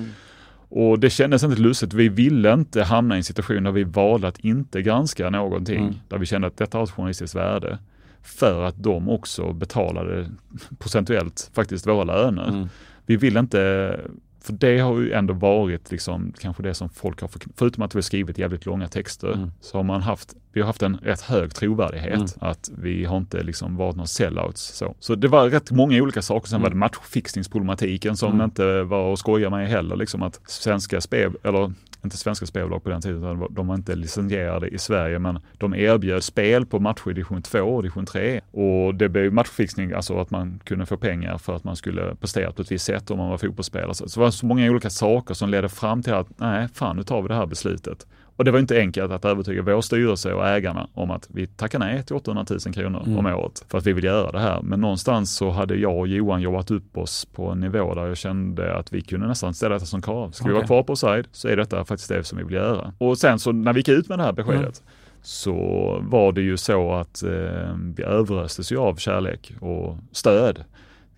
Och 0.70 0.98
det 0.98 1.10
kändes 1.10 1.42
inte 1.42 1.60
lustigt. 1.60 1.92
Vi 1.92 2.08
ville 2.08 2.52
inte 2.52 2.82
hamna 2.82 3.14
i 3.14 3.18
en 3.18 3.24
situation 3.24 3.64
där 3.64 3.72
vi 3.72 3.84
valde 3.84 4.28
att 4.28 4.38
inte 4.38 4.82
granska 4.82 5.30
någonting. 5.30 5.82
Mm. 5.82 5.94
Där 6.08 6.18
vi 6.18 6.26
kände 6.26 6.46
att 6.46 6.56
detta 6.56 6.78
har 6.78 6.84
ett 6.84 6.90
journalistiskt 6.90 7.36
värde. 7.36 7.78
För 8.22 8.64
att 8.64 8.82
de 8.82 9.08
också 9.08 9.52
betalade 9.52 10.30
procentuellt 10.78 11.50
faktiskt 11.54 11.86
våra 11.86 12.04
löner. 12.04 12.48
Mm. 12.48 12.68
Vi 13.06 13.16
vill 13.16 13.36
inte 13.36 14.00
för 14.40 14.52
det 14.52 14.78
har 14.78 15.00
ju 15.00 15.12
ändå 15.12 15.34
varit 15.34 15.90
liksom 15.90 16.32
kanske 16.40 16.62
det 16.62 16.74
som 16.74 16.88
folk 16.88 17.20
har, 17.20 17.30
förutom 17.56 17.82
att 17.82 17.94
vi 17.94 17.96
har 17.96 18.02
skrivit 18.02 18.38
jävligt 18.38 18.66
långa 18.66 18.88
texter, 18.88 19.32
mm. 19.32 19.50
så 19.60 19.78
har 19.78 19.84
man 19.84 20.02
haft, 20.02 20.34
vi 20.52 20.60
har 20.60 20.66
haft 20.66 20.82
en 20.82 20.96
rätt 20.96 21.20
hög 21.20 21.54
trovärdighet. 21.54 22.14
Mm. 22.14 22.26
Att 22.38 22.70
vi 22.78 23.04
har 23.04 23.16
inte 23.16 23.42
liksom 23.42 23.76
varit 23.76 23.96
några 23.96 24.06
sellouts. 24.06 24.76
Så. 24.76 24.94
så 25.00 25.14
det 25.14 25.28
var 25.28 25.48
rätt 25.48 25.70
många 25.70 26.02
olika 26.02 26.22
saker. 26.22 26.48
Sen 26.48 26.56
mm. 26.56 26.62
var 26.62 26.70
det 26.70 26.76
matchfixningsproblematiken 26.76 28.16
som 28.16 28.32
mm. 28.32 28.44
inte 28.44 28.82
var 28.82 29.12
att 29.12 29.18
skoja 29.18 29.50
med 29.50 29.68
heller. 29.68 29.96
Liksom 29.96 30.22
att 30.22 30.40
svenska 30.46 31.00
spel, 31.00 31.32
eller 31.42 31.72
inte 32.04 32.16
svenska 32.16 32.46
spelbolag 32.46 32.82
på 32.82 32.90
den 32.90 33.02
tiden, 33.02 33.46
de 33.50 33.66
var 33.66 33.74
inte 33.74 33.94
licensierade 33.94 34.68
i 34.68 34.78
Sverige, 34.78 35.18
men 35.18 35.38
de 35.58 35.74
erbjöd 35.74 36.24
spel 36.24 36.66
på 36.66 36.78
matcher 36.78 37.10
i 37.10 37.12
division 37.12 37.42
2 37.42 37.60
och 37.60 37.82
division 37.82 38.06
3. 38.06 38.40
Och 38.50 38.94
det 38.94 39.08
blev 39.08 39.32
matchfixning, 39.32 39.92
alltså 39.92 40.18
att 40.18 40.30
man 40.30 40.60
kunde 40.64 40.86
få 40.86 40.96
pengar 40.96 41.38
för 41.38 41.56
att 41.56 41.64
man 41.64 41.76
skulle 41.76 42.14
prestera 42.14 42.52
på 42.52 42.62
ett 42.62 42.72
visst 42.72 42.84
sätt 42.84 43.10
om 43.10 43.18
man 43.18 43.30
var 43.30 43.38
fotbollsspelare. 43.38 43.94
Så 43.94 44.04
det 44.04 44.16
var 44.16 44.29
så 44.30 44.46
många 44.46 44.70
olika 44.70 44.90
saker 44.90 45.34
som 45.34 45.50
ledde 45.50 45.68
fram 45.68 46.02
till 46.02 46.14
att, 46.14 46.26
nej, 46.36 46.68
fan 46.74 46.96
nu 46.96 47.02
tar 47.02 47.22
vi 47.22 47.28
det 47.28 47.34
här 47.34 47.46
beslutet. 47.46 48.06
Och 48.36 48.44
det 48.44 48.50
var 48.50 48.58
inte 48.58 48.78
enkelt 48.78 49.12
att 49.12 49.24
övertyga 49.24 49.62
vår 49.62 49.80
styrelse 49.80 50.32
och 50.32 50.48
ägarna 50.48 50.88
om 50.94 51.10
att 51.10 51.28
vi 51.30 51.46
tackar 51.46 51.78
nej 51.78 52.02
till 52.02 52.16
800 52.16 52.44
000 52.66 52.74
kronor 52.74 53.02
mm. 53.06 53.18
om 53.18 53.26
året 53.26 53.64
för 53.68 53.78
att 53.78 53.86
vi 53.86 53.92
vill 53.92 54.04
göra 54.04 54.32
det 54.32 54.40
här. 54.40 54.62
Men 54.62 54.80
någonstans 54.80 55.34
så 55.36 55.50
hade 55.50 55.74
jag 55.74 55.98
och 55.98 56.08
Johan 56.08 56.42
jobbat 56.42 56.70
upp 56.70 56.98
oss 56.98 57.24
på 57.24 57.48
en 57.48 57.60
nivå 57.60 57.94
där 57.94 58.06
jag 58.06 58.16
kände 58.16 58.76
att 58.76 58.92
vi 58.92 59.00
kunde 59.00 59.26
nästan 59.26 59.54
ställa 59.54 59.74
detta 59.74 59.86
som 59.86 60.02
krav. 60.02 60.30
Ska 60.30 60.44
okay. 60.44 60.52
vi 60.52 60.56
vara 60.56 60.66
kvar 60.66 60.82
på 60.82 60.96
side 60.96 61.26
så 61.32 61.48
är 61.48 61.56
detta 61.56 61.84
faktiskt 61.84 62.08
det 62.08 62.24
som 62.24 62.38
vi 62.38 62.44
vill 62.44 62.54
göra. 62.54 62.92
Och 62.98 63.18
sen 63.18 63.38
så 63.38 63.52
när 63.52 63.72
vi 63.72 63.80
gick 63.80 63.88
ut 63.88 64.08
med 64.08 64.18
det 64.18 64.22
här 64.22 64.32
beskedet 64.32 64.58
mm 64.58 65.00
så 65.22 65.54
var 66.02 66.32
det 66.32 66.40
ju 66.40 66.56
så 66.56 66.92
att 66.92 67.22
eh, 67.22 67.76
vi 67.96 68.02
överöstes 68.02 68.72
ju 68.72 68.78
av 68.78 68.96
kärlek 68.96 69.52
och 69.60 69.96
stöd 70.12 70.64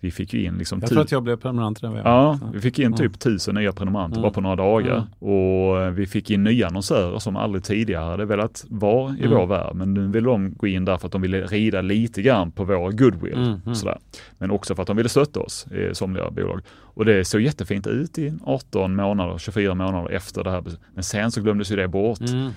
vi 0.03 0.11
fick 0.11 0.33
ju 0.33 0.43
in 0.43 0.57
liksom... 0.57 0.79
Jag 0.79 0.89
tror 0.89 1.01
att 1.01 1.11
jag 1.11 1.23
blev 1.23 1.37
prenumerant 1.37 1.81
den 1.81 1.95
Ja, 1.95 2.39
vi 2.53 2.61
fick 2.61 2.79
in 2.79 2.93
typ 2.93 3.19
tusen 3.19 3.55
nya 3.55 3.71
prenumeranter 3.71 4.21
bara 4.21 4.31
på 4.31 4.41
några 4.41 4.55
dagar. 4.55 5.03
Och 5.19 5.97
vi 5.97 6.05
fick 6.07 6.31
in 6.31 6.43
nya 6.43 6.67
annonsörer 6.67 7.19
som 7.19 7.35
aldrig 7.35 7.63
tidigare 7.63 8.03
hade 8.03 8.25
velat 8.25 8.65
vara 8.69 9.15
i 9.15 9.23
mm. 9.23 9.37
vår 9.37 9.45
värld. 9.45 9.75
Men 9.75 9.93
nu 9.93 10.07
vill 10.07 10.23
de 10.23 10.53
gå 10.53 10.67
in 10.67 10.85
där 10.85 10.97
för 10.97 11.05
att 11.05 11.11
de 11.11 11.21
ville 11.21 11.41
rida 11.45 11.81
lite 11.81 12.21
grann 12.21 12.51
på 12.51 12.63
vår 12.63 12.91
goodwill. 12.91 13.33
Mm. 13.33 13.61
Mm. 13.65 13.75
Sådär. 13.75 13.97
Men 14.37 14.51
också 14.51 14.75
för 14.75 14.81
att 14.81 14.87
de 14.87 14.97
ville 14.97 15.09
stötta 15.09 15.39
oss, 15.39 15.67
i 15.71 15.95
somliga 15.95 16.31
bolag. 16.31 16.61
Och 16.95 17.05
det 17.05 17.25
såg 17.25 17.41
jättefint 17.41 17.87
ut 17.87 18.17
i 18.17 18.33
18 18.43 18.95
månader, 18.95 19.37
24 19.37 19.75
månader 19.75 20.09
efter 20.09 20.43
det 20.43 20.51
här. 20.51 20.63
Men 20.93 21.03
sen 21.03 21.31
så 21.31 21.41
glömdes 21.41 21.71
ju 21.71 21.75
det 21.75 21.87
bort. 21.87 22.19
Mm. 22.19 22.51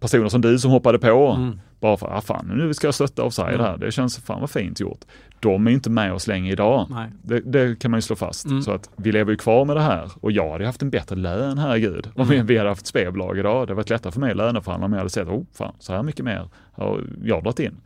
Personer 0.00 0.28
som 0.28 0.40
du 0.40 0.58
som 0.58 0.70
hoppade 0.70 0.98
på 0.98 1.36
mm. 1.38 1.60
Bara 1.80 1.96
för, 1.96 2.06
ah, 2.06 2.20
fan 2.20 2.50
nu 2.54 2.74
ska 2.74 2.86
jag 2.86 2.94
stötta 2.94 3.24
offside 3.24 3.54
mm. 3.54 3.66
här. 3.66 3.76
Det 3.76 3.92
känns 3.92 4.18
fan 4.18 4.40
vad 4.40 4.50
fint 4.50 4.80
gjort. 4.80 5.00
De 5.40 5.66
är 5.66 5.70
inte 5.70 5.90
med 5.90 6.12
oss 6.12 6.26
längre 6.26 6.52
idag. 6.52 6.86
Det, 7.22 7.40
det, 7.40 7.80
kan 7.80 7.90
man 7.90 7.98
ju 7.98 8.02
slå 8.02 8.16
fast. 8.16 8.46
Mm. 8.46 8.62
Så 8.62 8.72
att 8.72 8.90
vi 8.96 9.12
lever 9.12 9.30
ju 9.30 9.36
kvar 9.36 9.64
med 9.64 9.76
det 9.76 9.82
här. 9.82 10.10
Och 10.20 10.32
jag 10.32 10.52
hade 10.52 10.66
haft 10.66 10.82
en 10.82 10.90
bättre 10.90 11.16
lön, 11.16 11.58
herregud. 11.58 12.08
Om 12.14 12.30
mm. 12.30 12.46
vi 12.46 12.58
hade 12.58 12.68
haft 12.68 12.86
spelbolag 12.86 13.38
idag. 13.38 13.54
Det 13.54 13.60
hade 13.60 13.74
varit 13.74 13.90
lättare 13.90 14.12
för 14.12 14.20
mig 14.20 14.30
att 14.30 14.36
löneförhandla 14.36 14.86
om 14.86 14.92
jag 14.92 14.98
hade 14.98 15.10
sett, 15.10 15.28
oh 15.28 15.44
fan, 15.52 15.74
så 15.78 15.92
här 15.92 16.02
mycket 16.02 16.24
mer 16.24 16.48
har 16.72 17.04
jag 17.22 17.42
dragit 17.42 17.58
in. 17.58 17.76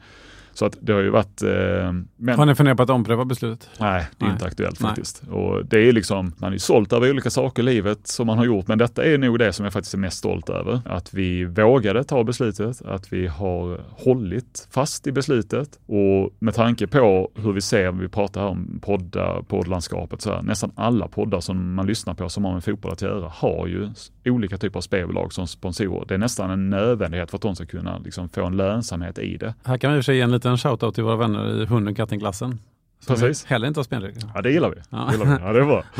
Så 0.55 0.67
att 0.67 0.77
det 0.81 0.93
har 0.93 1.01
ju 1.01 1.11
varit... 1.11 1.43
Eh, 1.43 1.93
men... 2.17 2.39
Har 2.39 2.47
ni 2.47 2.55
funderat 2.55 2.77
på 2.77 2.83
att 2.83 2.91
ompröva 2.91 3.25
beslutet? 3.25 3.71
Nej, 3.79 4.07
det 4.19 4.25
är 4.25 4.27
Nej. 4.27 4.33
inte 4.33 4.47
aktuellt 4.47 4.79
faktiskt. 4.79 5.23
Nej. 5.27 5.37
Och 5.37 5.67
det 5.67 5.89
är 5.89 5.93
liksom, 5.93 6.33
man 6.39 6.49
är 6.49 6.53
ju 6.53 6.59
stolt 6.59 6.93
över 6.93 7.11
olika 7.11 7.31
saker 7.31 7.63
i 7.63 7.65
livet 7.65 8.07
som 8.07 8.27
man 8.27 8.39
har 8.39 8.45
gjort, 8.45 8.69
men 8.69 8.79
detta 8.79 9.05
är 9.05 9.19
nog 9.19 9.39
det 9.39 9.53
som 9.53 9.65
jag 9.65 9.73
faktiskt 9.73 9.95
är 9.95 9.99
mest 9.99 10.19
stolt 10.19 10.49
över. 10.51 10.81
Att 10.85 11.15
vi 11.15 11.45
vågade 11.45 12.05
ta 12.05 12.25
beslutet, 12.25 12.83
att 12.83 13.13
vi 13.13 13.27
har 13.27 13.81
hållit 13.91 14.69
fast 14.71 15.07
i 15.07 15.13
beslutet 15.13 15.79
och 15.87 16.35
med 16.39 16.55
tanke 16.55 16.87
på 16.87 17.31
hur 17.35 17.53
vi 17.53 17.61
ser, 17.61 17.93
vi 17.93 18.09
pratar 18.09 18.41
här 18.41 18.49
om 18.49 18.81
poddar, 18.83 19.43
poddlandskapet, 19.43 20.23
så 20.23 20.31
här, 20.31 20.43
nästan 20.43 20.73
alla 20.75 21.09
poddar 21.09 21.41
som 21.41 21.75
man 21.75 21.87
lyssnar 21.87 22.15
på 22.15 22.29
som 22.29 22.45
har 22.45 22.53
med 22.53 22.65
fotboll 22.65 22.93
att 22.93 23.03
göra 23.03 23.29
har 23.35 23.67
ju 23.67 23.91
olika 24.25 24.59
typer 24.59 24.79
av 24.79 24.81
spelbolag 24.81 25.33
som 25.33 25.47
sponsorer. 25.47 26.05
Det 26.09 26.15
är 26.15 26.19
nästan 26.19 26.51
en 26.51 26.71
nödvändighet 26.71 27.31
för 27.31 27.37
att 27.37 27.43
de 27.43 27.57
ska 27.57 27.67
kunna 27.67 27.99
liksom 27.99 28.29
få 28.29 28.45
en 28.45 28.57
lönsamhet 28.57 29.19
i 29.19 29.37
det. 29.37 29.55
Här 29.65 29.79
kan 29.79 29.91
man 29.91 29.97
ju 29.97 30.03
säga 30.03 30.25
en 30.25 30.31
liten 30.45 30.59
shoutout 30.59 30.95
till 30.95 31.05
våra 31.05 31.17
vänner 31.17 31.63
i 31.63 31.67
hunden 31.67 31.95
katten-klassen. 31.95 32.59
Precis. 33.07 33.45
Heller 33.45 33.69
inte 33.69 33.81
har 33.81 33.85
spelregler. 33.85 34.31
Ja, 34.35 34.43
det 34.43 34.51
gillar 34.51 34.71
vi. 34.71 34.77
Ja. 34.91 34.99
Det, 34.99 35.13
gillar 35.13 35.27
vi. 35.27 35.45
Ja, 35.45 35.53
det 35.53 35.61
är 35.61 35.65
bra. 35.65 35.85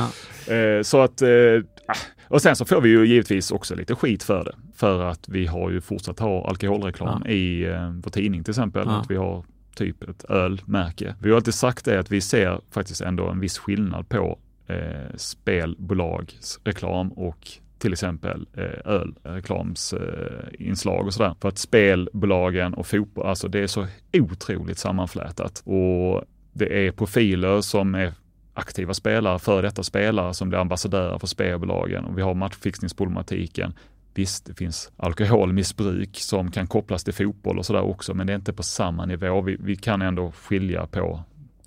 Ja. 0.47 0.55
Eh, 0.55 0.83
så 0.83 1.01
att, 1.01 1.23
eh, 1.23 1.29
ah. 1.89 1.95
och 2.29 2.43
sen 2.43 2.57
så 2.57 2.65
får 2.65 2.81
vi 2.81 2.89
ju 2.89 3.07
givetvis 3.07 3.51
också 3.51 3.75
lite 3.75 3.95
skit 3.95 4.23
för 4.23 4.45
det. 4.45 4.55
För 4.77 5.03
att 5.03 5.29
vi 5.29 5.47
har 5.47 5.71
ju 5.71 5.81
fortsatt 5.81 6.19
ha 6.19 6.49
alkoholreklam 6.49 7.23
ja. 7.25 7.31
i 7.31 7.65
eh, 7.65 7.91
vår 7.91 8.11
tidning 8.11 8.45
till 8.45 8.53
exempel. 8.53 8.89
Att 8.89 9.11
vi 9.11 9.17
har 9.17 9.45
typ 9.75 10.03
ett 10.03 10.25
ölmärke. 10.25 11.15
Vi 11.19 11.31
har 11.31 11.37
alltid 11.37 11.55
sagt 11.55 11.85
det 11.85 11.99
att 11.99 12.13
vi 12.13 12.21
ser 12.21 12.61
faktiskt 12.71 13.01
ändå 13.01 13.29
en 13.29 13.41
viss 13.41 13.59
skillnad 13.59 14.09
på 14.09 14.39
eh, 14.67 14.77
spelbolags 15.17 16.61
reklam 16.65 17.09
och 17.09 17.49
till 17.85 17.93
exempel 17.93 18.47
eh, 18.57 18.81
ölreklamsinslag 18.85 21.01
eh, 21.01 21.07
och 21.07 21.15
sådär. 21.15 21.35
För 21.41 21.49
att 21.49 21.59
spelbolagen 21.59 22.75
och 22.75 22.87
fotboll, 22.87 23.27
alltså 23.27 23.49
det 23.49 23.59
är 23.59 23.67
så 23.67 23.87
otroligt 24.13 24.79
sammanflätat. 24.79 25.63
Och 25.65 26.25
det 26.53 26.87
är 26.87 26.93
profiler 26.93 27.61
som 27.61 27.95
är 27.95 28.13
aktiva 28.55 28.95
spelare, 28.95 29.39
före 29.39 29.63
detta 29.63 29.83
spelare 29.83 30.35
som 30.35 30.49
blir 30.49 30.59
ambassadörer 30.59 31.19
för 31.19 31.27
spelbolagen 31.27 32.05
och 32.05 32.19
vi 32.19 32.23
har 32.23 32.35
matchfixningsproblematiken. 32.35 33.75
Visst, 34.15 34.47
det 34.47 34.55
finns 34.55 34.93
alkoholmissbruk 34.97 36.17
som 36.17 36.51
kan 36.51 36.67
kopplas 36.67 37.05
till 37.05 37.15
fotboll 37.15 37.59
och 37.59 37.67
sådär 37.67 37.83
också, 37.83 38.15
men 38.15 38.27
det 38.27 38.33
är 38.33 38.37
inte 38.37 38.53
på 38.53 38.63
samma 38.63 39.07
nivå. 39.07 39.41
Vi, 39.41 39.57
vi 39.61 39.77
kan 39.77 40.03
ändå 40.03 40.33
skilja 40.33 40.87
på 40.87 41.21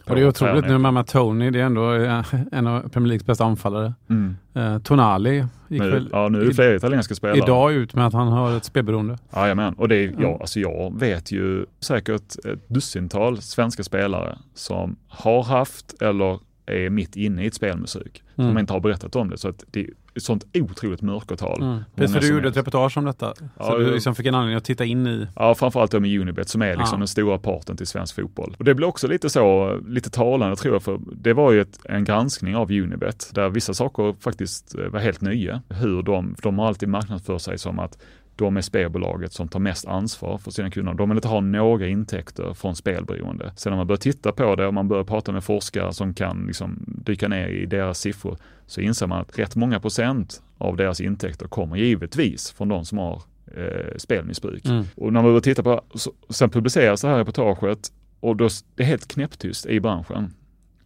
och 0.07 0.15
det 0.15 0.21
är 0.21 0.27
otroligt 0.27 0.65
nu 0.65 0.77
med 0.77 1.07
Tony, 1.07 1.49
det 1.49 1.59
är 1.59 1.63
ändå 1.63 1.93
eh, 1.93 2.25
en 2.51 2.67
av 2.67 2.89
Premier 2.89 3.07
Leagues 3.07 3.25
bästa 3.25 3.45
anfallare. 3.45 3.93
Mm. 4.09 4.37
Eh, 4.53 4.79
Tonali 4.79 5.45
gick 5.67 5.81
nu, 5.81 5.89
väl 5.89 6.09
ja, 6.11 6.29
nu 6.29 6.41
är 6.41 6.45
det 6.45 6.53
fler 6.53 6.75
italienska 6.75 7.15
spelare. 7.15 7.37
Idag 7.37 7.73
ut 7.73 7.95
med 7.95 8.07
att 8.07 8.13
han 8.13 8.27
har 8.27 8.57
ett 8.57 8.65
spelberoende. 8.65 9.17
Jajamän, 9.35 9.73
och 9.73 9.87
det 9.87 9.95
är, 9.95 10.13
ja, 10.19 10.37
alltså 10.41 10.59
jag 10.59 10.99
vet 10.99 11.31
ju 11.31 11.65
säkert 11.79 12.45
ett 12.45 12.69
dussintal 12.69 13.41
svenska 13.41 13.83
spelare 13.83 14.37
som 14.53 14.95
har 15.07 15.43
haft 15.43 16.01
eller 16.01 16.39
är 16.67 16.89
mitt 16.89 17.15
inne 17.15 17.43
i 17.43 17.47
ett 17.47 17.53
spelmusik. 17.53 18.23
Mm. 18.37 18.49
Som 18.49 18.57
inte 18.57 18.73
har 18.73 18.79
berättat 18.79 19.15
om 19.15 19.29
det. 19.29 19.37
Så 19.37 19.49
att 19.49 19.63
det 19.71 19.79
är 19.79 19.89
ett 20.15 20.23
sånt 20.23 20.45
otroligt 20.53 21.01
mörkertal. 21.01 21.61
Mm. 21.61 21.79
Precis, 21.95 22.13
för 22.13 22.21
du 22.21 22.33
gjorde 22.33 22.47
ett 22.47 22.57
reportage 22.57 22.97
om 22.97 23.05
detta. 23.05 23.33
Ja, 23.57 23.65
så 23.65 23.77
du 23.77 23.93
liksom 23.93 24.15
fick 24.15 24.25
en 24.25 24.35
anledning 24.35 24.57
att 24.57 24.63
titta 24.63 24.85
in 24.85 25.07
i... 25.07 25.27
Ja, 25.35 25.55
framförallt 25.55 25.91
då 25.91 25.99
med 25.99 26.19
Unibet 26.19 26.49
som 26.49 26.61
är 26.61 26.75
liksom 26.75 26.87
ja. 26.91 26.97
den 26.97 27.07
stora 27.07 27.37
parten 27.37 27.77
till 27.77 27.87
svensk 27.87 28.15
fotboll. 28.15 28.55
Och 28.59 28.65
det 28.65 28.75
blir 28.75 28.87
också 28.87 29.07
lite 29.07 29.29
så, 29.29 29.77
lite 29.87 30.09
talande 30.09 30.55
tror 30.55 30.75
jag, 30.75 30.83
för 30.83 30.99
det 31.11 31.33
var 31.33 31.51
ju 31.51 31.61
ett, 31.61 31.79
en 31.83 32.03
granskning 32.03 32.55
av 32.55 32.71
Unibet 32.71 33.31
där 33.33 33.49
vissa 33.49 33.73
saker 33.73 34.15
faktiskt 34.19 34.75
var 34.91 34.99
helt 34.99 35.21
nya. 35.21 35.61
Hur 35.69 36.01
de, 36.01 36.35
för 36.35 36.43
de 36.43 36.59
har 36.59 36.67
alltid 36.67 36.89
marknadsfört 36.89 37.41
sig 37.41 37.57
som 37.57 37.79
att 37.79 37.97
de 38.37 38.57
är 38.57 38.61
spelbolaget 38.61 39.33
som 39.33 39.47
tar 39.47 39.59
mest 39.59 39.85
ansvar 39.85 40.37
för 40.37 40.51
sina 40.51 40.71
kunder. 40.71 40.93
De 40.93 41.09
vill 41.09 41.17
inte 41.17 41.27
ha 41.27 41.41
några 41.41 41.87
intäkter 41.87 42.53
från 42.53 42.75
spelberoende. 42.75 43.51
Sen 43.55 43.71
när 43.71 43.77
man 43.77 43.87
börjar 43.87 43.97
titta 43.97 44.31
på 44.31 44.55
det 44.55 44.67
och 44.67 44.73
man 44.73 44.87
börjar 44.87 45.03
prata 45.03 45.31
med 45.31 45.43
forskare 45.43 45.93
som 45.93 46.13
kan 46.13 46.47
liksom 46.47 46.83
dyka 46.87 47.27
ner 47.27 47.47
i 47.47 47.65
deras 47.65 47.99
siffror 47.99 48.37
så 48.65 48.81
inser 48.81 49.07
man 49.07 49.21
att 49.21 49.39
rätt 49.39 49.55
många 49.55 49.79
procent 49.79 50.41
av 50.57 50.75
deras 50.75 51.01
intäkter 51.01 51.47
kommer 51.47 51.75
givetvis 51.75 52.51
från 52.51 52.67
de 52.67 52.85
som 52.85 52.97
har 52.97 53.21
eh, 53.55 53.97
spelmissbruk. 53.97 54.65
Mm. 54.65 54.83
Och 54.95 55.13
när 55.13 55.21
man 55.21 55.23
börjar 55.23 55.39
titta 55.39 55.63
på, 55.63 55.81
så, 55.93 56.11
sen 56.29 56.49
publiceras 56.49 57.01
det 57.01 57.07
här 57.07 57.17
reportaget 57.17 57.91
och 58.19 58.35
då, 58.35 58.49
det 58.75 58.83
är 58.83 58.87
helt 58.87 59.07
knäpptyst 59.07 59.65
i 59.65 59.79
branschen. 59.79 60.33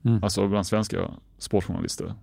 Mm. 0.05 0.23
Alltså 0.23 0.47
bland 0.47 0.67
svenska 0.67 1.11
sportjournalister 1.37 2.13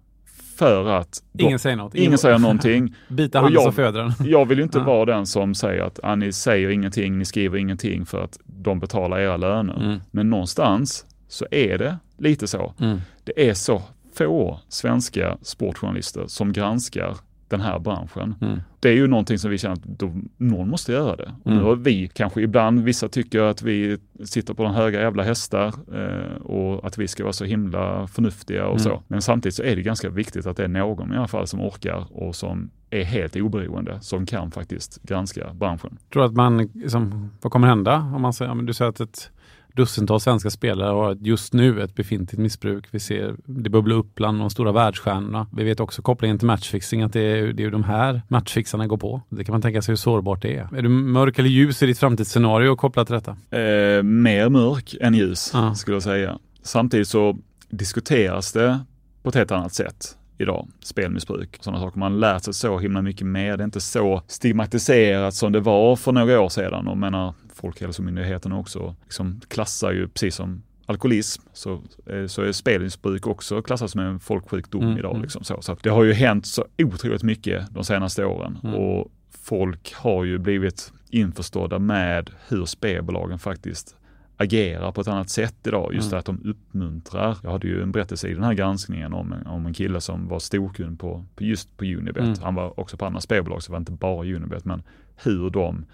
för 0.59 0.89
att 0.89 1.23
de, 1.33 1.45
ingen 1.45 1.59
säger 1.59 1.77
något. 1.77 1.95
Ingen, 1.95 2.07
ingen 2.07 2.19
säger 2.19 2.39
någonting. 2.39 2.95
Bita 3.09 3.41
handen 3.41 3.63
så 3.63 3.73
föder 3.73 4.03
den. 4.03 4.31
jag 4.31 4.47
vill 4.47 4.59
ju 4.59 4.65
inte 4.65 4.79
ja. 4.79 4.85
vara 4.85 5.05
den 5.05 5.27
som 5.27 5.55
säger 5.55 5.83
att 5.83 6.01
ah, 6.03 6.15
ni 6.15 6.33
säger 6.33 6.71
ingenting, 6.71 7.19
ni 7.19 7.25
skriver 7.25 7.59
ingenting 7.59 8.07
för 8.07 8.25
att 8.25 8.39
de 8.45 8.81
betalar 8.81 9.19
era 9.19 9.37
löner. 9.37 9.85
Mm. 9.85 10.01
Men 10.11 10.31
någonstans 10.31 11.07
så 11.29 11.47
är 11.51 11.79
det 11.79 11.99
lite 12.19 12.47
så. 12.47 12.75
Mm. 12.81 13.01
Det 13.25 13.49
är 13.49 13.55
så 13.55 13.83
få 14.15 14.61
svenska 14.69 15.39
sportjournalister 15.43 16.25
som 16.27 16.53
granskar 16.53 17.17
den 17.49 17.61
här 17.61 17.79
branschen. 17.79 18.35
Mm. 18.41 18.61
Det 18.81 18.89
är 18.89 18.93
ju 18.93 19.07
någonting 19.07 19.39
som 19.39 19.51
vi 19.51 19.59
känner 19.59 19.75
att 19.75 19.85
då, 19.85 20.13
någon 20.37 20.69
måste 20.69 20.93
göra 20.93 21.17
det. 21.17 21.33
Och 21.43 21.51
mm. 21.51 21.59
nu 21.59 21.65
har 21.65 21.77
vi 21.77 22.09
kanske 22.09 22.43
ibland, 22.43 22.81
vissa 22.81 23.09
tycker 23.09 23.43
att 23.43 23.63
vi 23.63 23.99
sitter 24.25 24.55
på 24.55 24.63
de 24.63 24.75
höga 24.75 25.01
jävla 25.01 25.23
hästar 25.23 25.75
eh, 25.95 26.37
och 26.43 26.87
att 26.87 26.99
vi 26.99 27.09
ska 27.09 27.23
vara 27.23 27.33
så 27.33 27.45
himla 27.45 28.07
förnuftiga 28.07 28.65
och 28.65 28.81
mm. 28.81 28.85
så. 28.85 29.03
Men 29.09 29.23
samtidigt 29.23 29.55
så 29.55 29.63
är 29.63 29.77
det 29.77 29.83
ganska 29.83 30.11
viktigt 30.11 30.47
att 30.47 30.57
det 30.57 30.65
är 30.65 30.69
någon 30.69 31.15
i 31.15 31.17
alla 31.17 31.29
fall 31.29 31.47
som 31.47 31.61
orkar 31.61 32.07
och 32.11 32.37
som 32.37 32.71
är 32.91 33.05
helt 33.05 33.37
oberoende, 33.37 34.01
som 34.01 34.27
kan 34.27 34.51
faktiskt 34.51 35.03
granska 35.03 35.55
branschen. 35.55 35.99
Tror 36.13 36.25
att 36.25 36.33
man, 36.33 36.71
liksom, 36.75 37.31
vad 37.43 37.53
kommer 37.53 37.69
hända 37.69 37.97
om 37.97 38.23
man 38.23 38.33
säger, 38.33 38.55
du 38.55 38.75
säger 38.75 38.89
att 38.89 39.01
ett 39.01 39.31
dussintals 39.79 40.25
svenska 40.25 40.51
spelare 40.51 40.93
har 40.93 41.17
just 41.21 41.53
nu 41.53 41.83
ett 41.83 41.95
befintligt 41.95 42.41
missbruk. 42.41 42.85
Vi 42.91 43.01
ser 43.01 43.35
det 43.45 43.71
bubbla 43.71 43.95
upp 43.95 44.15
bland 44.15 44.41
de 44.41 44.51
stora 44.51 44.73
världsstjärnorna. 44.73 45.47
Vi 45.53 45.65
vet 45.65 45.81
också 45.81 46.03
kopplingen 46.03 46.39
till 46.39 46.47
matchfixing, 46.47 47.03
att 47.03 47.13
det 47.13 47.21
är, 47.21 47.53
det 47.53 47.65
är 47.65 47.71
de 47.71 47.85
här 47.85 48.23
matchfixarna 48.29 48.87
går 48.87 48.97
på. 48.97 49.23
Det 49.29 49.45
kan 49.45 49.53
man 49.53 49.63
tänka 49.63 49.83
sig 49.83 49.93
hur 49.93 49.97
sårbart 49.97 50.43
det 50.43 50.57
är. 50.57 50.77
Är 50.77 50.83
du 50.83 50.89
mörk 50.89 51.39
eller 51.39 51.49
ljus 51.49 51.83
i 51.83 51.87
ditt 51.87 51.99
framtidsscenario 51.99 52.77
kopplat 52.77 53.07
till 53.07 53.15
detta? 53.15 53.31
Eh, 53.31 54.03
mer 54.03 54.49
mörk 54.49 54.95
än 55.01 55.15
ljus 55.15 55.55
ah. 55.55 55.75
skulle 55.75 55.95
jag 55.95 56.03
säga. 56.03 56.39
Samtidigt 56.63 57.09
så 57.09 57.39
diskuteras 57.71 58.53
det 58.53 58.81
på 59.23 59.29
ett 59.29 59.35
helt 59.35 59.51
annat 59.51 59.75
sätt 59.75 60.17
idag, 60.39 60.69
spelmissbruk. 60.81 61.59
Sådana 61.61 61.81
saker. 61.81 61.99
Man 61.99 62.21
lär 62.21 62.39
sig 62.39 62.55
så 62.55 62.79
himla 62.79 63.03
mycket 63.03 63.27
mer. 63.27 63.57
Det 63.57 63.63
är 63.63 63.65
inte 63.65 63.81
så 63.81 64.23
stigmatiserat 64.27 65.35
som 65.35 65.53
det 65.53 65.61
var 65.61 65.97
för 65.97 66.13
några 66.13 66.41
år 66.41 66.49
sedan. 66.49 66.89
Och 66.89 66.97
menar, 66.97 67.35
Folkhälsomyndigheten 67.61 68.53
också 68.53 68.95
liksom 69.05 69.41
klassar 69.49 69.93
ju, 69.93 70.09
precis 70.09 70.35
som 70.35 70.63
alkoholism, 70.87 71.43
så, 71.53 71.83
eh, 72.07 72.27
så 72.27 72.43
är 72.43 72.53
spelmissbruk 72.53 73.27
också 73.27 73.63
klassat 73.63 73.91
som 73.91 74.01
en 74.01 74.21
folksjukdom 74.21 74.83
mm, 74.83 74.99
idag. 74.99 75.11
Mm. 75.11 75.23
Liksom 75.23 75.45
så. 75.45 75.63
så 75.63 75.77
det 75.83 75.91
har 75.91 76.05
ju 76.05 76.13
hänt 76.13 76.47
så 76.47 76.65
otroligt 76.79 77.23
mycket 77.23 77.75
de 77.75 77.85
senaste 77.85 78.25
åren 78.25 78.59
mm. 78.65 78.75
och 78.75 79.13
folk 79.31 79.95
har 79.95 80.25
ju 80.25 80.39
blivit 80.39 80.93
införstådda 81.11 81.79
med 81.79 82.31
hur 82.49 82.65
spelbolagen 82.65 83.39
faktiskt 83.39 83.97
agerar 84.37 84.93
på 84.93 85.01
ett 85.01 85.09
annat 85.09 85.31
sätt 85.31 85.55
idag. 85.67 85.95
Just 85.95 86.13
mm. 86.13 86.19
att 86.19 86.25
de 86.25 86.41
uppmuntrar. 86.45 87.37
Jag 87.43 87.51
hade 87.51 87.67
ju 87.67 87.83
en 87.83 87.93
berättelse 87.93 88.29
i 88.29 88.35
den 88.35 88.45
här 88.45 88.55
granskningen 88.55 89.13
om, 89.13 89.35
om 89.47 89.67
en 89.67 89.75
kille 89.75 90.01
som 90.01 90.29
var 90.29 90.39
storkund 90.39 91.01
på, 91.01 91.25
på 91.35 91.45
just 91.45 91.77
på 91.77 91.85
Unibet. 91.85 92.25
Mm. 92.25 92.39
Han 92.43 92.55
var 92.55 92.81
också 92.81 92.97
på 92.97 93.07
andra 93.07 93.21
spelbolag, 93.21 93.63
så 93.63 93.69
det 93.69 93.73
var 93.73 93.79
inte 93.79 93.93
bara 93.93 94.27
Unibet, 94.27 94.65
men 94.65 94.83
hur 95.17 95.51
de 95.51 95.85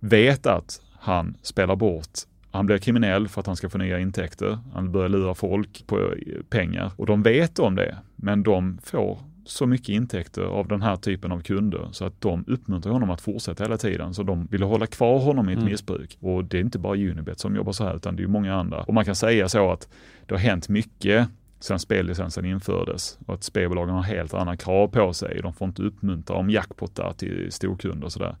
vet 0.00 0.46
att 0.46 0.80
han 1.02 1.36
spelar 1.42 1.76
bort 1.76 2.18
han 2.52 2.66
blir 2.66 2.78
kriminell 2.78 3.28
för 3.28 3.40
att 3.40 3.46
han 3.46 3.56
ska 3.56 3.68
få 3.68 3.78
nya 3.78 3.98
intäkter. 3.98 4.58
Han 4.74 4.92
börjar 4.92 5.08
lura 5.08 5.34
folk 5.34 5.86
på 5.86 6.14
pengar 6.50 6.90
och 6.96 7.06
de 7.06 7.22
vet 7.22 7.58
om 7.58 7.76
det, 7.76 7.96
men 8.16 8.42
de 8.42 8.78
får 8.82 9.18
så 9.44 9.66
mycket 9.66 9.88
intäkter 9.88 10.42
av 10.42 10.68
den 10.68 10.82
här 10.82 10.96
typen 10.96 11.32
av 11.32 11.40
kunder 11.40 11.88
så 11.92 12.04
att 12.04 12.20
de 12.20 12.44
uppmuntrar 12.46 12.92
honom 12.92 13.10
att 13.10 13.20
fortsätta 13.20 13.64
hela 13.64 13.76
tiden. 13.76 14.14
Så 14.14 14.22
de 14.22 14.46
vill 14.46 14.62
hålla 14.62 14.86
kvar 14.86 15.18
honom 15.18 15.48
i 15.48 15.52
ett 15.52 15.58
mm. 15.58 15.70
missbruk. 15.70 16.18
Och 16.20 16.44
det 16.44 16.56
är 16.56 16.60
inte 16.60 16.78
bara 16.78 16.96
Unibet 16.96 17.38
som 17.38 17.56
jobbar 17.56 17.72
så 17.72 17.84
här 17.84 17.96
utan 17.96 18.16
det 18.16 18.22
är 18.22 18.26
många 18.26 18.54
andra. 18.54 18.82
Och 18.82 18.94
man 18.94 19.04
kan 19.04 19.14
säga 19.14 19.48
så 19.48 19.72
att 19.72 19.88
det 20.26 20.34
har 20.34 20.40
hänt 20.40 20.68
mycket 20.68 21.28
sedan 21.60 21.78
spellicensen 21.78 22.44
infördes 22.44 23.18
och 23.26 23.34
att 23.34 23.44
spelbolagen 23.44 23.94
har 23.94 24.02
helt 24.02 24.34
andra 24.34 24.56
krav 24.56 24.88
på 24.88 25.12
sig. 25.12 25.40
De 25.42 25.52
får 25.52 25.68
inte 25.68 25.82
uppmuntra 25.82 26.36
om 26.36 26.50
jackpottar 26.50 27.12
till 27.12 27.52
storkunder 27.52 28.04
och 28.04 28.12
sådär. 28.12 28.36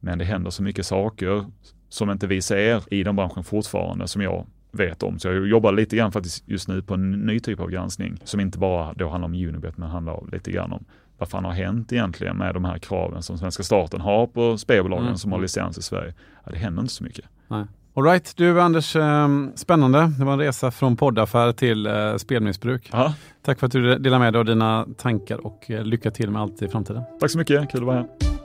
Men 0.00 0.18
det 0.18 0.24
händer 0.24 0.50
så 0.50 0.62
mycket 0.62 0.86
saker 0.86 1.44
som 1.92 2.10
inte 2.10 2.26
vi 2.26 2.42
ser 2.42 2.94
i 2.94 3.02
den 3.02 3.16
branschen 3.16 3.44
fortfarande 3.44 4.08
som 4.08 4.22
jag 4.22 4.46
vet 4.70 5.02
om. 5.02 5.18
Så 5.18 5.28
jag 5.28 5.46
jobbar 5.46 5.72
lite 5.72 5.96
grann 5.96 6.12
faktiskt 6.12 6.48
just 6.48 6.68
nu 6.68 6.82
på 6.82 6.94
en 6.94 7.10
ny 7.10 7.40
typ 7.40 7.60
av 7.60 7.70
granskning 7.70 8.20
som 8.24 8.40
inte 8.40 8.58
bara 8.58 8.92
då 8.92 9.08
handlar 9.08 9.28
om 9.28 9.34
Unibet 9.34 9.78
men 9.78 9.88
handlar 9.88 10.30
lite 10.32 10.50
grann 10.50 10.72
om 10.72 10.84
vad 11.18 11.28
fan 11.28 11.44
har 11.44 11.52
hänt 11.52 11.92
egentligen 11.92 12.36
med 12.36 12.54
de 12.54 12.64
här 12.64 12.78
kraven 12.78 13.22
som 13.22 13.38
svenska 13.38 13.62
staten 13.62 14.00
har 14.00 14.26
på 14.26 14.58
spelbolagen 14.58 15.06
mm. 15.06 15.16
som 15.16 15.32
har 15.32 15.40
licens 15.40 15.78
i 15.78 15.82
Sverige? 15.82 16.14
Ja, 16.44 16.52
det 16.52 16.58
händer 16.58 16.82
inte 16.82 16.94
så 16.94 17.04
mycket. 17.04 17.24
Nej. 17.48 17.64
All 17.94 18.04
right. 18.04 18.36
Du 18.36 18.60
Anders, 18.60 18.96
ehm, 18.96 19.52
spännande. 19.54 20.12
Det 20.18 20.24
var 20.24 20.32
en 20.32 20.38
resa 20.38 20.70
från 20.70 20.96
poddaffär 20.96 21.52
till 21.52 21.86
eh, 21.86 22.16
spelmissbruk. 22.16 22.90
Aha. 22.92 23.14
Tack 23.42 23.58
för 23.58 23.66
att 23.66 23.72
du 23.72 23.98
delade 23.98 24.18
med 24.18 24.32
dig 24.32 24.38
av 24.40 24.44
dina 24.44 24.86
tankar 24.96 25.46
och 25.46 25.70
eh, 25.70 25.84
lycka 25.84 26.10
till 26.10 26.30
med 26.30 26.42
allt 26.42 26.62
i 26.62 26.68
framtiden. 26.68 27.02
Tack 27.20 27.30
så 27.30 27.38
mycket, 27.38 27.70
kul 27.70 27.80
att 27.80 27.86
vara 27.86 27.96
här. 27.96 28.41